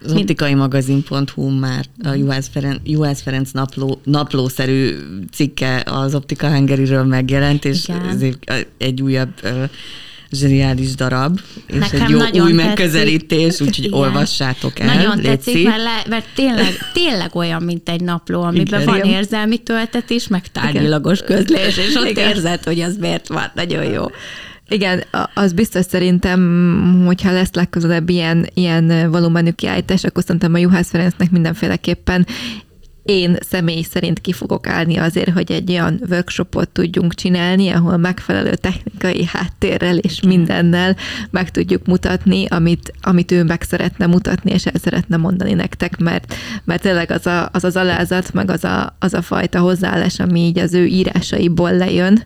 az 0.04 0.12
optikai 0.12 0.54
magazin.hu 0.54 1.48
már 1.58 1.84
a 2.04 2.14
Juhász 2.14 2.48
Ferenc, 2.52 2.78
Juhász 2.84 3.22
Ferenc 3.22 3.50
napló, 3.50 4.00
naplószerű 4.04 4.96
cikke 5.32 5.82
az 5.86 6.14
Optika 6.14 6.48
Hungary-ről 6.54 7.04
megjelent, 7.04 7.64
és 7.64 7.88
ez 8.10 8.22
egy, 8.78 9.02
újabb 9.02 9.32
uh, 9.44 9.50
zseniális 10.30 10.94
darab, 10.94 11.40
és 11.66 11.78
Nekem 11.78 12.00
egy 12.02 12.10
jó 12.10 12.18
új 12.18 12.50
tetszik. 12.50 12.54
megközelítés, 12.54 13.60
úgyhogy 13.60 13.88
olvassátok 13.90 14.78
el. 14.78 14.94
Nagyon 14.94 15.20
tetszik, 15.20 15.64
mert, 15.64 15.82
le, 15.82 16.04
mert 16.08 16.26
tényleg, 16.34 16.72
tényleg 16.92 17.36
olyan, 17.36 17.62
mint 17.62 17.88
egy 17.88 18.00
napló, 18.00 18.42
amiben 18.42 18.80
Igen, 18.80 18.94
van 18.98 19.08
érzelmi 19.08 19.58
töltetés, 19.58 20.28
meg 20.28 20.46
tárgyilagos 20.52 21.20
közlés, 21.20 21.76
és 21.76 21.94
ott 21.94 22.08
Igen. 22.08 22.28
érzed, 22.28 22.64
hogy 22.64 22.80
az 22.80 22.96
miért 22.96 23.28
van. 23.28 23.50
Nagyon 23.54 23.84
jó. 23.84 24.04
Igen, 24.68 25.02
az 25.34 25.52
biztos 25.52 25.84
szerintem, 25.84 27.02
hogyha 27.06 27.32
lesz 27.32 27.52
legközelebb 27.52 28.08
ilyen, 28.08 28.46
ilyen 28.54 29.10
volumenű 29.10 29.50
kiállítás, 29.50 30.04
akkor 30.04 30.22
szerintem 30.22 30.54
a 30.54 30.58
Juhász 30.58 30.90
Ferencnek 30.90 31.30
mindenféleképpen 31.30 32.26
én 33.04 33.36
személy 33.40 33.82
szerint 33.82 34.20
ki 34.20 34.32
fogok 34.32 34.66
állni 34.66 34.96
azért, 34.96 35.30
hogy 35.30 35.52
egy 35.52 35.70
olyan 35.70 36.00
workshopot 36.10 36.68
tudjunk 36.68 37.14
csinálni, 37.14 37.68
ahol 37.68 37.96
megfelelő 37.96 38.54
technikai 38.54 39.24
háttérrel 39.24 39.96
és 39.96 40.20
mindennel 40.20 40.96
meg 41.30 41.50
tudjuk 41.50 41.86
mutatni, 41.86 42.46
amit, 42.46 42.92
amit 43.00 43.32
ő 43.32 43.44
meg 43.44 43.62
szeretne 43.62 44.06
mutatni, 44.06 44.52
és 44.52 44.66
el 44.66 44.80
szeretne 44.80 45.16
mondani 45.16 45.52
nektek, 45.52 45.98
mert, 45.98 46.34
mert 46.64 46.82
tényleg 46.82 47.10
az, 47.10 47.26
a, 47.26 47.48
az 47.52 47.64
az 47.64 47.76
alázat, 47.76 48.32
meg 48.32 48.50
az 48.50 48.64
a, 48.64 48.96
az 48.98 49.14
a 49.14 49.22
fajta 49.22 49.58
hozzáállás, 49.58 50.20
ami 50.20 50.40
így 50.40 50.58
az 50.58 50.74
ő 50.74 50.84
írásaiból 50.84 51.76
lejön, 51.76 52.24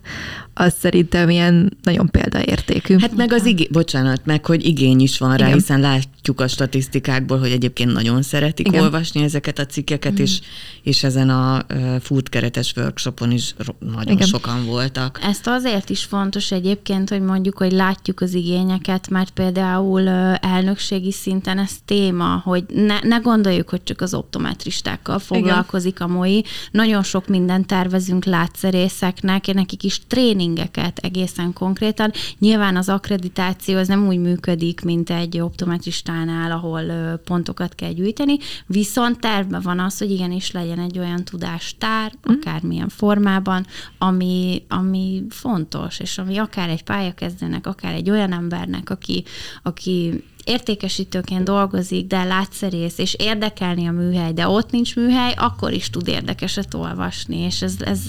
az 0.59 0.73
szerintem 0.79 1.29
ilyen 1.29 1.77
nagyon 1.83 2.09
példaértékű. 2.09 2.95
Hát 2.99 3.15
meg 3.15 3.33
az 3.33 3.45
igény, 3.45 3.67
bocsánat, 3.71 4.25
meg 4.25 4.45
hogy 4.45 4.65
igény 4.65 4.99
is 4.99 5.17
van 5.17 5.37
rá, 5.37 5.45
Igen. 5.45 5.57
hiszen 5.57 5.79
látjuk 5.79 6.41
a 6.41 6.47
statisztikákból, 6.47 7.39
hogy 7.39 7.51
egyébként 7.51 7.93
nagyon 7.93 8.21
szeretik 8.21 8.67
Igen. 8.67 8.81
olvasni 8.81 9.23
ezeket 9.23 9.59
a 9.59 9.65
cikkeket, 9.65 10.11
mm. 10.11 10.23
és, 10.23 10.39
és 10.83 11.03
ezen 11.03 11.29
a 11.29 11.65
food 11.99 12.29
keretes 12.29 12.73
workshopon 12.75 13.31
is 13.31 13.55
nagyon 13.79 14.13
Igen. 14.13 14.27
sokan 14.27 14.65
voltak. 14.65 15.19
Ezt 15.23 15.47
azért 15.47 15.89
is 15.89 16.03
fontos 16.03 16.51
egyébként, 16.51 17.09
hogy 17.09 17.21
mondjuk, 17.21 17.57
hogy 17.57 17.71
látjuk 17.71 18.21
az 18.21 18.33
igényeket, 18.33 19.09
mert 19.09 19.29
például 19.29 20.07
elnökségi 20.39 21.11
szinten 21.11 21.57
ez 21.57 21.71
téma, 21.85 22.41
hogy 22.43 22.63
ne, 22.73 22.99
ne 23.01 23.17
gondoljuk, 23.17 23.69
hogy 23.69 23.83
csak 23.83 24.01
az 24.01 24.13
optometristákkal 24.13 25.19
foglalkozik 25.19 25.95
Igen. 25.95 26.09
a 26.09 26.13
MOI. 26.13 26.43
Nagyon 26.71 27.03
sok 27.03 27.27
mindent 27.27 27.67
tervezünk 27.67 28.25
látszerészeknek, 28.25 29.53
nekik 29.53 29.83
is 29.83 30.01
tréning 30.07 30.48
tréningeket 30.49 30.97
egészen 30.97 31.53
konkrétan. 31.53 32.11
Nyilván 32.39 32.75
az 32.75 32.89
akkreditáció 32.89 33.77
az 33.77 33.87
nem 33.87 34.07
úgy 34.07 34.17
működik, 34.17 34.81
mint 34.81 35.09
egy 35.09 35.39
optometristánál, 35.39 36.51
ahol 36.51 37.17
pontokat 37.17 37.75
kell 37.75 37.91
gyűjteni, 37.91 38.37
viszont 38.65 39.19
tervben 39.19 39.61
van 39.61 39.79
az, 39.79 39.97
hogy 39.97 40.11
igenis 40.11 40.51
legyen 40.51 40.79
egy 40.79 40.99
olyan 40.99 41.23
tudástár, 41.23 42.11
mm. 42.11 42.33
akármilyen 42.33 42.89
formában, 42.89 43.65
ami, 43.97 44.63
ami 44.67 45.23
fontos, 45.29 45.99
és 45.99 46.17
ami 46.17 46.37
akár 46.37 46.69
egy 46.69 46.83
pályakezdőnek, 46.83 47.67
akár 47.67 47.93
egy 47.93 48.09
olyan 48.09 48.33
embernek, 48.33 48.89
aki, 48.89 49.23
aki 49.63 50.23
értékesítőként 50.49 51.43
dolgozik, 51.43 52.07
de 52.07 52.23
látszerész, 52.23 52.97
és 52.97 53.13
érdekelni 53.13 53.87
a 53.87 53.91
műhely, 53.91 54.33
de 54.33 54.47
ott 54.47 54.71
nincs 54.71 54.95
műhely, 54.95 55.33
akkor 55.37 55.71
is 55.71 55.89
tud 55.89 56.07
érdekeset 56.07 56.73
olvasni, 56.73 57.37
és 57.37 57.61
ez, 57.61 57.75
ez 57.79 58.01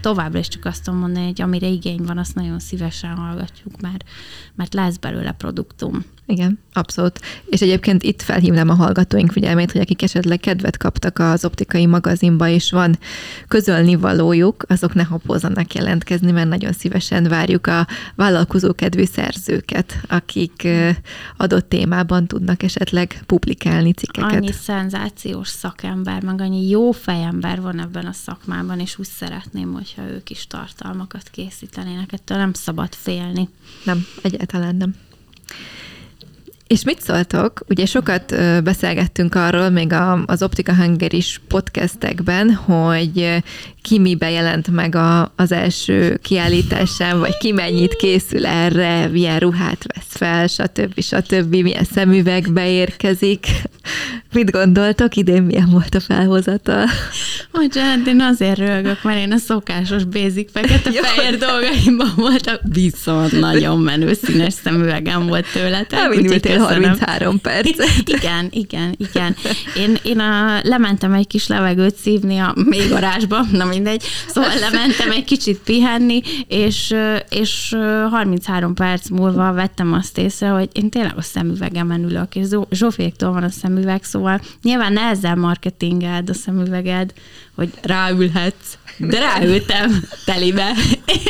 továbbra 0.00 0.38
is 0.38 0.48
csak 0.48 0.64
azt 0.64 0.84
tudom 0.84 1.00
mondani, 1.00 1.26
hogy 1.26 1.42
amire 1.42 1.66
igény 1.66 2.02
van, 2.02 2.18
azt 2.18 2.34
nagyon 2.34 2.58
szívesen 2.58 3.16
hallgatjuk, 3.16 3.80
mert, 3.80 4.04
mert 4.54 4.74
lesz 4.74 4.96
belőle 4.96 5.32
produktum. 5.32 6.04
Igen, 6.30 6.58
abszolút. 6.72 7.20
És 7.46 7.60
egyébként 7.60 8.02
itt 8.02 8.22
felhívnám 8.22 8.68
a 8.68 8.74
hallgatóink 8.74 9.32
figyelmét, 9.32 9.72
hogy 9.72 9.80
akik 9.80 10.02
esetleg 10.02 10.40
kedvet 10.40 10.76
kaptak 10.76 11.18
az 11.18 11.44
optikai 11.44 11.86
magazinba, 11.86 12.48
és 12.48 12.70
van 12.70 12.98
közölni 13.48 13.94
valójuk, 13.94 14.64
azok 14.68 14.94
ne 14.94 15.02
hapozzanak 15.02 15.74
jelentkezni, 15.74 16.30
mert 16.30 16.48
nagyon 16.48 16.72
szívesen 16.72 17.24
várjuk 17.28 17.66
a 17.66 17.86
vállalkozó 18.14 18.72
kedvű 18.72 19.04
szerzőket, 19.04 20.00
akik 20.08 20.68
adott 21.36 21.68
témában 21.68 22.26
tudnak 22.26 22.62
esetleg 22.62 23.22
publikálni 23.26 23.92
cikkeket. 23.92 24.32
Annyi 24.32 24.52
szenzációs 24.52 25.48
szakember, 25.48 26.22
meg 26.22 26.40
annyi 26.40 26.68
jó 26.68 26.90
fejember 26.90 27.60
van 27.60 27.80
ebben 27.80 28.06
a 28.06 28.12
szakmában, 28.12 28.80
és 28.80 28.98
úgy 28.98 29.08
szeretném, 29.18 29.72
hogyha 29.72 30.02
ők 30.02 30.30
is 30.30 30.46
tartalmakat 30.46 31.28
készítenének. 31.30 32.12
Ettől 32.12 32.38
nem 32.38 32.52
szabad 32.52 32.94
félni. 32.94 33.48
Nem, 33.84 34.06
egyáltalán 34.22 34.76
nem. 34.76 34.94
És 36.68 36.84
mit 36.84 37.02
szóltok? 37.02 37.60
Ugye 37.68 37.86
sokat 37.86 38.34
beszélgettünk 38.64 39.34
arról, 39.34 39.68
még 39.68 39.92
az 40.26 40.42
Optika 40.42 40.72
is 41.12 41.40
podcastekben, 41.48 42.54
hogy 42.54 43.42
ki 43.88 43.98
mi 43.98 44.14
bejelent 44.14 44.70
meg 44.70 44.94
a, 44.94 45.32
az 45.36 45.52
első 45.52 46.18
kiállításán, 46.22 47.18
vagy 47.18 47.36
ki 47.36 47.52
mennyit 47.52 47.94
készül 47.94 48.46
erre, 48.46 49.06
milyen 49.06 49.38
ruhát 49.38 49.84
vesz 49.94 50.06
fel, 50.08 50.46
stb. 50.46 51.00
stb. 51.00 51.54
milyen 51.54 51.84
szemüvegbe 51.84 52.70
érkezik. 52.70 53.46
Mit 54.32 54.50
gondoltok, 54.50 55.16
idén 55.16 55.42
milyen 55.42 55.68
volt 55.70 55.94
a 55.94 56.00
felhozatal? 56.00 56.84
Bocsánat, 57.52 58.06
én 58.06 58.20
azért 58.20 58.58
rögök, 58.58 59.02
mert 59.02 59.18
én 59.18 59.32
a 59.32 59.36
szokásos 59.36 60.04
basic 60.04 60.50
fekete-fehér 60.52 61.38
dolgaimban 61.48 62.12
voltam. 62.16 62.54
Viszont 62.62 63.40
nagyon 63.40 63.78
menő 63.78 64.12
színes 64.12 64.52
szemüvegem 64.52 65.26
volt 65.26 65.46
tőletek. 65.52 65.98
Nem 65.98 66.12
ültél 66.12 66.58
33 66.58 67.40
percet. 67.40 67.88
igen, 68.16 68.48
igen, 68.50 68.94
igen. 68.96 69.36
Én, 69.76 69.96
én 70.02 70.18
a, 70.18 70.60
lementem 70.62 71.12
egy 71.12 71.26
kis 71.26 71.46
levegőt 71.46 71.96
szívni 71.96 72.38
a 72.38 72.54
mélygarázsba, 72.64 73.40
na 73.52 73.64
mindegy. 73.78 74.02
Szóval 74.26 74.58
lementem 74.58 75.10
egy 75.10 75.24
kicsit 75.24 75.58
pihenni, 75.58 76.22
és, 76.46 76.94
és 77.30 77.76
33 78.10 78.74
perc 78.74 79.08
múlva 79.08 79.52
vettem 79.52 79.92
azt 79.92 80.18
észre, 80.18 80.48
hogy 80.48 80.68
én 80.72 80.90
tényleg 80.90 81.16
a 81.16 81.22
szemüvegemen 81.22 82.02
ülök, 82.02 82.34
és 82.34 82.46
Zsóféktól 82.70 83.32
van 83.32 83.42
a 83.42 83.50
szemüveg, 83.50 84.04
szóval 84.04 84.40
nyilván 84.62 84.92
ne 84.92 85.00
ezzel 85.00 85.34
marketingeld 85.34 86.30
a 86.30 86.34
szemüveged, 86.34 87.12
hogy 87.54 87.70
ráülhetsz, 87.82 88.78
de 88.98 89.18
ráültem 89.18 90.04
telibe, 90.24 90.72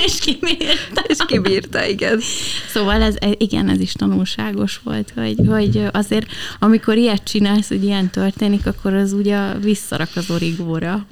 és 0.04 0.18
kibírta. 0.20 1.02
És 1.06 1.16
kibírta, 1.26 1.84
igen. 1.84 2.20
Szóval 2.72 3.02
ez, 3.02 3.14
igen, 3.38 3.68
ez 3.68 3.80
is 3.80 3.92
tanulságos 3.92 4.80
volt, 4.84 5.12
hogy, 5.14 5.36
hogy 5.46 5.82
azért, 5.92 6.26
amikor 6.58 6.96
ilyet 6.96 7.24
csinálsz, 7.24 7.68
hogy 7.68 7.84
ilyen 7.84 8.10
történik, 8.10 8.66
akkor 8.66 8.94
az 8.94 9.12
ugye 9.12 9.54
visszarak 9.54 10.10
az 10.14 10.30
origóra. 10.30 11.06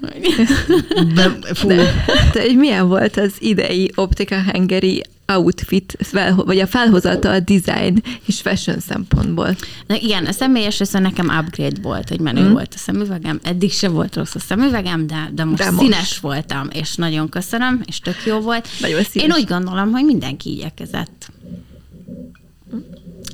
De, 1.15 1.39
fú. 1.55 1.69
De, 1.69 2.05
de 2.33 2.53
milyen 2.55 2.89
volt 2.89 3.17
az 3.17 3.33
idei 3.39 3.91
Optika 3.95 4.43
Hengeri 4.53 5.03
outfit, 5.27 5.99
vagy 6.37 6.59
a 6.59 6.67
felhozata 6.67 7.31
a 7.31 7.41
design 7.41 8.03
és 8.25 8.41
fashion 8.41 8.81
szempontból. 8.81 9.57
Na 9.87 9.95
igen, 9.95 10.27
a 10.27 10.33
személyes 10.33 10.79
része 10.79 10.99
nekem 10.99 11.39
upgrade 11.39 11.81
volt, 11.83 12.09
hogy 12.09 12.21
menő 12.21 12.49
mm. 12.49 12.53
volt 12.53 12.75
a 12.75 12.79
szemüvegem. 12.79 13.41
Eddig 13.43 13.73
se 13.73 13.89
volt 13.89 14.17
rossz 14.17 14.35
a 14.35 14.39
szemüvegem, 14.39 15.07
de, 15.07 15.31
de 15.33 15.45
most 15.45 15.63
de 15.63 15.71
színes 15.71 15.99
most. 15.99 16.21
voltam, 16.21 16.69
és 16.73 16.95
nagyon 16.95 17.29
köszönöm, 17.29 17.81
és 17.85 17.99
tök 17.99 18.27
jó 18.27 18.41
volt. 18.41 18.69
Nagyon 18.81 19.03
színes. 19.03 19.29
Én 19.29 19.35
úgy 19.35 19.47
gondolom, 19.47 19.91
hogy 19.91 20.05
mindenki 20.05 20.51
igyekezett. 20.51 21.31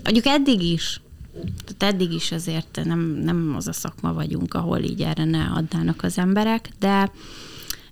Mondjuk 0.05 0.26
eddig 0.26 0.62
is. 0.62 1.01
Tehát 1.76 1.95
eddig 1.95 2.12
is 2.12 2.32
azért 2.32 2.80
nem, 2.84 3.01
nem 3.24 3.55
az 3.57 3.68
a 3.68 3.72
szakma 3.72 4.12
vagyunk, 4.12 4.55
ahol 4.55 4.78
így 4.78 5.01
erre 5.01 5.24
ne 5.24 5.45
adnának 5.45 6.03
az 6.03 6.18
emberek, 6.18 6.68
de 6.78 7.11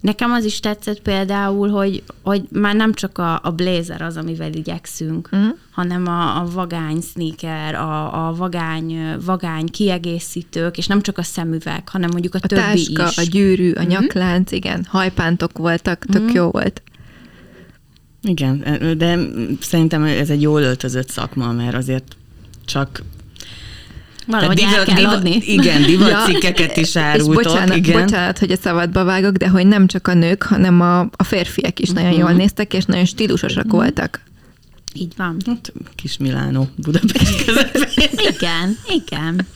Nekem 0.01 0.33
az 0.33 0.45
is 0.45 0.61
tetszett 0.61 1.01
például, 1.01 1.69
hogy, 1.69 2.03
hogy 2.23 2.43
már 2.53 2.75
nem 2.75 2.93
csak 2.93 3.19
a, 3.19 3.41
a 3.43 3.51
blazer 3.51 4.03
az, 4.03 4.17
amivel 4.17 4.53
igyekszünk, 4.53 5.29
uh-huh. 5.33 5.49
hanem 5.71 6.07
a, 6.07 6.41
a 6.41 6.51
vagány 6.53 7.01
sneaker, 7.01 7.75
a, 7.75 8.27
a 8.29 8.35
vagány, 8.35 9.17
vagány 9.25 9.67
kiegészítők, 9.67 10.79
és 10.79 10.87
nem 10.87 11.01
csak 11.01 11.19
a 11.19 11.23
szemüveg, 11.23 11.89
hanem 11.89 12.11
mondjuk 12.13 12.35
a, 12.35 12.39
a 12.43 12.47
többi 12.47 12.61
táska, 12.61 13.09
is. 13.09 13.17
a 13.17 13.31
gyűrű, 13.31 13.73
a 13.73 13.83
uh-huh. 13.83 13.89
nyaklánc, 13.89 14.53
igen, 14.53 14.87
hajpántok 14.89 15.59
voltak, 15.59 16.05
tök 16.05 16.21
uh-huh. 16.21 16.37
jó 16.37 16.51
volt. 16.51 16.83
Igen, 18.23 18.65
de 18.99 19.19
szerintem 19.61 20.05
ez 20.05 20.31
egy 20.31 20.43
jól 20.43 20.63
öltözött 20.63 21.09
szakma, 21.09 21.53
mert 21.53 21.75
azért 21.75 22.17
csak 22.65 23.03
Valahogy 24.31 24.57
divat, 24.57 24.75
el 24.75 24.85
kell 24.85 24.95
divat, 24.95 25.15
adni. 25.15 25.43
Igen, 25.45 25.83
divatcikkeket 25.83 26.77
ja, 26.77 26.83
is 26.83 26.97
árultok. 26.97 27.41
És 27.41 27.49
bocsánat, 27.49 27.77
igen. 27.77 28.01
bocsánat, 28.03 28.39
hogy 28.39 28.51
a 28.51 28.57
szabadba 28.57 29.05
vágok, 29.05 29.37
de 29.37 29.49
hogy 29.49 29.67
nem 29.67 29.87
csak 29.87 30.09
a 30.09 30.15
nők, 30.15 30.43
hanem 30.43 30.81
a, 30.81 31.01
a 31.01 31.23
férfiak 31.23 31.79
is 31.79 31.89
uh-huh. 31.89 32.05
nagyon 32.05 32.19
jól 32.19 32.33
néztek, 32.33 32.75
és 32.75 32.85
nagyon 32.85 33.05
stílusosak 33.05 33.65
uh-huh. 33.65 33.81
voltak. 33.81 34.21
Így 34.95 35.13
van. 35.17 35.37
Hát, 35.47 35.73
kis 35.95 36.17
Milánó, 36.17 36.69
Budapest 36.77 37.37
közepén. 37.45 38.09
igen, 38.35 38.77
igen. 38.89 39.47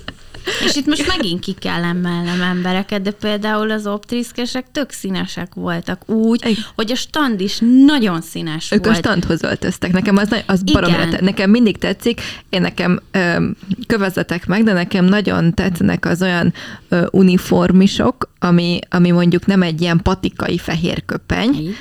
És 0.64 0.76
itt 0.76 0.86
most 0.86 1.07
megint 1.07 1.40
ki 1.40 1.53
kell 1.53 1.84
emelnem 1.84 2.42
embereket, 2.42 3.03
de 3.03 3.11
például 3.11 3.70
az 3.70 3.86
optriszkesek 3.86 4.66
tök 4.72 4.90
színesek 4.90 5.55
voltak 5.55 6.09
úgy, 6.09 6.40
Egy. 6.45 6.59
hogy 6.74 6.90
a 6.92 6.95
stand 6.95 7.40
is 7.40 7.59
nagyon 7.86 8.20
színes 8.20 8.72
ők 8.72 8.84
volt. 8.84 8.97
Ők 8.97 9.05
a 9.05 9.09
standhoz 9.09 9.42
öltöztek. 9.42 9.92
Nekem 9.92 10.16
az, 10.16 10.36
az 10.47 10.62
baromira 10.62 11.20
Nekem 11.20 11.51
mindig 11.51 11.78
tetszik. 11.78 12.20
Én 12.49 12.61
nekem 12.61 13.01
ö, 13.11 13.47
kövezzetek 13.86 14.47
meg, 14.47 14.62
de 14.62 14.72
nekem 14.72 15.05
nagyon 15.05 15.55
tetszenek 15.55 16.07
az 16.07 16.22
olyan 16.22 16.53
ö, 16.88 17.07
uniformisok, 17.11 18.32
ami, 18.38 18.78
ami 18.90 19.11
mondjuk 19.11 19.47
nem 19.47 19.62
egy 19.62 19.80
ilyen 19.80 20.01
patikai 20.03 20.59
fehér 20.59 21.05
köpeny, 21.05 21.76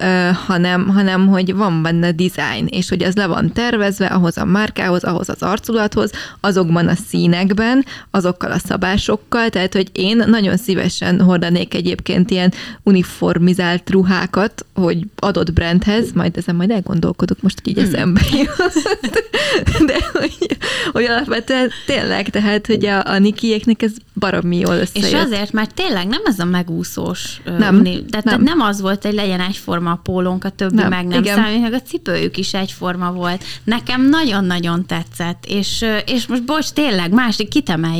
ö, 0.00 0.30
hanem, 0.46 0.88
hanem 0.88 1.26
hogy 1.26 1.54
van 1.54 1.82
benne 1.82 2.12
design, 2.12 2.66
és 2.66 2.88
hogy 2.88 3.02
ez 3.02 3.14
le 3.14 3.26
van 3.26 3.52
tervezve 3.52 4.06
ahhoz 4.06 4.38
a 4.38 4.44
márkához, 4.44 5.04
ahhoz 5.04 5.28
az 5.28 5.42
arculathoz, 5.42 6.10
azokban 6.40 6.88
a 6.88 6.94
színekben, 7.08 7.84
azokkal 8.14 8.52
a 8.52 8.58
szabásokkal, 8.58 9.48
tehát 9.48 9.72
hogy 9.72 9.90
én 9.92 10.24
nagyon 10.26 10.56
szívesen 10.56 11.20
hordanék 11.20 11.74
egyébként 11.74 12.30
ilyen 12.30 12.52
uniformizált 12.82 13.90
ruhákat, 13.90 14.66
hogy 14.74 14.98
adott 15.16 15.52
brandhez, 15.52 16.12
majd 16.12 16.36
ezen 16.36 16.54
majd 16.54 16.70
elgondolkodok 16.70 17.42
most, 17.42 17.60
így 17.64 17.76
hmm. 17.76 17.84
eszembe 17.84 18.20
De 19.86 19.96
hogy, 20.12 20.56
hogy 20.92 21.04
alapvetően 21.04 21.70
tényleg, 21.86 22.28
tehát 22.28 22.66
hogy 22.66 22.86
a, 22.86 23.02
a 23.06 23.18
Nikiéknek 23.18 23.82
ez 23.82 23.92
baromi 24.14 24.58
jól 24.58 24.74
összejött. 24.74 25.08
És 25.08 25.14
azért, 25.14 25.52
mert 25.52 25.74
tényleg 25.74 26.06
nem 26.06 26.20
ez 26.24 26.38
a 26.38 26.44
megúszós. 26.44 27.40
Nem, 27.58 27.76
uni, 27.76 28.04
de 28.08 28.20
nem. 28.24 28.42
nem 28.42 28.60
az 28.60 28.80
volt, 28.80 29.04
hogy 29.04 29.14
legyen 29.14 29.40
egyforma 29.40 29.90
a 29.90 30.00
pólónk, 30.02 30.44
a 30.44 30.48
többi 30.48 30.74
nem, 30.74 30.88
meg 30.88 31.06
nem 31.06 31.22
igen. 31.22 31.36
számít, 31.36 31.60
meg 31.60 31.72
a 31.72 31.80
cipőjük 31.80 32.36
is 32.36 32.54
egyforma 32.54 33.12
volt. 33.12 33.44
Nekem 33.64 34.08
nagyon-nagyon 34.08 34.86
tetszett, 34.86 35.44
és, 35.46 35.84
és 36.06 36.26
most 36.26 36.44
bocs, 36.44 36.70
tényleg, 36.70 37.12
másik 37.12 37.48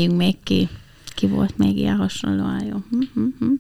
kitemeljünk 0.05 0.17
még 0.17 0.37
ki. 0.43 0.69
Ki 1.15 1.27
volt 1.27 1.59
még 1.59 1.77
ilyen 1.77 1.97
hasonlóan 1.97 2.65
jó? 2.65 2.77
Hm, 2.91 3.01
hm, 3.15 3.27
hm. 3.39 3.53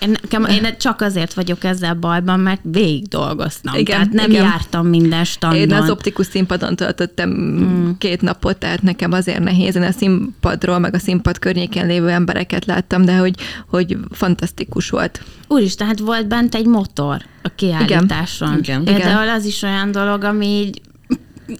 Én, 0.00 0.10
nekem, 0.22 0.44
én 0.44 0.76
csak 0.78 1.00
azért 1.00 1.34
vagyok 1.34 1.64
ezzel 1.64 1.94
bajban, 1.94 2.40
mert 2.40 2.60
végig 2.62 3.08
dolgoztam. 3.08 3.74
Igen, 3.74 3.96
tehát 3.96 4.12
nem 4.12 4.30
igen. 4.30 4.44
jártam 4.44 4.86
minden 4.86 5.24
standon. 5.24 5.60
Én 5.60 5.72
az 5.72 5.90
optikus 5.90 6.26
színpadon 6.26 6.76
töltöttem 6.76 7.30
mm. 7.30 7.90
két 7.98 8.20
napot, 8.20 8.56
tehát 8.56 8.82
nekem 8.82 9.12
azért 9.12 9.38
nehéz. 9.38 9.76
Én 9.76 9.82
a 9.82 9.90
színpadról, 9.90 10.78
meg 10.78 10.94
a 10.94 10.98
színpad 10.98 11.38
környékén 11.38 11.86
lévő 11.86 12.08
embereket 12.08 12.64
láttam, 12.64 13.04
de 13.04 13.16
hogy, 13.16 13.34
hogy 13.68 13.96
fantasztikus 14.10 14.90
volt. 14.90 15.22
Úristen, 15.48 15.86
hát 15.86 15.98
volt 15.98 16.28
bent 16.28 16.54
egy 16.54 16.66
motor 16.66 17.22
a 17.42 17.48
kiállításon. 17.54 18.58
Igen. 18.58 18.82
Igen. 18.82 18.94
Például 18.94 19.28
az 19.28 19.44
is 19.44 19.62
olyan 19.62 19.90
dolog, 19.90 20.24
ami 20.24 20.46
így 20.46 20.80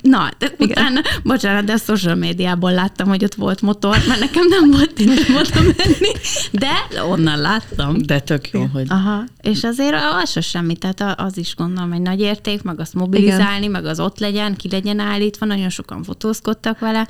Na, 0.03 0.29
de 0.39 0.53
Igen. 0.59 0.71
utána, 0.71 1.01
bocsánat, 1.23 1.65
de 1.65 1.73
a 1.73 1.77
social 1.77 2.15
médiából 2.15 2.73
láttam, 2.73 3.09
hogy 3.09 3.25
ott 3.25 3.35
volt 3.35 3.61
motor, 3.61 3.97
mert 4.09 4.21
nekem 4.21 4.47
nem 4.49 4.71
volt 4.71 4.99
időm 4.99 5.37
oda 5.37 5.61
menni, 5.61 6.13
de 6.53 7.03
onnan 7.03 7.41
láttam. 7.41 8.03
De 8.03 8.21
tök 8.21 8.51
jó, 8.51 8.65
hogy... 8.73 8.87
Aha, 8.89 9.25
és 9.41 9.65
azért 9.65 9.97
az 10.23 10.31
se 10.31 10.41
semmi, 10.41 10.77
tehát 10.77 11.21
az 11.21 11.37
is 11.37 11.55
gondolom 11.55 11.93
egy 11.93 12.01
nagy 12.01 12.21
érték, 12.21 12.63
meg 12.63 12.81
azt 12.81 12.95
mobilizálni, 12.95 13.59
Igen. 13.59 13.71
meg 13.71 13.85
az 13.85 14.01
ott 14.01 14.19
legyen, 14.19 14.57
ki 14.57 14.69
legyen 14.71 14.99
állítva, 14.99 15.47
nagyon 15.47 15.69
sokan 15.69 16.03
fotózkodtak 16.03 16.79
vele. 16.79 17.09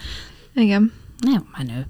Igen. 0.55 0.93
Nem 1.20 1.45
menő. 1.57 1.87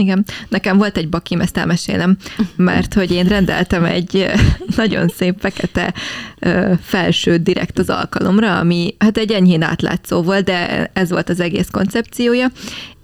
Igen, 0.00 0.24
nekem 0.48 0.78
volt 0.78 0.96
egy 0.96 1.08
bakim, 1.08 1.40
ezt 1.40 1.56
elmesélem, 1.56 2.16
mert 2.56 2.94
hogy 2.94 3.10
én 3.10 3.24
rendeltem 3.24 3.84
egy 3.84 4.30
nagyon 4.76 5.08
szép 5.08 5.34
fekete 5.38 5.94
felső 6.82 7.36
direkt 7.36 7.78
az 7.78 7.90
alkalomra, 7.90 8.58
ami 8.58 8.94
hát 8.98 9.16
egy 9.16 9.32
enyhén 9.32 9.62
átlátszó 9.62 10.22
volt, 10.22 10.44
de 10.44 10.90
ez 10.92 11.10
volt 11.10 11.28
az 11.28 11.40
egész 11.40 11.68
koncepciója, 11.70 12.50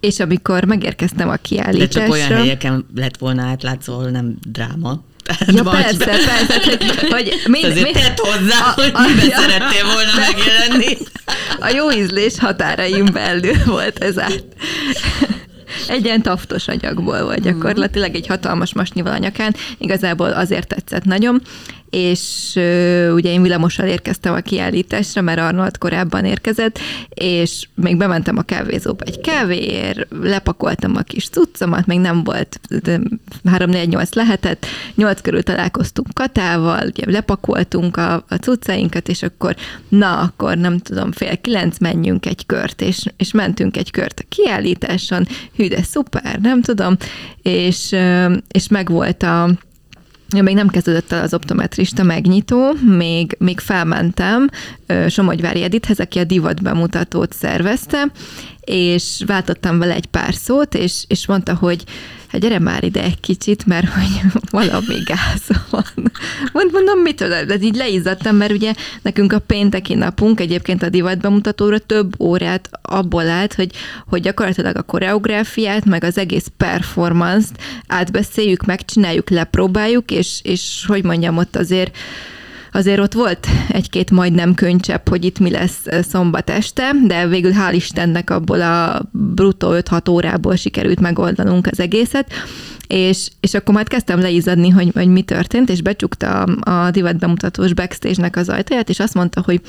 és 0.00 0.20
amikor 0.20 0.64
megérkeztem 0.64 1.28
a 1.28 1.36
kiállításra... 1.36 2.00
De 2.00 2.06
csak 2.06 2.12
olyan 2.12 2.40
helyeken 2.40 2.86
lett 2.94 3.16
volna 3.16 3.42
átlátszó, 3.42 3.92
ahol 3.92 4.10
nem 4.10 4.36
dráma. 4.48 5.04
Ja, 5.46 5.62
persze, 5.62 5.96
be. 5.96 6.04
persze. 6.04 7.06
Hogy, 7.10 7.28
Azért 7.70 7.82
mind, 7.82 7.92
tett 7.92 8.18
hozzá, 8.18 8.58
a, 8.58 8.72
hogy 8.74 8.92
miben 9.06 9.28
ja, 9.28 9.38
szerettél 9.38 9.84
volna 9.84 10.12
megjelenni. 10.18 10.96
A 11.58 11.68
jó 11.68 11.92
ízlés 11.92 12.38
határaim 12.38 13.04
belül 13.12 13.64
volt 13.64 13.98
ez 13.98 14.18
át 14.18 14.44
egy 15.88 16.04
ilyen 16.04 16.22
taftos 16.22 16.68
anyagból 16.68 17.22
volt 17.22 17.40
gyakorlatilag, 17.40 18.14
egy 18.14 18.26
hatalmas 18.26 18.74
masnyival 18.74 19.12
a 19.12 19.18
nyakán. 19.18 19.54
Igazából 19.78 20.32
azért 20.32 20.68
tetszett 20.68 21.04
nagyon, 21.04 21.42
és 21.90 22.52
ugye 23.14 23.30
én 23.30 23.42
villamossal 23.42 23.86
érkeztem 23.86 24.34
a 24.34 24.40
kiállításra, 24.40 25.22
mert 25.22 25.40
Arnold 25.40 25.78
korábban 25.78 26.24
érkezett, 26.24 26.78
és 27.08 27.68
még 27.74 27.96
bementem 27.96 28.36
a 28.36 28.42
kávézóba 28.42 29.04
egy 29.04 29.20
kávéért, 29.20 30.06
lepakoltam 30.20 30.96
a 30.96 31.02
kis 31.02 31.28
cuccomat, 31.28 31.86
még 31.86 31.98
nem 31.98 32.24
volt 32.24 32.60
3-4-8 33.44 34.14
lehetett, 34.14 34.66
8 34.94 35.20
körül 35.20 35.42
találkoztunk 35.42 36.08
Katával, 36.12 36.86
ugye 36.86 37.10
lepakoltunk 37.10 37.96
a, 37.96 38.14
a 38.14 38.34
cuccainkat, 38.40 39.08
és 39.08 39.22
akkor 39.22 39.56
na, 39.88 40.18
akkor 40.18 40.56
nem 40.56 40.78
tudom, 40.78 41.12
fél 41.12 41.40
kilenc 41.40 41.78
menjünk 41.78 42.26
egy 42.26 42.46
kört, 42.46 42.80
és, 42.80 43.04
és 43.16 43.32
mentünk 43.32 43.76
egy 43.76 43.90
kört 43.90 44.20
a 44.20 44.24
kiállításon, 44.28 45.26
hű, 45.56 45.68
de 45.68 45.82
szuper, 45.82 46.38
nem 46.40 46.62
tudom, 46.62 46.96
és, 47.42 47.96
és 48.48 48.68
megvolt 48.68 49.22
a 49.22 49.50
még 50.28 50.54
nem 50.54 50.68
kezdődött 50.68 51.12
el 51.12 51.22
az 51.22 51.34
optometrista 51.34 52.02
megnyitó, 52.02 52.72
még, 52.96 53.36
még 53.38 53.60
felmentem 53.60 54.48
Somogyvári 55.08 55.62
Edithez, 55.62 55.98
aki 55.98 56.18
a 56.18 56.24
divat 56.24 56.62
bemutatót 56.62 57.32
szervezte, 57.32 58.10
és 58.60 59.22
váltottam 59.26 59.78
vele 59.78 59.94
egy 59.94 60.06
pár 60.06 60.34
szót, 60.34 60.74
és, 60.74 61.04
és 61.08 61.26
mondta, 61.26 61.54
hogy 61.54 61.84
hát 62.28 62.40
gyere 62.40 62.58
már 62.58 62.84
ide 62.84 63.02
egy 63.02 63.20
kicsit, 63.20 63.66
mert 63.66 63.88
hogy 63.88 64.20
valami 64.50 64.94
gáz 65.04 65.58
van. 65.70 65.84
Mond, 66.52 66.72
mondom, 66.72 66.98
mitől? 66.98 67.44
De 67.44 67.56
így 67.60 67.76
leizzadtam, 67.76 68.36
mert 68.36 68.52
ugye 68.52 68.74
nekünk 69.02 69.32
a 69.32 69.38
pénteki 69.38 69.94
napunk 69.94 70.40
egyébként 70.40 70.82
a 70.82 70.88
divat 70.88 71.18
bemutatóra 71.18 71.78
több 71.78 72.20
órát 72.20 72.70
abból 72.82 73.28
állt, 73.28 73.54
hogy, 73.54 73.70
hogy 74.06 74.22
gyakorlatilag 74.22 74.76
a 74.76 74.82
koreográfiát, 74.82 75.84
meg 75.84 76.04
az 76.04 76.18
egész 76.18 76.46
performance-t 76.56 77.60
átbeszéljük, 77.86 78.64
megcsináljuk, 78.64 79.30
lepróbáljuk, 79.30 80.10
és, 80.10 80.40
és 80.42 80.84
hogy 80.86 81.04
mondjam, 81.04 81.36
ott 81.36 81.56
azért 81.56 81.96
azért 82.76 83.00
ott 83.00 83.12
volt 83.12 83.46
egy-két 83.68 84.10
majdnem 84.10 84.54
könycsepp, 84.54 85.08
hogy 85.08 85.24
itt 85.24 85.38
mi 85.38 85.50
lesz 85.50 85.84
szombat 86.08 86.50
este, 86.50 86.90
de 87.06 87.26
végül 87.26 87.52
hál' 87.52 87.72
Istennek 87.74 88.30
abból 88.30 88.60
a 88.60 89.02
bruttó 89.10 89.68
5-6 89.72 90.10
órából 90.10 90.56
sikerült 90.56 91.00
megoldanunk 91.00 91.66
az 91.66 91.80
egészet, 91.80 92.32
és, 92.86 93.28
és 93.40 93.54
akkor 93.54 93.74
majd 93.74 93.88
kezdtem 93.88 94.20
leizadni, 94.20 94.68
hogy, 94.68 94.90
hogy 94.94 95.08
mi 95.08 95.22
történt, 95.22 95.70
és 95.70 95.82
becsukta 95.82 96.42
a, 96.42 96.70
a 96.70 96.90
divat 96.90 97.18
bemutatós 97.18 97.74
backstage-nek 97.74 98.36
az 98.36 98.48
ajtaját, 98.48 98.88
és 98.88 99.00
azt 99.00 99.14
mondta, 99.14 99.42
hogy 99.44 99.60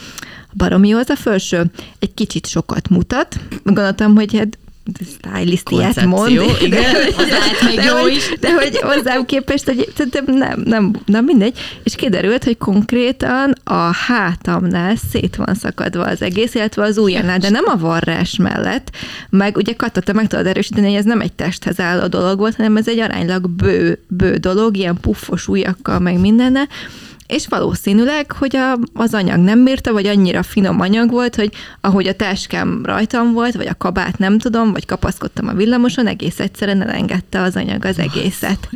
baromi 0.54 0.88
jó 0.88 0.98
az 0.98 1.10
a 1.10 1.16
felső, 1.16 1.64
egy 2.00 2.14
kicsit 2.14 2.48
sokat 2.48 2.90
mutat. 2.90 3.40
Gondoltam, 3.64 4.16
hogy 4.16 4.38
hát 4.38 4.58
stylist 5.06 5.70
ilyet 5.70 6.06
mond. 6.06 6.32
igen, 6.62 6.94
de, 7.18 7.66
még 7.66 7.80
jó 7.86 7.96
hogy, 7.96 8.12
is. 8.12 8.34
De 8.40 8.54
hogy 8.54 8.78
hozzám 8.78 9.26
képest, 9.26 9.66
hogy 9.66 10.24
nem, 10.26 10.62
nem, 10.66 10.96
nem 11.06 11.26
mindegy. 11.26 11.60
És 11.84 11.96
kiderült, 11.96 12.44
hogy 12.44 12.58
konkrétan 12.58 13.54
a 13.64 13.96
hátamnál 14.08 14.96
szét 15.12 15.36
van 15.36 15.56
szakadva 15.56 16.04
az 16.04 16.22
egész, 16.22 16.54
illetve 16.54 16.84
az 16.84 16.98
ujjánál, 16.98 17.38
de 17.38 17.50
nem 17.50 17.66
a 17.68 17.78
varrás 17.78 18.38
mellett. 18.38 18.96
Meg 19.30 19.58
ugye 19.58 19.74
Katta, 19.74 20.02
te 20.02 20.14
meg 20.14 20.28
tudod 20.28 20.46
erősíteni, 20.48 20.88
hogy 20.88 20.96
ez 20.96 21.06
nem 21.06 21.22
egy 21.22 21.34
testhez 21.34 21.80
álló 21.80 22.08
dolog 22.08 22.40
volt, 22.40 22.56
hanem 22.56 22.78
ez 22.78 22.88
egy 22.88 23.00
aránylag 23.00 23.50
bő, 23.50 24.00
bő 24.08 24.36
dolog, 24.36 24.78
ilyen 24.78 24.98
puffos 25.02 25.48
ujjakkal, 25.48 26.00
meg 26.00 26.20
mindenne 26.20 26.68
és 27.28 27.48
valószínűleg, 27.48 28.32
hogy 28.32 28.56
a, 28.56 28.78
az 28.94 29.14
anyag 29.14 29.40
nem 29.40 29.64
bírta, 29.64 29.92
vagy 29.92 30.08
annyira 30.08 30.44
finom 30.44 30.80
anyag 30.80 31.10
volt, 31.10 31.36
hogy 31.36 31.52
ahogy 31.82 32.08
a 32.08 32.14
táskám 32.14 32.82
rajtam 32.86 33.34
volt, 33.34 33.56
vagy 33.56 33.68
a 33.68 33.76
kabát 33.78 34.18
nem 34.18 34.40
tudom, 34.40 34.72
vagy 34.72 34.86
kapaszkodtam 34.86 35.48
a 35.48 35.54
villamoson, 35.54 36.08
egész 36.08 36.40
egyszerűen 36.40 36.82
elengedte 36.82 37.42
az 37.42 37.56
anyag 37.56 37.86
az 37.86 38.00
egészet. 38.00 38.70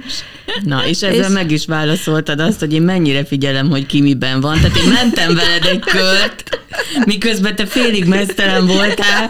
Na, 0.64 0.86
és 0.86 1.02
ezzel 1.02 1.28
és... 1.28 1.34
meg 1.34 1.52
is 1.52 1.66
válaszoltad 1.66 2.40
azt, 2.40 2.60
hogy 2.60 2.74
én 2.74 2.82
mennyire 2.82 3.26
figyelem, 3.26 3.70
hogy 3.70 3.86
ki 3.86 4.02
miben 4.02 4.42
van. 4.42 4.60
Tehát 4.62 4.78
én 4.78 4.90
mentem 4.90 5.36
veled 5.36 5.66
egy 5.66 5.80
kört, 5.80 6.60
miközben 7.06 7.56
te 7.56 7.66
félig 7.66 8.06
mesztelen 8.06 8.68
voltál, 8.68 9.30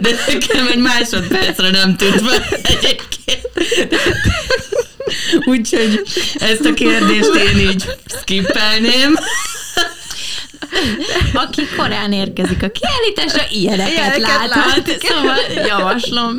de 0.00 0.10
nekem 0.26 0.66
egy 0.66 0.78
másodpercre 0.78 1.70
nem 1.70 1.96
tűnt 1.96 2.20
fel 2.20 2.44
egyébként. 2.62 3.50
Úgyhogy 5.44 6.02
ezt 6.34 6.64
a 6.64 6.74
kérdést 6.74 7.34
én 7.34 7.58
így 7.58 7.84
skippelném. 8.20 9.18
Aki 11.44 11.62
korán 11.76 12.12
érkezik 12.12 12.62
a 12.62 12.68
kiállításra, 12.68 13.42
ilyeneket, 13.50 13.92
ilyeneket 13.92 14.20
láthat. 14.20 14.86
Lát. 14.86 14.98
Szóval 15.00 15.66
javaslom. 15.66 16.38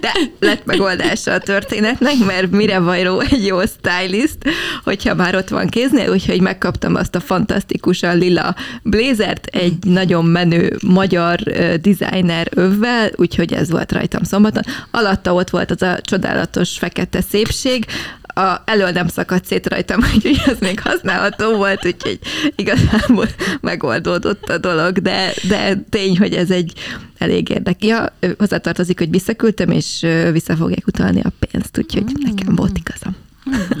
De 0.00 0.12
lett 0.40 0.64
megoldása 0.64 1.32
a 1.32 1.38
történetnek, 1.38 2.18
mert 2.26 2.50
mire 2.50 2.78
vajró 2.78 3.20
egy 3.20 3.46
jó 3.46 3.58
stylist, 3.60 4.38
hogyha 4.84 5.14
már 5.14 5.36
ott 5.36 5.48
van 5.48 5.68
kéznél, 5.68 6.10
úgyhogy 6.10 6.40
megkaptam 6.40 6.94
azt 6.94 7.14
a 7.14 7.20
fantasztikusan 7.20 8.18
lila 8.18 8.54
blazert 8.82 9.46
egy 9.46 9.76
nagyon 9.84 10.24
menő 10.24 10.76
magyar 10.82 11.36
designer 11.80 12.48
övvel, 12.54 13.10
úgyhogy 13.16 13.52
ez 13.52 13.70
volt 13.70 13.92
rajtam 13.92 14.22
szombaton. 14.22 14.62
Alatta 14.90 15.34
ott 15.34 15.50
volt 15.50 15.70
az 15.70 15.82
a 15.82 15.98
csodálatos 16.00 16.78
fekete 16.78 17.20
szépség, 17.30 17.86
a, 18.34 18.62
elől 18.64 18.90
nem 18.90 19.08
szakadt 19.08 19.44
szét 19.44 19.68
rajtam, 19.68 20.00
úgyhogy 20.14 20.42
az 20.46 20.58
még 20.60 20.80
használható 20.80 21.56
volt, 21.56 21.86
úgyhogy 21.86 22.18
igazából 22.56 23.28
megoldódott 23.60 24.48
a 24.48 24.58
dolog, 24.58 24.98
de, 24.98 25.32
de 25.48 25.76
tény, 25.88 26.18
hogy 26.18 26.34
ez 26.34 26.50
egy 26.50 26.72
elég 27.18 27.48
érdekes. 27.48 27.88
Ja, 27.88 28.16
hozzátartozik, 28.38 28.98
hogy 28.98 29.10
visszaküldtem, 29.10 29.70
és 29.70 30.06
vissza 30.32 30.56
fogják 30.56 30.86
utalni 30.86 31.20
a 31.20 31.32
pénzt, 31.38 31.78
úgyhogy 31.78 32.02
mm. 32.02 32.30
nekem 32.30 32.54
volt 32.54 32.78
igazam. 32.78 33.16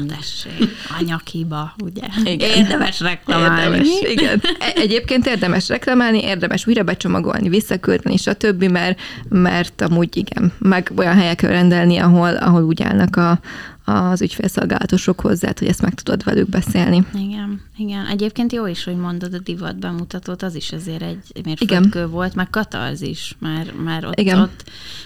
Tessék, 0.08 0.70
anyakiba, 1.00 1.74
ugye? 1.84 2.02
Igen. 2.24 2.50
Érdemes 2.50 3.00
reklamálni. 3.00 3.76
Érdemes, 3.76 4.10
igen. 4.10 4.40
E, 4.58 4.72
egyébként 4.74 5.26
érdemes 5.26 5.68
reklamálni, 5.68 6.22
érdemes 6.22 6.66
újra 6.66 6.82
becsomagolni, 6.82 7.48
visszaküldeni, 7.48 8.16
stb., 8.16 8.64
mert, 8.64 9.00
mert 9.28 9.80
amúgy 9.80 10.16
igen, 10.16 10.52
meg 10.58 10.92
olyan 10.96 11.14
helyekre 11.14 11.48
rendelni, 11.48 11.96
ahol, 11.96 12.36
ahol 12.36 12.62
úgy 12.62 12.82
állnak 12.82 13.16
a, 13.16 13.40
az 13.84 14.22
ügyfélszolgálatosok 14.22 15.20
hozzá, 15.20 15.52
hogy 15.58 15.68
ezt 15.68 15.82
meg 15.82 15.94
tudod 15.94 16.24
velük 16.24 16.48
beszélni. 16.48 17.06
Igen, 17.14 17.60
igen. 17.76 18.06
Egyébként 18.06 18.52
jó 18.52 18.66
is, 18.66 18.84
hogy 18.84 18.96
mondod 18.96 19.34
a 19.34 19.38
divat 19.38 19.78
bemutatót, 19.78 20.42
az 20.42 20.54
is 20.54 20.72
azért 20.72 21.02
egy 21.02 21.44
mérföldkő 21.44 22.06
volt, 22.06 22.34
meg 22.34 22.50
katarz 22.50 23.00
is, 23.00 23.36
mert, 23.38 23.82
mert 23.84 24.04
ott, 24.04 24.18
igen. 24.18 24.40
ott 24.40 24.64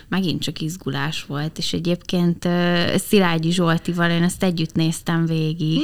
megint 0.09 0.43
csak 0.43 0.61
izgulás 0.61 1.25
volt, 1.25 1.59
és 1.59 1.73
egyébként 1.73 2.45
uh, 2.45 2.95
Szilágyi 2.97 3.51
Zsoltival 3.51 4.11
én 4.11 4.23
ezt 4.23 4.43
együtt 4.43 4.75
néztem 4.75 5.27
végig, 5.27 5.81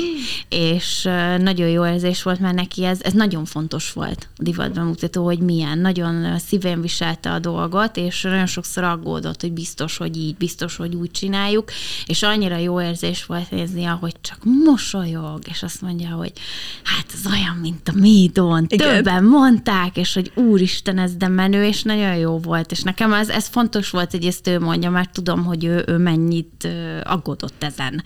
és 0.48 1.04
uh, 1.04 1.38
nagyon 1.38 1.68
jó 1.68 1.86
érzés 1.86 2.22
volt, 2.22 2.40
mert 2.40 2.54
neki 2.54 2.84
ez, 2.84 3.02
ez 3.02 3.12
nagyon 3.12 3.44
fontos 3.44 3.92
volt, 3.92 4.28
a 4.36 4.42
divat 4.42 4.72
bemutató, 4.72 5.24
hogy 5.24 5.38
milyen, 5.38 5.78
nagyon 5.78 6.38
szívén 6.38 6.80
viselte 6.80 7.32
a 7.32 7.38
dolgot, 7.38 7.96
és 7.96 8.22
nagyon 8.22 8.46
sokszor 8.46 8.84
aggódott, 8.84 9.40
hogy 9.40 9.52
biztos, 9.52 9.96
hogy 9.96 10.16
így, 10.16 10.36
biztos, 10.36 10.76
hogy 10.76 10.94
úgy 10.94 11.10
csináljuk, 11.10 11.70
és 12.06 12.22
annyira 12.22 12.56
jó 12.56 12.82
érzés 12.84 13.26
volt 13.26 13.50
nézni, 13.50 13.84
ahogy 13.84 14.14
csak 14.20 14.38
mosolyog, 14.64 15.38
és 15.48 15.62
azt 15.62 15.80
mondja, 15.80 16.08
hogy 16.08 16.32
hát 16.82 17.06
ez 17.12 17.32
olyan, 17.32 17.56
mint 17.60 17.88
a 17.88 17.92
Médon. 17.94 18.66
Többen 18.66 19.24
mondták, 19.24 19.96
és 19.96 20.14
hogy 20.14 20.32
úristen, 20.34 20.98
ez 20.98 21.14
de 21.16 21.28
menő, 21.28 21.64
és 21.64 21.82
nagyon 21.82 22.16
jó 22.16 22.38
volt. 22.38 22.70
És 22.70 22.82
nekem 22.82 23.12
ez, 23.12 23.28
ez 23.28 23.46
fontos 23.46 23.90
volt, 23.90 24.10
hogy 24.10 24.24
ezt 24.24 24.46
ő 24.46 24.60
mondja, 24.60 24.90
mert 24.90 25.12
tudom, 25.12 25.44
hogy 25.44 25.64
ő, 25.64 25.84
ő 25.86 25.96
mennyit 25.96 26.68
aggódott 27.02 27.64
ezen. 27.64 28.02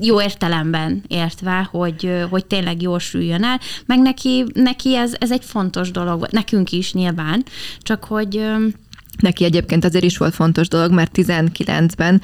Jó 0.00 0.22
értelemben 0.22 1.04
értve, 1.08 1.68
hogy, 1.70 2.24
hogy 2.30 2.46
tényleg 2.46 2.82
jól 2.82 2.98
süljön 2.98 3.44
el, 3.44 3.60
meg 3.86 3.98
neki, 3.98 4.44
neki 4.54 4.96
ez, 4.96 5.14
ez 5.18 5.30
egy 5.30 5.44
fontos 5.44 5.90
dolog, 5.90 6.26
nekünk 6.30 6.72
is 6.72 6.92
nyilván, 6.92 7.44
csak 7.78 8.04
hogy 8.04 8.44
Neki 9.20 9.44
egyébként 9.44 9.84
azért 9.84 10.04
is 10.04 10.18
volt 10.18 10.34
fontos 10.34 10.68
dolog, 10.68 10.92
mert 10.92 11.10
19-ben 11.14 12.20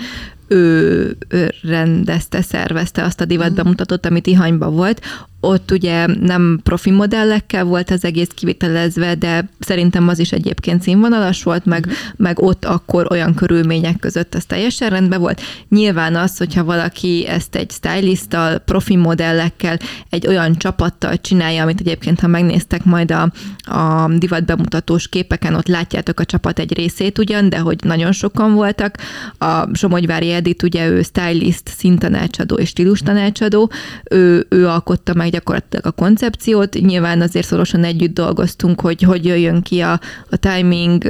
ő, 0.48 1.16
ő 1.28 1.52
rendezte, 1.62 2.42
szervezte 2.42 3.04
azt 3.04 3.20
a 3.20 3.24
divat 3.24 3.54
bemutatót, 3.54 4.06
amit 4.06 4.26
Ihanyba 4.26 4.70
volt, 4.70 5.00
ott 5.46 5.70
ugye 5.70 6.06
nem 6.06 6.60
profi 6.62 6.90
modellekkel 6.90 7.64
volt 7.64 7.90
az 7.90 8.04
egész 8.04 8.28
kivitelezve, 8.34 9.14
de 9.14 9.48
szerintem 9.58 10.08
az 10.08 10.18
is 10.18 10.32
egyébként 10.32 10.82
színvonalas 10.82 11.42
volt, 11.42 11.64
meg, 11.64 11.86
meg 12.16 12.42
ott 12.42 12.64
akkor 12.64 13.06
olyan 13.10 13.34
körülmények 13.34 13.98
között 13.98 14.34
az 14.34 14.44
teljesen 14.44 14.90
rendben 14.90 15.20
volt. 15.20 15.40
Nyilván 15.68 16.16
az, 16.16 16.38
hogyha 16.38 16.64
valaki 16.64 17.26
ezt 17.26 17.54
egy 17.54 17.70
stylisttal, 17.70 18.58
profi 18.58 18.96
modellekkel, 18.96 19.78
egy 20.08 20.26
olyan 20.26 20.56
csapattal 20.56 21.20
csinálja, 21.20 21.62
amit 21.62 21.80
egyébként, 21.80 22.20
ha 22.20 22.26
megnéztek 22.26 22.84
majd 22.84 23.10
a, 23.10 23.32
a 23.76 24.08
divat 24.18 24.44
bemutatós 24.44 25.08
képeken, 25.08 25.54
ott 25.54 25.68
látjátok 25.68 26.20
a 26.20 26.24
csapat 26.24 26.58
egy 26.58 26.74
részét 26.74 27.18
ugyan, 27.18 27.48
de 27.48 27.58
hogy 27.58 27.78
nagyon 27.84 28.12
sokan 28.12 28.54
voltak. 28.54 28.96
A 29.38 29.76
Somogyvári 29.76 30.32
Edith, 30.32 30.64
ugye 30.64 30.88
ő 30.88 31.02
stylist, 31.02 31.68
szintanácsadó 31.68 32.54
és 32.54 32.68
stílus 32.68 33.00
tanácsadó, 33.00 33.70
ő, 34.10 34.46
ő 34.48 34.66
alkotta 34.66 35.14
meg 35.14 35.34
gyakorlatilag 35.36 35.86
a 35.86 35.90
koncepciót. 35.90 36.74
Nyilván 36.74 37.20
azért 37.20 37.46
szorosan 37.46 37.84
együtt 37.84 38.14
dolgoztunk, 38.14 38.80
hogy 38.80 39.02
hogy 39.02 39.24
jöjjön 39.24 39.62
ki 39.62 39.80
a, 39.80 40.00
a 40.30 40.36
timing, 40.36 41.04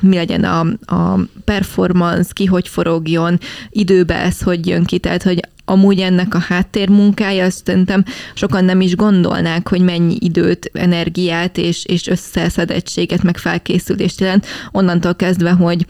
mi 0.00 0.16
legyen 0.16 0.44
a, 0.44 0.60
a 0.96 1.18
performance, 1.44 2.30
ki 2.32 2.44
hogy 2.44 2.68
forogjon, 2.68 3.38
időbe 3.70 4.14
ez 4.14 4.40
hogy 4.40 4.66
jön 4.66 4.84
ki, 4.84 4.98
tehát 4.98 5.22
hogy 5.22 5.40
amúgy 5.64 6.00
ennek 6.00 6.34
a 6.34 6.38
háttérmunkája, 6.38 7.44
azt 7.44 7.66
szerintem 7.66 8.04
sokan 8.34 8.64
nem 8.64 8.80
is 8.80 8.96
gondolnák, 8.96 9.68
hogy 9.68 9.80
mennyi 9.80 10.16
időt, 10.20 10.70
energiát 10.72 11.58
és, 11.58 11.84
és 11.84 12.06
összeszedettséget, 12.06 13.22
meg 13.22 13.36
felkészülést 13.36 14.20
jelent, 14.20 14.46
onnantól 14.70 15.14
kezdve, 15.14 15.50
hogy 15.50 15.86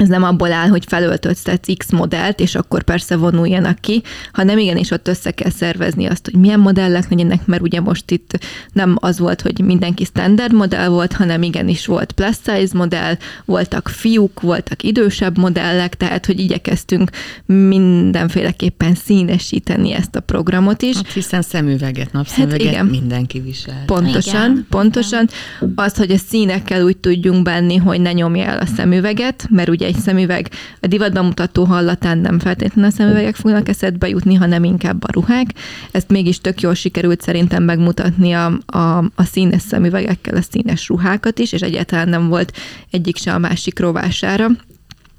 ez 0.00 0.08
nem 0.08 0.22
abból 0.22 0.52
áll, 0.52 0.68
hogy 0.68 0.84
felöltöztetsz 0.86 1.76
X 1.76 1.90
modellt, 1.90 2.40
és 2.40 2.54
akkor 2.54 2.82
persze 2.82 3.16
vonuljanak 3.16 3.78
ki, 3.78 4.02
hanem 4.32 4.58
igenis 4.58 4.90
ott 4.90 5.08
össze 5.08 5.30
kell 5.30 5.50
szervezni 5.50 6.06
azt, 6.06 6.24
hogy 6.24 6.40
milyen 6.40 6.60
modellek 6.60 7.08
legyenek, 7.10 7.46
mert 7.46 7.62
ugye 7.62 7.80
most 7.80 8.10
itt 8.10 8.38
nem 8.72 8.96
az 9.00 9.18
volt, 9.18 9.40
hogy 9.40 9.60
mindenki 9.60 10.04
standard 10.04 10.52
modell 10.52 10.88
volt, 10.88 11.12
hanem 11.12 11.42
igenis 11.42 11.86
volt 11.86 12.12
plus 12.12 12.36
size 12.44 12.78
modell, 12.78 13.16
voltak 13.44 13.88
fiúk, 13.88 14.40
voltak 14.40 14.82
idősebb 14.82 15.38
modellek, 15.38 15.94
tehát 15.94 16.26
hogy 16.26 16.40
igyekeztünk 16.40 17.10
mindenféleképpen 17.46 18.94
színesíteni 18.94 19.92
ezt 19.92 20.16
a 20.16 20.20
programot 20.20 20.82
is. 20.82 20.96
Hát 20.96 21.12
hiszen 21.12 21.42
szemüveget, 21.42 22.12
napszemüveget 22.12 22.66
hát 22.66 22.72
igen. 22.72 22.86
mindenki 22.86 23.40
visel. 23.40 23.82
Pontosan, 23.86 24.50
igen, 24.50 24.66
pontosan. 24.70 25.28
Az, 25.74 25.96
hogy 25.96 26.10
a 26.10 26.16
színekkel 26.16 26.84
úgy 26.84 26.96
tudjunk 26.96 27.42
benni, 27.42 27.76
hogy 27.76 28.00
ne 28.00 28.12
nyomja 28.12 28.44
el 28.44 28.58
a 28.58 28.66
szemüveget, 28.66 29.46
mert 29.50 29.68
ugye 29.68 29.89
egy 29.90 30.02
szemüveg 30.02 30.50
a 30.80 30.86
divatban 30.86 31.24
mutató 31.24 31.64
hallatán 31.64 32.18
nem 32.18 32.38
feltétlenül 32.38 32.90
a 32.90 32.94
szemüvegek 32.94 33.34
fognak 33.34 33.68
eszedbe 33.68 34.08
jutni, 34.08 34.34
hanem 34.34 34.64
inkább 34.64 35.04
a 35.04 35.12
ruhák. 35.12 35.46
Ezt 35.90 36.08
mégis 36.08 36.40
tök 36.40 36.60
jól 36.60 36.74
sikerült 36.74 37.20
szerintem 37.20 37.62
megmutatni 37.62 38.32
a, 38.32 38.58
a, 38.66 38.98
a 38.98 39.24
színes 39.24 39.62
szemüvegekkel 39.62 40.36
a 40.36 40.42
színes 40.50 40.88
ruhákat 40.88 41.38
is, 41.38 41.52
és 41.52 41.60
egyáltalán 41.60 42.08
nem 42.08 42.28
volt 42.28 42.56
egyik 42.90 43.16
se 43.16 43.32
a 43.32 43.38
másik 43.38 43.78
rovására. 43.78 44.46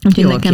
Úgyhogy 0.03 0.24
Jól 0.24 0.34
nekem, 0.34 0.53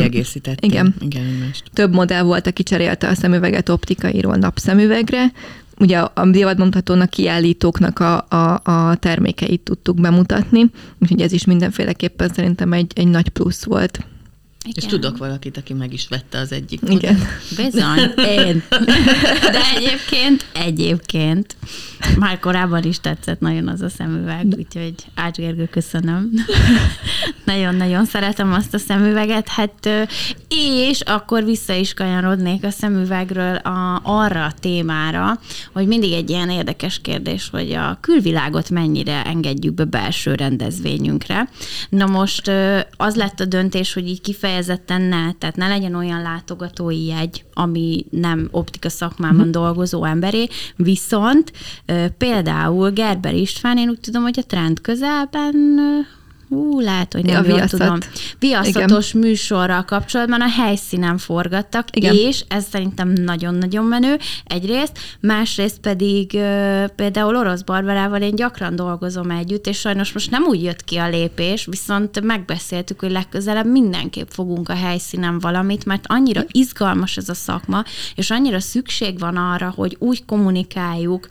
Igen. 0.59 0.95
igen 0.99 1.53
Több 1.73 1.93
modell 1.93 2.23
volt, 2.23 2.47
aki 2.47 2.63
cserélte 2.63 3.07
a 3.07 3.15
szemüveget 3.15 3.69
optikairól 3.69 4.35
napszemüvegre, 4.35 5.31
ugye 5.79 5.99
a 5.99 6.25
divatbemutatónak, 6.25 7.09
kiállítóknak 7.09 7.99
a, 7.99 8.25
a, 8.29 8.59
a 8.63 8.95
termékeit 8.95 9.61
tudtuk 9.61 10.01
bemutatni, 10.01 10.71
úgyhogy 11.01 11.21
ez 11.21 11.31
is 11.31 11.45
mindenféleképpen 11.45 12.29
szerintem 12.29 12.73
egy, 12.73 12.91
egy 12.95 13.07
nagy 13.07 13.29
plusz 13.29 13.63
volt. 13.63 13.99
Igen. 14.65 14.83
És 14.83 14.85
tudok 14.85 15.17
valakit, 15.17 15.57
aki 15.57 15.73
meg 15.73 15.93
is 15.93 16.07
vette 16.07 16.39
az 16.39 16.51
egyik. 16.51 16.81
Igen. 16.87 17.19
Bizony, 17.55 17.99
én. 18.15 18.63
De 19.51 19.61
egyébként, 19.75 20.45
egyébként 20.53 21.55
már 22.19 22.39
korábban 22.39 22.83
is 22.83 22.99
tetszett 22.99 23.39
nagyon 23.39 23.67
az 23.67 23.81
a 23.81 23.89
szemüveg, 23.89 24.45
úgyhogy 24.57 24.93
Ács 25.15 25.37
Gergő, 25.37 25.67
köszönöm. 25.71 26.31
Nagyon-nagyon 27.45 28.05
szeretem 28.05 28.53
azt 28.53 28.73
a 28.73 28.77
szemüveget, 28.77 29.47
hát 29.47 29.89
és 30.47 31.01
akkor 31.01 31.43
vissza 31.43 31.73
is 31.73 31.93
kanyarodnék 31.93 32.63
a 32.63 32.69
szemüvegről 32.69 33.55
a, 33.55 34.01
arra 34.03 34.45
a 34.45 34.53
témára, 34.59 35.39
hogy 35.73 35.87
mindig 35.87 36.11
egy 36.11 36.29
ilyen 36.29 36.49
érdekes 36.49 36.99
kérdés, 37.01 37.49
hogy 37.49 37.71
a 37.71 37.97
külvilágot 38.01 38.69
mennyire 38.69 39.23
engedjük 39.23 39.73
be 39.73 39.83
belső 39.83 40.35
rendezvényünkre. 40.35 41.49
Na 41.89 42.05
most 42.05 42.51
az 42.97 43.15
lett 43.15 43.39
a 43.39 43.45
döntés, 43.45 43.93
hogy 43.93 44.07
így 44.07 44.21
kifejezetten 44.21 44.46
ne, 44.87 45.31
tehát 45.31 45.55
ne 45.55 45.67
legyen 45.67 45.95
olyan 45.95 46.21
látogatói 46.21 47.05
jegy, 47.05 47.45
ami 47.53 48.05
nem 48.09 48.47
optika 48.51 48.89
szakmában 48.89 49.41
hmm. 49.41 49.51
dolgozó 49.51 50.03
emberé, 50.03 50.47
viszont 50.75 51.51
Például 52.17 52.91
Gerber 52.91 53.35
István, 53.35 53.77
én 53.77 53.89
úgy 53.89 53.99
tudom, 53.99 54.23
hogy 54.23 54.39
a 54.39 54.45
trend 54.45 54.81
közelben 54.81 55.79
Hú, 56.49 56.79
lehet, 56.79 57.13
hogy 57.13 57.25
nem 57.25 57.43
A 57.43 57.47
jól 57.47 57.55
viaszat. 57.55 57.79
tudom. 57.79 57.97
Viaszatos 58.39 59.09
Igen. 59.13 59.27
műsorral 59.27 59.85
kapcsolatban 59.85 60.41
a 60.41 60.49
helyszínen 60.49 61.17
forgattak, 61.17 61.87
Igen. 61.95 62.15
És 62.15 62.43
ez 62.47 62.65
szerintem 62.71 63.09
nagyon-nagyon 63.09 63.85
menő 63.85 64.17
egyrészt, 64.45 64.99
másrészt 65.19 65.79
pedig 65.79 66.29
például 66.95 67.35
Orosz 67.35 67.61
Barbarával 67.61 68.21
én 68.21 68.35
gyakran 68.35 68.75
dolgozom 68.75 69.29
együtt, 69.29 69.67
és 69.67 69.79
sajnos 69.79 70.11
most 70.11 70.31
nem 70.31 70.43
úgy 70.43 70.63
jött 70.63 70.83
ki 70.83 70.95
a 70.97 71.09
lépés, 71.09 71.65
viszont 71.65 72.21
megbeszéltük, 72.21 72.99
hogy 72.99 73.11
legközelebb 73.11 73.67
mindenképp 73.67 74.29
fogunk 74.29 74.69
a 74.69 74.75
helyszínen 74.75 75.39
valamit, 75.39 75.85
mert 75.85 76.05
annyira 76.07 76.43
izgalmas 76.51 77.17
ez 77.17 77.29
a 77.29 77.33
szakma, 77.33 77.83
és 78.15 78.29
annyira 78.31 78.59
szükség 78.59 79.19
van 79.19 79.37
arra, 79.37 79.73
hogy 79.75 79.95
úgy 79.99 80.25
kommunikáljuk, 80.25 81.27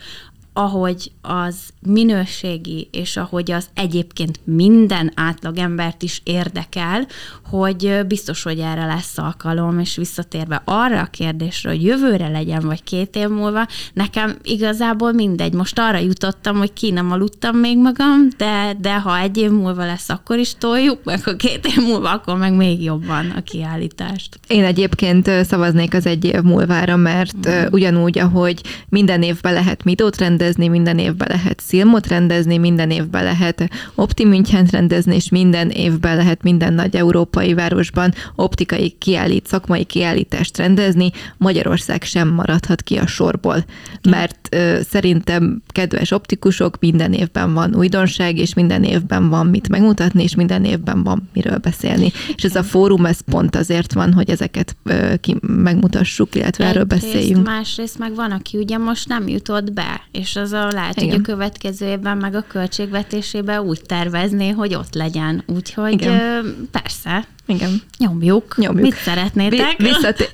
ahogy 0.59 1.13
az 1.23 1.57
minőségi, 1.87 2.89
és 2.93 3.17
ahogy 3.17 3.51
az 3.51 3.67
egyébként 3.75 4.41
minden 4.45 5.13
átlagembert 5.15 6.03
is 6.03 6.21
érdekel, 6.25 7.07
hogy 7.51 8.01
biztos, 8.07 8.43
hogy 8.43 8.59
erre 8.59 8.87
lesz 8.87 9.19
alkalom, 9.19 9.79
és 9.79 9.97
visszatérve 9.97 10.63
arra 10.65 11.01
a 11.01 11.09
kérdésre, 11.11 11.71
hogy 11.71 11.83
jövőre 11.83 12.29
legyen, 12.29 12.67
vagy 12.67 12.85
két 12.85 13.17
év 13.17 13.29
múlva, 13.29 13.67
nekem 13.93 14.37
igazából 14.43 15.13
mindegy. 15.13 15.53
Most 15.53 15.79
arra 15.79 15.99
jutottam, 15.99 16.57
hogy 16.57 16.73
ki 16.73 16.91
nem 16.91 17.13
aludtam 17.13 17.57
még 17.57 17.79
magam, 17.79 18.29
de, 18.37 18.77
de 18.81 19.01
ha 19.01 19.19
egy 19.19 19.37
év 19.37 19.51
múlva 19.51 19.85
lesz, 19.87 20.09
akkor 20.09 20.39
is 20.39 20.55
toljuk, 20.59 21.05
meg 21.05 21.25
ha 21.25 21.37
két 21.37 21.67
év 21.67 21.85
múlva, 21.85 22.11
akkor 22.11 22.37
meg 22.37 22.55
még 22.55 22.83
jobban 22.83 23.31
a 23.31 23.41
kiállítást. 23.41 24.39
Én 24.49 24.65
egyébként 24.65 25.31
szavaznék 25.45 25.95
az 25.95 26.07
egy 26.07 26.25
év 26.25 26.41
múlvára, 26.41 26.97
mert 26.97 27.49
mm. 27.49 27.65
ugyanúgy, 27.71 28.19
ahogy 28.19 28.61
minden 28.89 29.23
évben 29.23 29.53
lehet 29.53 29.85
midót 29.85 30.17
rendezni, 30.17 30.45
minden 30.55 30.99
évben 30.99 31.29
lehet 31.31 31.61
szilmot 31.61 32.07
rendezni, 32.07 32.59
minden 32.59 32.91
évben 32.91 33.25
lehet 33.25 33.69
Opti 33.95 34.25
Münchent 34.25 34.71
rendezni, 34.71 35.15
és 35.15 35.29
minden 35.29 35.71
évben 35.71 36.17
lehet 36.17 36.43
minden 36.43 36.73
nagy 36.73 36.97
európai 36.97 37.55
városban 37.55 38.15
optikai 38.35 38.91
kiállít, 38.99 39.47
szakmai 39.47 39.85
kiállítást 39.85 40.57
rendezni, 40.57 41.11
Magyarország 41.37 42.03
sem 42.03 42.29
maradhat 42.29 42.83
ki 42.83 42.97
a 42.97 43.07
sorból. 43.07 43.65
Mert 44.11 44.49
ö, 44.51 44.79
szerintem, 44.89 45.63
kedves 45.69 46.11
optikusok, 46.11 46.77
minden 46.81 47.13
évben 47.13 47.55
van 47.55 47.75
újdonság, 47.75 48.39
és 48.39 48.55
minden 48.55 48.83
évben 48.85 49.29
van 49.29 49.47
mit 49.47 49.69
megmutatni, 49.69 50.23
és 50.23 50.35
minden 50.35 50.65
évben 50.65 51.03
van 51.03 51.29
miről 51.33 51.59
beszélni. 51.59 52.13
És 52.37 52.43
ez 52.43 52.57
a 52.57 52.63
fórum, 52.63 53.07
ez 53.07 53.21
pont 53.21 53.57
azért 53.57 53.93
van, 53.93 54.13
hogy 54.13 54.31
ezeket 54.31 54.77
ö, 54.85 55.15
ki 55.21 55.37
megmutassuk, 55.41 56.35
illetve 56.35 56.65
erről 56.65 56.83
Egyrészt, 56.83 57.13
beszéljünk. 57.13 57.47
Másrészt 57.47 57.99
meg 57.99 58.15
van, 58.15 58.31
aki 58.31 58.59
ugye 58.59 58.79
most 58.79 59.09
nem 59.09 59.29
jutott 59.29 59.73
be, 59.73 60.01
és 60.13 60.36
az 60.37 60.53
a 60.53 60.69
lehet, 60.69 60.97
Igen. 60.97 61.11
hogy 61.11 61.19
a 61.19 61.23
következő 61.23 61.87
évben 61.87 62.17
meg 62.17 62.35
a 62.35 62.45
költségvetésében 62.49 63.61
úgy 63.61 63.81
tervezné, 63.87 64.49
hogy 64.49 64.75
ott 64.75 64.95
legyen. 64.95 65.43
Úgyhogy 65.47 65.93
Igen. 65.93 66.69
persze, 66.71 67.27
Igen. 67.49 67.83
nyomjuk. 67.99 68.57
Nyomjuk. 68.57 68.83
Mit 68.83 68.95
szeretnétek? 68.95 69.77
Vi- 69.77 69.85
Visszatér, 69.89 70.29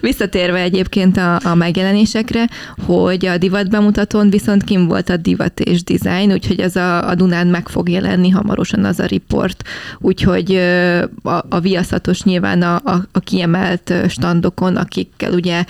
visszatérve 0.00 0.58
egyébként 0.60 1.16
a, 1.16 1.40
a 1.44 1.54
megjelenésekre, 1.54 2.48
hogy 2.86 3.26
a 3.26 3.38
divat 3.38 3.70
bemutatón 3.70 4.30
viszont 4.30 4.64
kim 4.64 4.86
volt 4.86 5.08
a 5.08 5.16
divat 5.16 5.60
és 5.60 5.82
design, 5.82 6.32
úgyhogy 6.32 6.60
az 6.60 6.76
a, 6.76 7.08
a 7.08 7.14
Dunán 7.14 7.46
meg 7.46 7.68
fog 7.68 7.88
jelenni 7.88 8.28
hamarosan 8.30 8.84
az 8.84 9.00
a 9.00 9.04
riport, 9.06 9.62
úgyhogy 9.98 10.54
a, 11.22 11.30
a 11.48 11.60
viaszatos 11.60 12.22
nyilván 12.22 12.62
a, 12.62 12.74
a, 12.84 13.04
a 13.12 13.18
kiemelt 13.18 13.92
standokon, 14.08 14.76
akikkel 14.76 15.32
ugye 15.32 15.64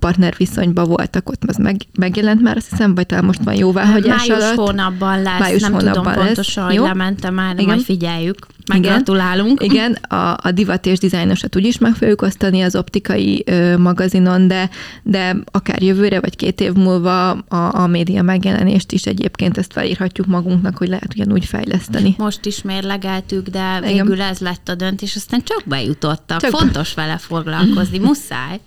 partnerviszonyban 0.00 0.88
voltak, 0.88 1.28
ott 1.30 1.42
az 1.46 1.56
meg, 1.56 1.76
megjelent 1.98 2.42
már, 2.42 2.56
azt 2.56 2.70
hiszem, 2.70 2.94
vagy 2.94 3.06
talán 3.06 3.24
most 3.24 3.40
van 3.44 3.54
jóváhagyás 3.54 4.26
Május 4.26 4.44
alatt. 4.44 4.56
hónapban 4.56 5.22
lesz, 5.22 5.38
Május 5.38 5.60
nem 5.62 5.72
hónapban 5.72 5.92
tudom 6.02 6.14
lesz. 6.16 6.24
pontosan, 6.24 6.64
hogy 6.64 6.74
Jó. 6.74 6.84
lementem 6.84 7.34
már, 7.34 7.54
de 7.54 7.60
Igen. 7.62 7.74
majd 7.74 7.84
figyeljük. 7.86 8.36
Meggratulálunk. 8.66 9.62
Igen, 9.62 9.91
a, 9.94 10.36
a 10.42 10.50
divat 10.54 10.86
és 10.86 10.98
dizájnosat 10.98 11.56
úgyis 11.56 11.78
meg 11.78 11.94
fogjuk 11.94 12.22
osztani 12.22 12.62
az 12.62 12.76
optikai 12.76 13.42
ö, 13.46 13.76
magazinon, 13.76 14.48
de, 14.48 14.70
de 15.02 15.36
akár 15.50 15.82
jövőre 15.82 16.20
vagy 16.20 16.36
két 16.36 16.60
év 16.60 16.72
múlva 16.72 17.30
a, 17.30 17.74
a 17.74 17.86
média 17.86 18.22
megjelenést 18.22 18.92
is 18.92 19.04
egyébként 19.04 19.58
ezt 19.58 19.72
felírhatjuk 19.72 20.26
magunknak, 20.26 20.76
hogy 20.76 20.88
lehet 20.88 21.14
ugyanúgy 21.14 21.44
fejleszteni. 21.44 22.14
Most 22.18 22.46
is 22.46 22.62
mérlegeltük, 22.62 23.48
de 23.48 23.78
Igen. 23.78 23.92
végül 23.92 24.20
ez 24.20 24.38
lett 24.38 24.68
a 24.68 24.74
döntés, 24.74 25.16
aztán 25.16 25.42
csak 25.44 25.62
bejutottak. 25.66 26.40
Csak 26.40 26.50
be- 26.50 26.58
Fontos 26.58 26.94
vele 26.94 27.18
foglalkozni, 27.18 27.98
muszáj. 28.08 28.60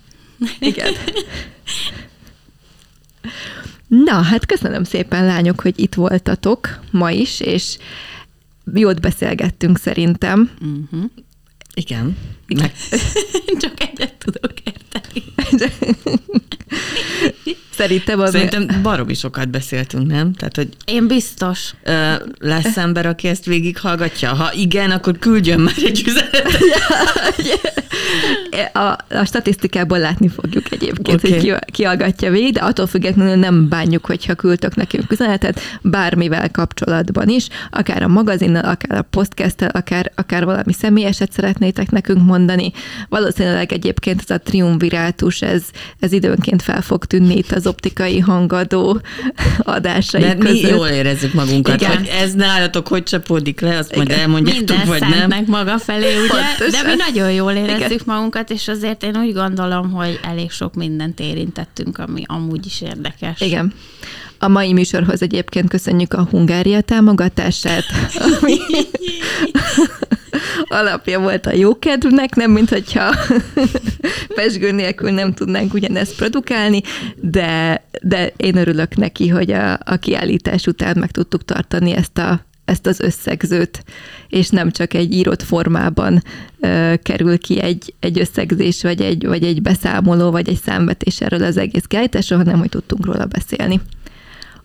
Igen. 0.58 0.92
Na, 3.88 4.12
hát 4.12 4.46
köszönöm 4.46 4.84
szépen, 4.84 5.26
lányok, 5.26 5.60
hogy 5.60 5.80
itt 5.80 5.94
voltatok 5.94 6.80
ma 6.90 7.10
is, 7.10 7.40
és 7.40 7.78
jót 8.74 9.00
beszélgettünk 9.00 9.78
szerintem. 9.78 10.50
Uh-huh. 10.60 11.10
Igen. 11.78 12.16
Meg, 12.46 12.72
Csak 13.62 13.72
egyet 13.80 14.14
tudok 14.14 14.52
érteni. 14.64 15.22
Szerintem 17.76 18.20
az... 18.20 18.30
szerintem 18.30 18.82
baromi 18.82 19.14
sokat 19.14 19.48
beszéltünk, 19.48 20.06
nem? 20.06 20.32
Tehát, 20.32 20.56
hogy 20.56 20.68
Én 20.84 21.06
biztos. 21.06 21.74
ö, 21.82 22.12
lesz 22.38 22.76
ember, 22.76 23.06
aki 23.06 23.28
ezt 23.28 23.44
végighallgatja? 23.44 24.34
Ha 24.34 24.52
igen, 24.52 24.90
akkor 24.90 25.18
küldjön 25.18 25.60
már 25.60 25.74
egy 25.84 26.02
üzenetet. 26.06 26.58
A, 28.72 28.98
a 29.08 29.24
statisztikából 29.24 29.98
látni 29.98 30.28
fogjuk 30.28 30.72
egyébként, 30.72 31.24
okay. 31.24 31.30
hogy 31.30 31.40
ki, 31.40 31.54
ki 31.72 31.82
hallgatja 31.82 32.30
végig, 32.30 32.52
de 32.52 32.60
attól 32.60 32.86
függetlenül 32.86 33.34
nem 33.34 33.68
bánjuk, 33.68 34.06
hogyha 34.06 34.34
küldtök 34.34 34.74
nekünk 34.74 35.10
üzenetet, 35.10 35.60
bármivel 35.82 36.50
kapcsolatban 36.50 37.28
is, 37.28 37.48
akár 37.70 38.02
a 38.02 38.08
magazinnal, 38.08 38.64
akár 38.64 38.98
a 38.98 39.02
podcasttel, 39.02 39.68
akár, 39.68 40.12
akár 40.14 40.44
valami 40.44 40.72
személyeset 40.72 41.32
szeretnétek 41.66 41.90
nekünk 41.90 42.26
mondani. 42.26 42.72
Valószínűleg 43.08 43.72
egyébként 43.72 44.20
ez 44.26 44.30
a 44.36 44.38
triumvirátus, 44.38 45.42
ez, 45.42 45.62
ez 46.00 46.12
időnként 46.12 46.62
fel 46.62 46.82
fog 46.82 47.04
tűnni 47.04 47.36
itt 47.36 47.52
az 47.52 47.66
optikai 47.66 48.18
hangadó 48.18 49.00
adásai 49.58 50.20
Mert 50.20 50.38
mi 50.38 50.48
között. 50.48 50.70
jól 50.70 50.86
érezzük 50.86 51.32
magunkat. 51.34 51.80
Igen. 51.80 51.96
Hogy 51.96 52.10
ez 52.20 52.32
nálatok 52.34 52.88
hogy 52.88 53.02
csapódik 53.02 53.60
le, 53.60 53.78
azt 53.78 53.96
majd 53.96 54.10
elmondjátok, 54.10 54.84
vagy 54.84 55.00
nem. 55.00 55.10
szentnek 55.12 55.46
maga 55.46 55.78
felé, 55.78 56.14
ugye? 56.18 56.28
Pontosan. 56.28 56.82
De 56.84 56.90
mi 56.90 56.94
nagyon 56.96 57.32
jól 57.32 57.52
érezzük 57.52 57.90
Igen. 57.90 58.02
magunkat, 58.06 58.50
és 58.50 58.68
azért 58.68 59.02
én 59.02 59.16
úgy 59.16 59.32
gondolom, 59.32 59.90
hogy 59.90 60.20
elég 60.22 60.50
sok 60.50 60.74
mindent 60.74 61.20
érintettünk, 61.20 61.98
ami 61.98 62.22
amúgy 62.26 62.66
is 62.66 62.80
érdekes. 62.80 63.40
Igen. 63.40 63.72
A 64.38 64.48
mai 64.48 64.72
műsorhoz 64.72 65.22
egyébként 65.22 65.68
köszönjük 65.68 66.14
a 66.14 66.26
Hungária 66.30 66.80
támogatását, 66.80 67.84
ami 68.40 68.56
alapja 70.78 71.20
volt 71.20 71.46
a 71.46 71.54
jókedvnek, 71.54 72.34
nem 72.34 72.50
mint 72.50 72.68
hogyha 72.68 73.14
pesgő 74.34 74.70
nélkül 74.70 75.10
nem 75.10 75.32
tudnánk 75.32 75.74
ugyanezt 75.74 76.16
produkálni, 76.16 76.80
de, 77.16 77.84
de 78.02 78.32
én 78.36 78.56
örülök 78.56 78.96
neki, 78.96 79.28
hogy 79.28 79.50
a, 79.50 79.78
a 79.84 79.96
kiállítás 79.96 80.66
után 80.66 80.96
meg 80.98 81.10
tudtuk 81.10 81.44
tartani 81.44 81.92
ezt 81.92 82.18
a 82.18 82.44
ezt 82.64 82.86
az 82.86 83.00
összegzőt, 83.00 83.84
és 84.28 84.48
nem 84.48 84.70
csak 84.70 84.94
egy 84.94 85.12
írott 85.12 85.42
formában 85.42 86.22
ö, 86.60 86.94
kerül 87.02 87.38
ki 87.38 87.60
egy, 87.60 87.94
egy 88.00 88.18
összegzés, 88.18 88.82
vagy 88.82 89.00
egy, 89.00 89.26
vagy 89.26 89.42
egy 89.42 89.62
beszámoló, 89.62 90.30
vagy 90.30 90.48
egy 90.48 90.60
számvetés 90.64 91.20
erről 91.20 91.42
az 91.42 91.56
egész 91.56 91.84
kiállításról, 91.84 92.38
hanem 92.38 92.58
hogy 92.58 92.68
tudtunk 92.68 93.06
róla 93.06 93.26
beszélni. 93.26 93.80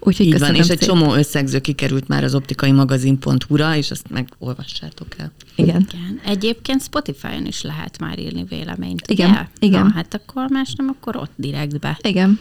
Úgyhogy 0.04 0.26
Így 0.26 0.39
van, 0.39 0.56
és 0.56 0.68
egy 0.68 0.80
szépen. 0.80 0.88
csomó 0.88 1.14
összegző 1.14 1.60
kikerült 1.60 2.08
már 2.08 2.24
az 2.24 2.36
optikai 2.36 2.72
magazin.hu-ra, 2.72 3.76
és 3.76 3.91
azt 3.91 4.06
megolvassátok 4.10 5.08
el. 5.18 5.32
Igen. 5.56 5.88
Igen. 5.91 6.20
Egyébként 6.26 6.82
Spotify-on 6.82 7.45
is 7.45 7.62
lehet 7.62 7.99
már 7.99 8.20
írni 8.20 8.43
véleményt. 8.49 9.08
Igen, 9.08 9.30
ugye? 9.30 9.45
igen. 9.60 9.84
Na, 9.84 9.91
hát 9.93 10.14
akkor 10.14 10.45
más 10.49 10.74
nem, 10.78 10.95
akkor 10.97 11.16
ott 11.16 11.32
direktbe. 11.36 11.97
Igen. 12.02 12.39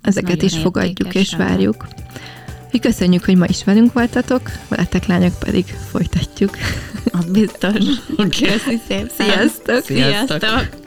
Ezeket 0.00 0.42
is 0.42 0.56
fogadjuk 0.56 1.14
és 1.14 1.34
várjuk. 1.34 1.86
Úgyhogy 2.64 2.80
köszönjük, 2.80 3.24
hogy 3.24 3.36
ma 3.36 3.44
is 3.48 3.64
velünk 3.64 3.92
voltatok, 3.92 4.50
veletek 4.68 5.06
lányok 5.06 5.38
pedig 5.38 5.64
folytatjuk. 5.64 6.56
Az 7.12 7.24
biztos. 7.24 7.84
Oké. 8.16 8.46
Köszi 8.46 8.80
szépen. 8.88 9.08
Sziasztok! 9.16 9.82
Sziasztok. 9.84 10.40
Sziasztok. 10.40 10.84